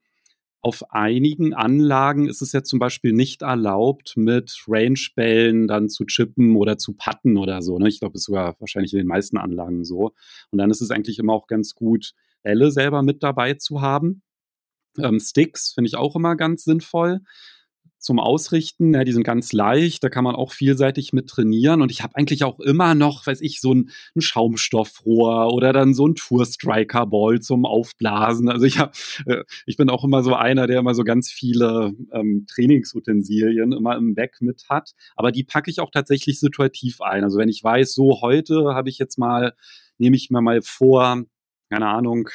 auf 0.66 0.82
einigen 0.90 1.54
Anlagen 1.54 2.28
ist 2.28 2.42
es 2.42 2.52
ja 2.52 2.64
zum 2.64 2.80
Beispiel 2.80 3.14
nicht 3.14 3.44
erlaubt, 3.44 4.14
mit 4.18 4.64
Range-Bällen 4.68 5.68
dann 5.68 5.90
zu 5.90 6.06
chippen 6.06 6.56
oder 6.56 6.80
zu 6.80 6.94
putten 6.94 7.38
oder 7.38 7.62
so. 7.62 7.78
Ne? 7.78 7.88
Ich 7.88 8.00
glaube, 8.00 8.14
das 8.14 8.22
ist 8.22 8.26
sogar 8.26 8.56
wahrscheinlich 8.60 8.92
in 8.92 8.98
den 8.98 9.06
meisten 9.06 9.38
Anlagen 9.38 9.86
so. 9.86 10.14
Und 10.50 10.58
dann 10.58 10.72
ist 10.72 10.82
es 10.82 10.90
eigentlich 10.90 11.20
immer 11.20 11.34
auch 11.34 11.46
ganz 11.46 11.76
gut, 11.76 12.14
Bälle 12.42 12.72
selber 12.72 13.04
mit 13.04 13.22
dabei 13.22 13.54
zu 13.54 13.82
haben. 13.82 14.24
Ähm, 14.98 15.20
Sticks 15.20 15.74
finde 15.74 15.88
ich 15.90 15.98
auch 15.98 16.16
immer 16.16 16.36
ganz 16.36 16.64
sinnvoll 16.64 17.22
zum 18.06 18.20
Ausrichten. 18.20 18.94
Ja, 18.94 19.04
die 19.04 19.12
sind 19.12 19.24
ganz 19.24 19.52
leicht, 19.52 20.04
da 20.04 20.10
kann 20.10 20.24
man 20.24 20.36
auch 20.36 20.54
vielseitig 20.54 21.12
mit 21.12 21.28
trainieren. 21.28 21.82
Und 21.82 21.92
ich 21.92 22.04
habe 22.04 22.16
eigentlich 22.16 22.44
auch 22.44 22.60
immer 22.60 22.94
noch, 22.94 23.26
weiß 23.26 23.42
ich, 23.42 23.60
so 23.60 23.74
ein, 23.74 23.90
ein 24.16 24.22
Schaumstoffrohr 24.22 25.52
oder 25.52 25.74
dann 25.74 25.94
so 25.94 26.08
ein 26.08 26.16
Tour 26.16 26.46
Striker 26.46 27.08
Ball 27.08 27.42
zum 27.42 27.66
Aufblasen. 27.66 28.48
Also 28.48 28.66
ich 28.66 28.78
habe, 28.80 28.92
äh, 29.26 29.44
ich 29.66 29.76
bin 29.76 29.90
auch 29.90 30.04
immer 30.04 30.24
so 30.24 30.36
einer, 30.36 30.68
der 30.68 30.80
immer 30.80 30.94
so 30.94 31.04
ganz 31.04 31.32
viele 31.32 31.94
ähm, 32.14 32.46
Trainingsutensilien 32.48 33.72
immer 33.72 33.98
im 33.98 34.14
Back 34.14 34.38
mit 34.40 34.66
hat. 34.70 34.92
Aber 35.16 35.32
die 35.32 35.44
packe 35.44 35.72
ich 35.72 35.80
auch 35.80 35.90
tatsächlich 35.92 36.40
situativ 36.40 37.02
ein. 37.02 37.24
Also 37.24 37.40
wenn 37.40 37.50
ich 37.50 37.64
weiß, 37.64 37.94
so 37.94 38.22
heute 38.22 38.76
habe 38.76 38.90
ich 38.90 39.00
jetzt 39.00 39.18
mal, 39.18 39.54
nehme 39.98 40.16
ich 40.16 40.30
mir 40.30 40.42
mal 40.42 40.62
vor, 40.62 41.24
keine 41.72 41.88
Ahnung, 41.88 42.30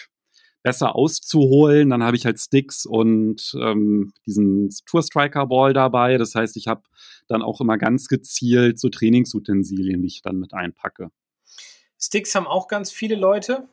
besser 0.63 0.95
auszuholen. 0.95 1.91
Dann 1.91 2.03
habe 2.03 2.17
ich 2.17 2.27
halt 2.27 2.39
Sticks 2.39 2.87
und 2.87 3.57
ähm, 3.61 4.13
diesen 4.27 4.71
Tour 4.87 5.03
Striker 5.03 5.47
Ball 5.47 5.73
dabei. 5.73 6.19
Das 6.19 6.35
heißt, 6.35 6.57
ich 6.57 6.67
habe 6.67 6.83
dann 7.29 7.43
auch 7.43 7.61
immer 7.61 7.79
ganz 7.79 8.09
gezielt 8.09 8.79
so 8.79 8.89
Trainingsutensilien, 8.89 10.03
die 10.03 10.09
ich 10.09 10.23
dann 10.23 10.39
mit 10.39 10.53
einpacke. 10.53 11.11
Sticks 11.99 12.35
haben 12.35 12.47
auch 12.47 12.69
ganz 12.69 12.91
viele 12.91 13.15
Leute, 13.15 13.69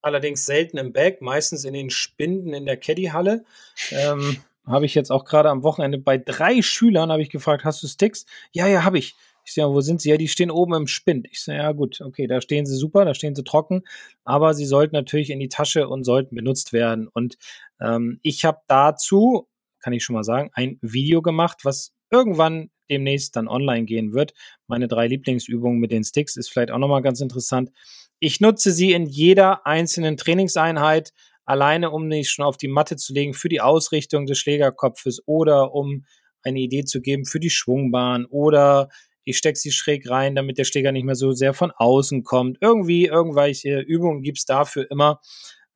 allerdings 0.00 0.46
selten 0.46 0.78
im 0.78 0.92
Bag, 0.92 1.20
meistens 1.20 1.64
in 1.64 1.74
den 1.74 1.90
Spinden 1.90 2.54
in 2.54 2.64
der 2.64 2.76
Caddy-Halle. 2.76 3.44
Ähm, 3.90 4.38
habe 4.66 4.86
ich 4.86 4.94
jetzt 4.94 5.10
auch 5.12 5.24
gerade 5.24 5.50
am 5.50 5.62
Wochenende 5.62 5.98
bei 5.98 6.18
drei 6.18 6.62
Schülern 6.62 7.12
habe 7.12 7.22
ich 7.22 7.30
gefragt, 7.30 7.64
hast 7.64 7.82
du 7.82 7.86
Sticks? 7.86 8.26
Ja, 8.52 8.66
ja, 8.66 8.84
habe 8.84 8.98
ich. 8.98 9.14
Ich 9.46 9.54
sage, 9.54 9.72
wo 9.72 9.80
sind 9.80 10.00
sie? 10.00 10.10
Ja, 10.10 10.16
die 10.16 10.26
stehen 10.26 10.50
oben 10.50 10.74
im 10.74 10.86
Spind. 10.88 11.28
Ich 11.30 11.40
sage, 11.40 11.58
ja 11.58 11.70
gut, 11.70 12.00
okay, 12.00 12.26
da 12.26 12.40
stehen 12.40 12.66
sie 12.66 12.74
super, 12.74 13.04
da 13.04 13.14
stehen 13.14 13.36
sie 13.36 13.44
trocken, 13.44 13.82
aber 14.24 14.54
sie 14.54 14.66
sollten 14.66 14.96
natürlich 14.96 15.30
in 15.30 15.38
die 15.38 15.48
Tasche 15.48 15.88
und 15.88 16.02
sollten 16.02 16.34
benutzt 16.34 16.72
werden. 16.72 17.06
Und 17.06 17.38
ähm, 17.80 18.18
ich 18.22 18.44
habe 18.44 18.58
dazu, 18.66 19.46
kann 19.78 19.92
ich 19.92 20.02
schon 20.02 20.14
mal 20.14 20.24
sagen, 20.24 20.50
ein 20.52 20.78
Video 20.82 21.22
gemacht, 21.22 21.60
was 21.62 21.94
irgendwann 22.10 22.70
demnächst 22.90 23.36
dann 23.36 23.46
online 23.46 23.84
gehen 23.84 24.12
wird. 24.12 24.34
Meine 24.66 24.88
drei 24.88 25.06
Lieblingsübungen 25.06 25.78
mit 25.78 25.92
den 25.92 26.02
Sticks 26.02 26.36
ist 26.36 26.48
vielleicht 26.48 26.72
auch 26.72 26.78
nochmal 26.78 27.02
ganz 27.02 27.20
interessant. 27.20 27.70
Ich 28.18 28.40
nutze 28.40 28.72
sie 28.72 28.92
in 28.92 29.06
jeder 29.06 29.64
einzelnen 29.64 30.16
Trainingseinheit, 30.16 31.12
alleine 31.44 31.92
um 31.92 32.08
mich 32.08 32.30
schon 32.30 32.44
auf 32.44 32.56
die 32.56 32.68
Matte 32.68 32.96
zu 32.96 33.12
legen 33.12 33.32
für 33.32 33.48
die 33.48 33.60
Ausrichtung 33.60 34.26
des 34.26 34.38
Schlägerkopfes 34.38 35.22
oder 35.26 35.72
um 35.72 36.04
eine 36.42 36.58
Idee 36.58 36.84
zu 36.84 37.00
geben 37.00 37.24
für 37.24 37.38
die 37.38 37.50
Schwungbahn 37.50 38.24
oder 38.26 38.88
ich 39.26 39.36
stecke 39.36 39.58
sie 39.58 39.72
schräg 39.72 40.08
rein, 40.08 40.36
damit 40.36 40.56
der 40.56 40.64
Schläger 40.64 40.92
nicht 40.92 41.04
mehr 41.04 41.16
so 41.16 41.32
sehr 41.32 41.52
von 41.52 41.72
außen 41.72 42.22
kommt. 42.22 42.58
Irgendwie, 42.60 43.06
irgendwelche 43.06 43.80
Übungen 43.80 44.22
gibt's 44.22 44.46
dafür 44.46 44.88
immer. 44.90 45.20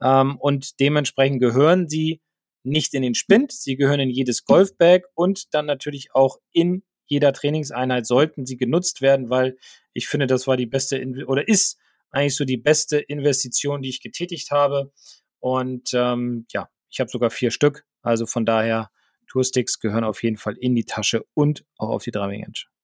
Ähm, 0.01 0.39
und 0.39 0.79
dementsprechend 0.79 1.41
gehören 1.41 1.89
sie 1.89 2.21
nicht 2.63 2.95
in 2.95 3.03
den 3.03 3.15
Spind, 3.15 3.53
sie 3.53 3.77
gehören 3.77 4.01
in 4.01 4.11
jedes 4.11 4.45
Golfbag 4.45 5.03
und 5.15 5.53
dann 5.53 5.67
natürlich 5.67 6.15
auch 6.15 6.39
in 6.53 6.85
jeder 7.07 7.33
Trainingseinheit 7.33 8.07
sollten 8.07 8.47
sie 8.47 8.57
genutzt 8.57 9.03
werden, 9.03 9.31
weil 9.31 9.57
ich 9.95 10.07
finde, 10.07 10.29
das 10.29 10.47
war 10.47 10.57
die 10.57 10.67
beste 10.67 11.05
oder 11.27 11.49
ist 11.49 11.77
eigentlich 12.13 12.37
so 12.37 12.45
die 12.45 12.57
beste 12.57 12.99
Investition, 12.99 13.83
die 13.83 13.89
ich 13.89 14.01
getätigt 14.01 14.53
habe. 14.53 14.93
Und 15.41 15.91
ähm, 15.93 16.47
ja, 16.53 16.69
ich 16.89 17.01
habe 17.01 17.11
sogar 17.11 17.31
vier 17.31 17.51
Stück. 17.51 17.85
Also 18.03 18.27
von 18.27 18.47
daher, 18.47 18.91
Toursticks 19.27 19.81
gehören 19.81 20.05
auf 20.05 20.23
jeden 20.23 20.37
Fall 20.37 20.57
in 20.57 20.75
die 20.75 20.85
Tasche 20.85 21.25
und 21.35 21.65
auch 21.79 21.89
auf 21.89 22.05
die 22.05 22.11
Driving 22.11 22.45
Range. 22.45 22.80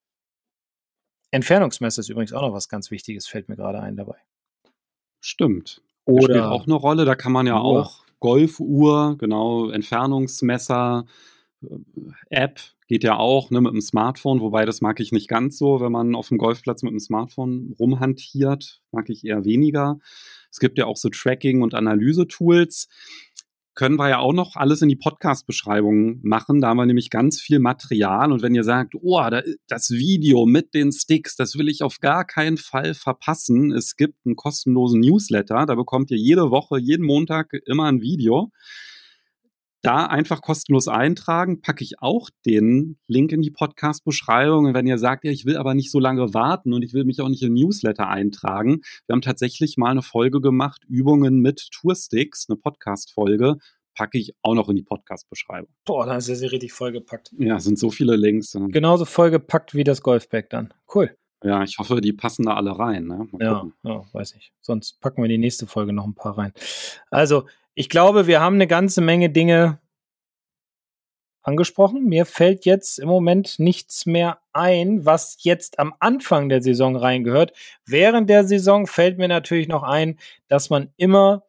Entfernungsmesser 1.31 2.01
ist 2.01 2.09
übrigens 2.09 2.33
auch 2.33 2.43
noch 2.43 2.53
was 2.53 2.69
ganz 2.69 2.91
Wichtiges, 2.91 3.27
fällt 3.27 3.49
mir 3.49 3.57
gerade 3.57 3.81
ein 3.81 3.97
dabei. 3.97 4.17
Stimmt. 5.21 5.83
Oder 6.05 6.35
spielt 6.35 6.45
auch 6.45 6.67
eine 6.67 6.75
Rolle, 6.75 7.05
da 7.05 7.15
kann 7.15 7.33
man 7.33 7.47
ja 7.47 7.55
Uhr. 7.55 7.65
auch 7.65 8.05
Golfuhr, 8.21 9.17
genau, 9.19 9.71
Entfernungsmesser, 9.71 11.05
äh, 11.63 11.77
App 12.31 12.61
geht 12.89 13.03
ja 13.03 13.17
auch 13.17 13.51
ne, 13.51 13.61
mit 13.61 13.73
dem 13.73 13.81
Smartphone, 13.81 14.41
wobei 14.41 14.65
das 14.65 14.81
mag 14.81 15.01
ich 15.01 15.11
nicht 15.11 15.29
ganz 15.29 15.59
so, 15.59 15.81
wenn 15.81 15.93
man 15.93 16.15
auf 16.15 16.29
dem 16.29 16.39
Golfplatz 16.39 16.83
mit 16.83 16.93
dem 16.93 17.01
Smartphone 17.01 17.75
rumhantiert, 17.79 18.81
mag 18.93 19.11
ich 19.11 19.25
eher 19.25 19.45
weniger. 19.45 19.99
Es 20.51 20.61
gibt 20.61 20.79
ja 20.79 20.87
auch 20.87 20.97
so 20.97 21.09
Tracking- 21.09 21.63
und 21.63 21.75
Analyse-Tools 21.75 22.89
können 23.77 23.97
wir 23.97 24.09
ja 24.09 24.19
auch 24.19 24.33
noch 24.33 24.57
alles 24.57 24.83
in 24.83 24.89
die 24.89 24.97
Podcast-Beschreibung 24.97 26.19
machen. 26.23 26.61
Da 26.61 26.69
haben 26.69 26.79
wir 26.79 26.87
nämlich 26.87 27.11
ganz 27.11 27.41
viel 27.41 27.59
Material. 27.59 28.33
Und 28.33 28.43
wenn 28.43 28.55
ihr 28.55 28.65
sagt, 28.65 28.95
oh, 29.01 29.21
das 29.69 29.91
Video 29.91 30.47
mit 30.47 30.75
den 30.75 30.91
Sticks, 30.93 31.37
das 31.37 31.57
will 31.57 31.69
ich 31.69 31.83
auf 31.83 32.01
gar 32.01 32.25
keinen 32.25 32.57
Fall 32.57 32.95
verpassen. 32.95 33.71
Es 33.73 33.95
gibt 33.97 34.25
einen 34.25 34.35
kostenlosen 34.35 35.01
Newsletter. 35.01 35.67
Da 35.67 35.75
bekommt 35.75 36.11
ihr 36.11 36.17
jede 36.17 36.51
Woche, 36.51 36.79
jeden 36.79 37.05
Montag 37.05 37.53
immer 37.67 37.85
ein 37.85 38.01
Video 38.01 38.51
da 39.87 40.07
einfach 40.07 40.43
kostenlos 40.43 40.89
eintragen, 40.89 41.61
packe 41.61 41.85
ich 41.85 42.03
auch 42.03 42.29
den 42.45 42.99
Link 43.07 43.31
in 43.31 43.41
die 43.41 43.53
Podcast-Beschreibung. 43.53 44.67
Und 44.67 44.75
wenn 44.75 44.87
ihr 44.87 44.99
sagt, 44.99 45.25
ja, 45.25 45.31
ich 45.31 45.47
will 45.47 45.57
aber 45.57 45.75
nicht 45.75 45.93
so 45.93 46.01
lange 46.01 46.35
warten 46.35 46.73
und 46.73 46.83
ich 46.83 46.93
will 46.93 47.05
mich 47.05 47.21
auch 47.21 47.29
nicht 47.29 47.43
in 47.43 47.55
Newsletter 47.55 48.09
eintragen, 48.09 48.81
wir 49.07 49.15
haben 49.15 49.23
tatsächlich 49.23 49.77
mal 49.77 49.91
eine 49.91 50.03
Folge 50.03 50.41
gemacht, 50.41 50.83
Übungen 50.89 51.41
mit 51.41 51.69
Toursticks, 51.71 52.47
eine 52.49 52.57
Podcast-Folge, 52.57 53.59
packe 53.95 54.19
ich 54.19 54.35
auch 54.43 54.55
noch 54.55 54.69
in 54.69 54.77
die 54.77 54.83
Podcast-Beschreibung. 54.83 55.71
Boah, 55.85 56.07
da 56.07 56.17
ist 56.17 56.29
ja 56.29 56.35
sie 56.35 56.47
richtig 56.47 56.73
vollgepackt. 56.73 57.33
Ja, 57.39 57.61
sind 57.61 57.79
so 57.79 57.91
viele 57.91 58.17
Links. 58.17 58.53
Genauso 58.53 59.05
vollgepackt 59.05 59.75
wie 59.75 59.85
das 59.85 60.03
Golfbag 60.03 60.51
dann. 60.51 60.75
Cool. 60.93 61.17
Ja, 61.43 61.63
ich 61.63 61.79
hoffe, 61.79 62.01
die 62.01 62.13
passen 62.13 62.47
da 62.47 62.55
alle 62.55 62.79
rein. 62.79 63.07
Ne? 63.07 63.29
Ja, 63.39 63.67
ja, 63.83 64.05
weiß 64.13 64.35
ich. 64.35 64.53
Sonst 64.61 65.01
packen 65.01 65.23
wir 65.23 65.29
die 65.29 65.39
nächste 65.39 65.67
Folge 65.67 65.93
noch 65.93 66.07
ein 66.07 66.15
paar 66.15 66.39
rein. 66.39 66.53
Also, 67.11 67.47
ich 67.75 67.89
glaube, 67.89 68.27
wir 68.27 68.41
haben 68.41 68.55
eine 68.55 68.67
ganze 68.67 69.01
Menge 69.01 69.31
Dinge 69.31 69.79
angesprochen. 71.47 72.05
Mir 72.05 72.27
fällt 72.27 72.65
jetzt 72.65 72.99
im 72.99 73.09
Moment 73.09 73.59
nichts 73.59 74.07
mehr 74.07 74.39
ein, 74.53 75.05
was 75.05 75.37
jetzt 75.41 75.79
am 75.79 75.95
Anfang 76.01 76.49
der 76.49 76.63
Saison 76.63 76.97
reingehört. 76.97 77.53
Während 77.85 78.29
der 78.29 78.45
Saison 78.45 78.87
fällt 78.87 79.19
mir 79.19 79.29
natürlich 79.29 79.69
noch 79.69 79.83
ein, 79.83 80.19
dass 80.49 80.71
man 80.71 80.91
immer 80.97 81.46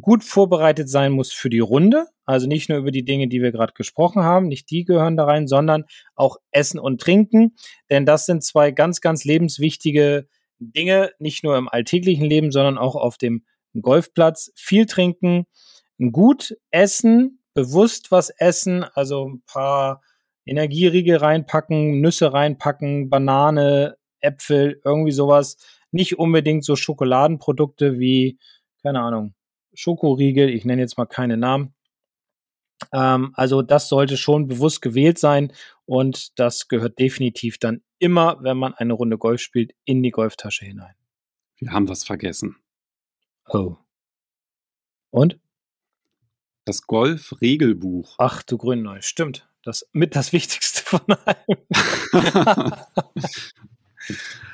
gut 0.00 0.24
vorbereitet 0.24 0.88
sein 0.88 1.12
muss 1.12 1.32
für 1.32 1.50
die 1.50 1.60
Runde. 1.60 2.06
Also 2.24 2.46
nicht 2.46 2.68
nur 2.68 2.78
über 2.78 2.90
die 2.90 3.04
Dinge, 3.04 3.28
die 3.28 3.42
wir 3.42 3.52
gerade 3.52 3.72
gesprochen 3.72 4.22
haben, 4.22 4.48
nicht 4.48 4.70
die 4.70 4.84
gehören 4.84 5.16
da 5.16 5.24
rein, 5.24 5.48
sondern 5.48 5.84
auch 6.14 6.36
Essen 6.50 6.78
und 6.78 7.00
Trinken. 7.00 7.56
Denn 7.90 8.06
das 8.06 8.26
sind 8.26 8.44
zwei 8.44 8.70
ganz, 8.70 9.00
ganz 9.00 9.24
lebenswichtige 9.24 10.28
Dinge, 10.58 11.10
nicht 11.18 11.42
nur 11.42 11.56
im 11.56 11.68
alltäglichen 11.68 12.24
Leben, 12.24 12.52
sondern 12.52 12.78
auch 12.78 12.94
auf 12.94 13.16
dem 13.16 13.44
Golfplatz, 13.80 14.52
viel 14.54 14.86
trinken, 14.86 15.46
gut 16.12 16.56
essen, 16.70 17.42
bewusst 17.54 18.10
was 18.10 18.30
essen, 18.30 18.84
also 18.94 19.28
ein 19.28 19.42
paar 19.46 20.02
Energieriegel 20.44 21.16
reinpacken, 21.16 22.00
Nüsse 22.00 22.32
reinpacken, 22.32 23.10
Banane, 23.10 23.96
Äpfel, 24.20 24.80
irgendwie 24.84 25.12
sowas. 25.12 25.56
Nicht 25.92 26.18
unbedingt 26.18 26.64
so 26.64 26.76
Schokoladenprodukte 26.76 27.98
wie, 27.98 28.38
keine 28.82 29.00
Ahnung, 29.00 29.34
Schokoriegel, 29.74 30.48
ich 30.50 30.64
nenne 30.64 30.82
jetzt 30.82 30.98
mal 30.98 31.06
keine 31.06 31.36
Namen. 31.36 31.74
Ähm, 32.92 33.32
also 33.34 33.62
das 33.62 33.88
sollte 33.88 34.16
schon 34.16 34.46
bewusst 34.48 34.82
gewählt 34.82 35.18
sein 35.18 35.52
und 35.84 36.38
das 36.38 36.68
gehört 36.68 36.98
definitiv 36.98 37.58
dann 37.58 37.82
immer, 37.98 38.42
wenn 38.42 38.56
man 38.56 38.74
eine 38.74 38.94
Runde 38.94 39.18
Golf 39.18 39.40
spielt, 39.40 39.72
in 39.84 40.02
die 40.02 40.10
Golftasche 40.10 40.64
hinein. 40.64 40.94
Wir 41.56 41.72
haben 41.72 41.88
was 41.88 42.04
vergessen. 42.04 42.56
Oh. 43.48 43.76
Und? 45.10 45.38
Das 46.64 46.86
Golf-Regelbuch. 46.86 48.14
Ach 48.18 48.42
du 48.42 48.56
Grünneu, 48.56 49.00
stimmt. 49.02 49.48
Das 49.62 49.86
mit 49.92 50.16
das 50.16 50.32
Wichtigste 50.32 50.82
von 50.82 51.00
allem. 51.06 51.58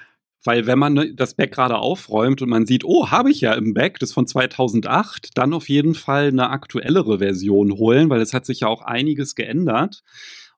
Weil 0.47 0.67
wenn 0.67 0.79
man 0.79 0.95
ne, 0.95 1.15
das 1.15 1.35
Back 1.35 1.53
gerade 1.53 1.79
aufräumt 1.79 2.43
und 2.43 2.49
man 2.49 2.67
sieht, 2.67 2.85
oh, 2.85 3.11
habe 3.11 3.31
ich 3.31 3.41
ja 3.41 3.55
im 3.55 3.75
Back, 3.75 3.99
das 3.99 4.13
von 4.13 4.27
2008, 4.27 5.31
dann 5.37 5.53
auf 5.53 5.69
jeden 5.69 5.95
Fall 5.95 6.29
eine 6.29 6.51
aktuellere 6.51 7.19
Version 7.19 7.73
holen, 7.73 8.11
weil 8.11 8.21
es 8.21 8.33
hat 8.33 8.47
sich 8.47 8.61
ja 8.61 8.69
auch 8.69 8.83
einiges 8.83 9.35
geändert. 9.35 10.03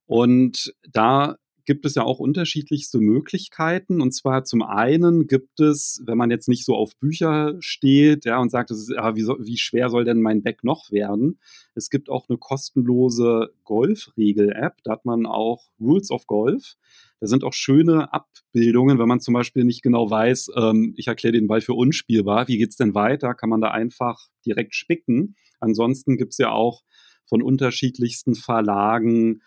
Und 0.07 0.74
da 0.91 1.36
gibt 1.68 1.84
es 1.84 1.97
ja 1.97 2.03
auch 2.03 2.18
unterschiedlichste 2.18 2.99
Möglichkeiten. 2.99 4.01
Und 4.01 4.12
zwar 4.12 4.45
zum 4.45 4.62
einen 4.62 5.26
gibt 5.26 5.61
es, 5.61 6.03
wenn 6.07 6.16
man 6.16 6.30
jetzt 6.30 6.49
nicht 6.49 6.64
so 6.64 6.74
auf 6.74 6.97
Bücher 6.97 7.57
steht 7.61 8.24
ja, 8.24 8.39
und 8.39 8.51
sagt, 8.51 8.70
ist, 8.70 8.89
ja, 8.89 9.14
wie, 9.16 9.20
so, 9.20 9.36
wie 9.39 9.59
schwer 9.59 9.91
soll 9.91 10.07
denn 10.07 10.22
mein 10.22 10.43
Back 10.43 10.64
noch 10.64 10.91
werden? 10.91 11.39
Es 11.74 11.91
gibt 11.91 12.09
auch 12.09 12.26
eine 12.30 12.39
kostenlose 12.39 13.53
Golfregel-App. 13.64 14.76
Da 14.82 14.93
hat 14.93 15.05
man 15.05 15.26
auch 15.26 15.70
Rules 15.78 16.11
of 16.11 16.26
Golf. 16.26 16.76
Da 17.21 17.27
sind 17.27 17.45
auch 17.45 17.53
schöne 17.53 18.12
Abbildungen, 18.12 18.99
wenn 18.99 19.09
man 19.09 19.21
zum 19.21 19.35
Beispiel 19.35 19.64
nicht 19.64 19.83
genau 19.83 20.11
weiß, 20.11 20.51
ähm, 20.57 20.95
ich 20.97 21.09
erkläre 21.09 21.33
den 21.33 21.49
Ball 21.49 21.61
für 21.61 21.75
unspielbar, 21.75 22.49
wie 22.49 22.59
geht's 22.59 22.77
denn 22.77 22.95
weiter, 22.95 23.35
kann 23.35 23.51
man 23.51 23.61
da 23.61 23.71
einfach 23.71 24.29
direkt 24.47 24.75
spicken. 24.75 25.35
Ansonsten 25.61 26.16
gibt's 26.16 26.39
ja 26.39 26.51
auch 26.51 26.83
von 27.27 27.43
unterschiedlichsten 27.43 28.35
Verlagen 28.35 29.43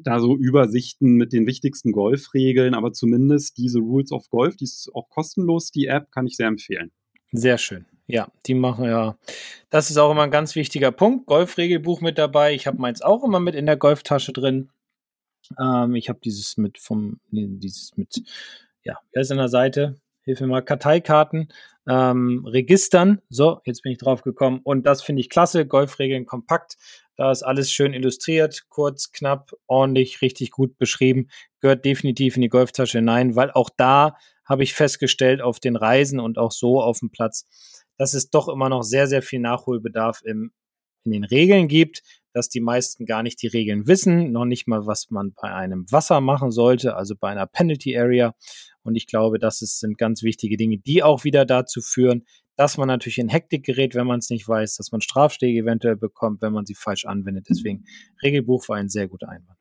da 0.00 0.20
so 0.20 0.36
Übersichten 0.36 1.16
mit 1.16 1.32
den 1.32 1.46
wichtigsten 1.46 1.92
Golfregeln, 1.92 2.74
aber 2.74 2.92
zumindest 2.92 3.58
diese 3.58 3.78
Rules 3.78 4.12
of 4.12 4.28
Golf, 4.30 4.56
die 4.56 4.64
ist 4.64 4.90
auch 4.94 5.08
kostenlos, 5.08 5.70
die 5.70 5.86
App, 5.86 6.10
kann 6.10 6.26
ich 6.26 6.36
sehr 6.36 6.48
empfehlen. 6.48 6.90
Sehr 7.32 7.58
schön. 7.58 7.86
Ja, 8.06 8.28
die 8.46 8.54
machen 8.54 8.84
ja. 8.86 9.16
Das 9.70 9.90
ist 9.90 9.96
auch 9.96 10.10
immer 10.10 10.24
ein 10.24 10.30
ganz 10.30 10.54
wichtiger 10.54 10.92
Punkt. 10.92 11.26
Golfregelbuch 11.26 12.00
mit 12.00 12.18
dabei. 12.18 12.54
Ich 12.54 12.66
habe 12.66 12.78
meins 12.78 13.00
auch 13.00 13.24
immer 13.24 13.40
mit 13.40 13.54
in 13.54 13.66
der 13.66 13.76
Golftasche 13.76 14.32
drin. 14.32 14.70
Ähm, 15.60 15.94
ich 15.94 16.08
habe 16.08 16.20
dieses 16.22 16.56
mit 16.56 16.78
vom, 16.78 17.20
nee, 17.30 17.46
dieses 17.48 17.96
mit, 17.96 18.22
ja, 18.82 18.98
wer 19.12 19.22
ist 19.22 19.30
an 19.30 19.38
der 19.38 19.48
Seite? 19.48 20.00
Hilf 20.24 20.40
mir 20.40 20.46
mal, 20.46 20.62
Karteikarten, 20.62 21.48
ähm, 21.88 22.44
Registern. 22.46 23.20
So, 23.28 23.60
jetzt 23.64 23.82
bin 23.82 23.92
ich 23.92 23.98
drauf 23.98 24.22
gekommen. 24.22 24.60
Und 24.62 24.86
das 24.86 25.02
finde 25.02 25.20
ich 25.20 25.28
klasse. 25.28 25.66
Golfregeln 25.66 26.26
kompakt. 26.26 26.76
Da 27.16 27.30
ist 27.30 27.42
alles 27.42 27.70
schön 27.72 27.92
illustriert, 27.92 28.64
kurz, 28.68 29.12
knapp, 29.12 29.52
ordentlich, 29.66 30.22
richtig 30.22 30.50
gut 30.50 30.78
beschrieben. 30.78 31.28
Gehört 31.60 31.84
definitiv 31.84 32.36
in 32.36 32.42
die 32.42 32.48
Golftasche 32.48 32.98
hinein, 32.98 33.36
weil 33.36 33.50
auch 33.50 33.70
da 33.76 34.16
habe 34.44 34.62
ich 34.62 34.74
festgestellt 34.74 35.40
auf 35.40 35.60
den 35.60 35.76
Reisen 35.76 36.20
und 36.20 36.38
auch 36.38 36.52
so 36.52 36.80
auf 36.80 37.00
dem 37.00 37.10
Platz, 37.10 37.46
dass 37.96 38.14
es 38.14 38.30
doch 38.30 38.48
immer 38.48 38.68
noch 38.68 38.82
sehr, 38.82 39.06
sehr 39.06 39.22
viel 39.22 39.40
Nachholbedarf 39.40 40.22
im, 40.24 40.52
in 41.04 41.12
den 41.12 41.24
Regeln 41.24 41.68
gibt, 41.68 42.02
dass 42.32 42.48
die 42.48 42.60
meisten 42.60 43.06
gar 43.06 43.22
nicht 43.22 43.42
die 43.42 43.46
Regeln 43.46 43.86
wissen, 43.86 44.32
noch 44.32 44.44
nicht 44.44 44.66
mal, 44.66 44.86
was 44.86 45.10
man 45.10 45.32
bei 45.40 45.52
einem 45.52 45.84
Wasser 45.90 46.20
machen 46.20 46.50
sollte, 46.50 46.96
also 46.96 47.14
bei 47.18 47.30
einer 47.30 47.46
Penalty 47.46 47.96
Area. 47.96 48.34
Und 48.82 48.96
ich 48.96 49.06
glaube, 49.06 49.38
das 49.38 49.62
ist, 49.62 49.80
sind 49.80 49.98
ganz 49.98 50.22
wichtige 50.22 50.56
Dinge, 50.56 50.78
die 50.78 51.02
auch 51.02 51.24
wieder 51.24 51.44
dazu 51.44 51.80
führen, 51.80 52.24
dass 52.56 52.76
man 52.76 52.88
natürlich 52.88 53.18
in 53.18 53.28
Hektik 53.28 53.64
gerät, 53.64 53.94
wenn 53.94 54.06
man 54.06 54.18
es 54.18 54.30
nicht 54.30 54.46
weiß, 54.46 54.76
dass 54.76 54.92
man 54.92 55.00
Strafschläge 55.00 55.60
eventuell 55.60 55.96
bekommt, 55.96 56.42
wenn 56.42 56.52
man 56.52 56.66
sie 56.66 56.74
falsch 56.74 57.04
anwendet. 57.06 57.46
Deswegen, 57.48 57.84
Regelbuch 58.22 58.68
war 58.68 58.76
ein 58.76 58.88
sehr 58.88 59.08
guter 59.08 59.28
Einwand. 59.28 59.58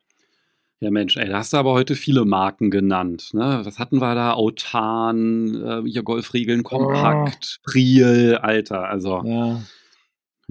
Ja, 0.81 0.89
Mensch, 0.89 1.15
ey, 1.15 1.29
da 1.29 1.37
hast 1.37 1.53
du 1.53 1.57
aber 1.57 1.73
heute 1.73 1.95
viele 1.95 2.25
Marken 2.25 2.71
genannt. 2.71 3.29
Ne? 3.33 3.61
Was 3.63 3.77
hatten 3.77 3.99
wir 3.99 4.15
da? 4.15 4.33
Autan, 4.33 5.63
äh, 5.63 5.87
hier 5.87 6.01
Golfregeln, 6.01 6.63
Kompakt, 6.63 7.59
oh. 7.59 7.69
Priel, 7.69 8.39
Alter. 8.41 8.89
Also, 8.89 9.21
ja. 9.23 9.61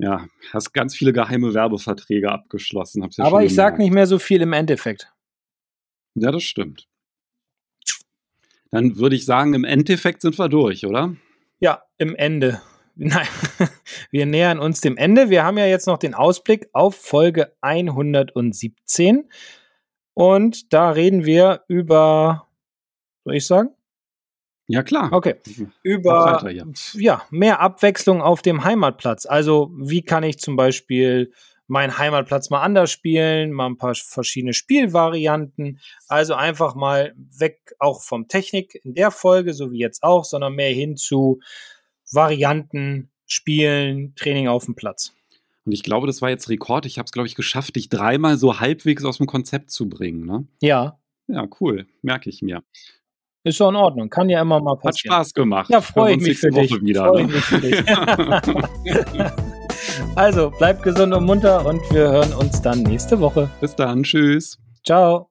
Ja, 0.01 0.27
hast 0.53 0.73
ganz 0.73 0.97
viele 0.97 1.13
geheime 1.13 1.53
Werbeverträge 1.53 2.31
abgeschlossen. 2.31 3.07
Ja 3.13 3.25
aber 3.25 3.45
ich 3.45 3.55
sag 3.55 3.79
nicht 3.79 3.93
mehr 3.93 4.07
so 4.07 4.19
viel 4.19 4.41
im 4.41 4.53
Endeffekt. 4.53 5.13
Ja, 6.15 6.33
das 6.33 6.43
stimmt. 6.43 6.89
Dann 8.71 8.97
würde 8.97 9.17
ich 9.17 9.27
sagen, 9.27 9.53
im 9.55 9.65
Endeffekt 9.65 10.23
sind 10.23 10.39
wir 10.39 10.49
durch, 10.49 10.87
oder? 10.87 11.17
Ja, 11.59 11.83
im 11.99 12.15
Ende. 12.17 12.63
Nein, 12.95 13.27
wir 14.11 14.27
nähern 14.27 14.59
uns 14.59 14.81
dem 14.81 14.97
Ende. 14.97 15.31
Wir 15.31 15.45
haben 15.45 15.59
ja 15.59 15.67
jetzt 15.67 15.87
noch 15.87 15.99
den 15.99 16.15
Ausblick 16.15 16.69
auf 16.73 16.97
Folge 16.97 17.55
117. 17.61 19.29
Und 20.15 20.73
da 20.73 20.91
reden 20.91 21.25
wir 21.25 21.65
über, 21.69 22.49
soll 23.25 23.37
ich 23.37 23.47
sagen? 23.47 23.71
Ja, 24.71 24.83
klar. 24.83 25.13
Okay. 25.13 25.35
Über 25.83 26.25
weiter, 26.25 26.51
ja. 26.51 26.65
ja. 26.95 27.23
mehr 27.31 27.61
Abwechslung 27.61 28.23
auf 28.23 28.41
dem 28.43 28.63
Heimatplatz. 28.63 29.27
Also, 29.27 29.71
wie 29.77 30.03
kann 30.03 30.23
ich 30.23 30.39
zum 30.39 30.57
Beispiel 30.57 31.33
meinen 31.71 31.99
Heimatplatz 31.99 32.51
mal 32.51 32.63
anders 32.63 32.91
spielen, 32.91 33.53
mal 33.53 33.67
ein 33.67 33.77
paar 33.77 33.95
verschiedene 33.95 34.55
Spielvarianten. 34.55 35.79
Also 36.09 36.35
einfach 36.35 36.75
mal 36.75 37.15
weg 37.17 37.75
auch 37.79 38.03
vom 38.03 38.27
Technik 38.27 38.81
in 38.85 38.95
der 38.95 39.13
Folge, 39.13 39.55
so 39.55 39.71
wie 39.71 39.79
jetzt 39.79 40.03
auch, 40.03 40.25
sondern 40.25 40.55
mehr 40.55 40.73
hin 40.73 40.97
zu 40.97 41.41
Varianten, 42.11 43.11
Spielen, 43.27 44.15
Training 44.17 44.49
auf 44.49 44.65
dem 44.65 44.75
Platz. 44.75 45.15
Und 45.65 45.71
ich 45.71 45.85
glaube, 45.85 46.09
das 46.09 46.21
war 46.21 46.31
jetzt 46.31 46.49
Rekord. 46.49 46.87
Ich 46.87 46.99
habe 46.99 47.07
es, 47.07 47.13
glaube 47.13 47.29
ich, 47.29 47.37
geschafft, 47.37 47.77
dich 47.77 47.89
dreimal 47.89 48.37
so 48.37 48.59
halbwegs 48.59 49.05
aus 49.05 49.19
dem 49.19 49.27
Konzept 49.27 49.71
zu 49.71 49.89
bringen. 49.89 50.27
Ne? 50.27 50.49
Ja. 50.61 50.99
Ja, 51.29 51.47
cool. 51.61 51.87
Merke 52.03 52.29
ich 52.29 52.43
mir. 52.43 52.65
Ist 53.43 53.57
schon 53.57 53.75
in 53.75 53.81
Ordnung. 53.81 54.11
Kann 54.11 54.29
ja 54.29 54.43
immer 54.43 54.61
mal 54.61 54.77
passieren. 54.77 55.15
Hat 55.15 55.21
Spaß 55.25 55.35
gemacht. 55.35 55.71
Ja, 55.71 55.81
freue 55.81 56.15
ich 56.15 56.21
mich 56.21 56.39
für 56.39 56.51
dich. 56.51 56.71
Wieder, 56.83 57.07
freue 57.07 57.27
ne? 57.27 57.33
mich 57.33 57.45
für 57.45 57.59
dich. 57.59 57.85
Also 60.15 60.51
bleibt 60.51 60.83
gesund 60.83 61.15
und 61.15 61.25
munter 61.25 61.65
und 61.65 61.81
wir 61.93 62.11
hören 62.11 62.33
uns 62.35 62.61
dann 62.61 62.83
nächste 62.83 63.21
Woche. 63.21 63.49
Bis 63.61 63.75
dann. 63.75 64.03
Tschüss. 64.03 64.59
Ciao. 64.85 65.30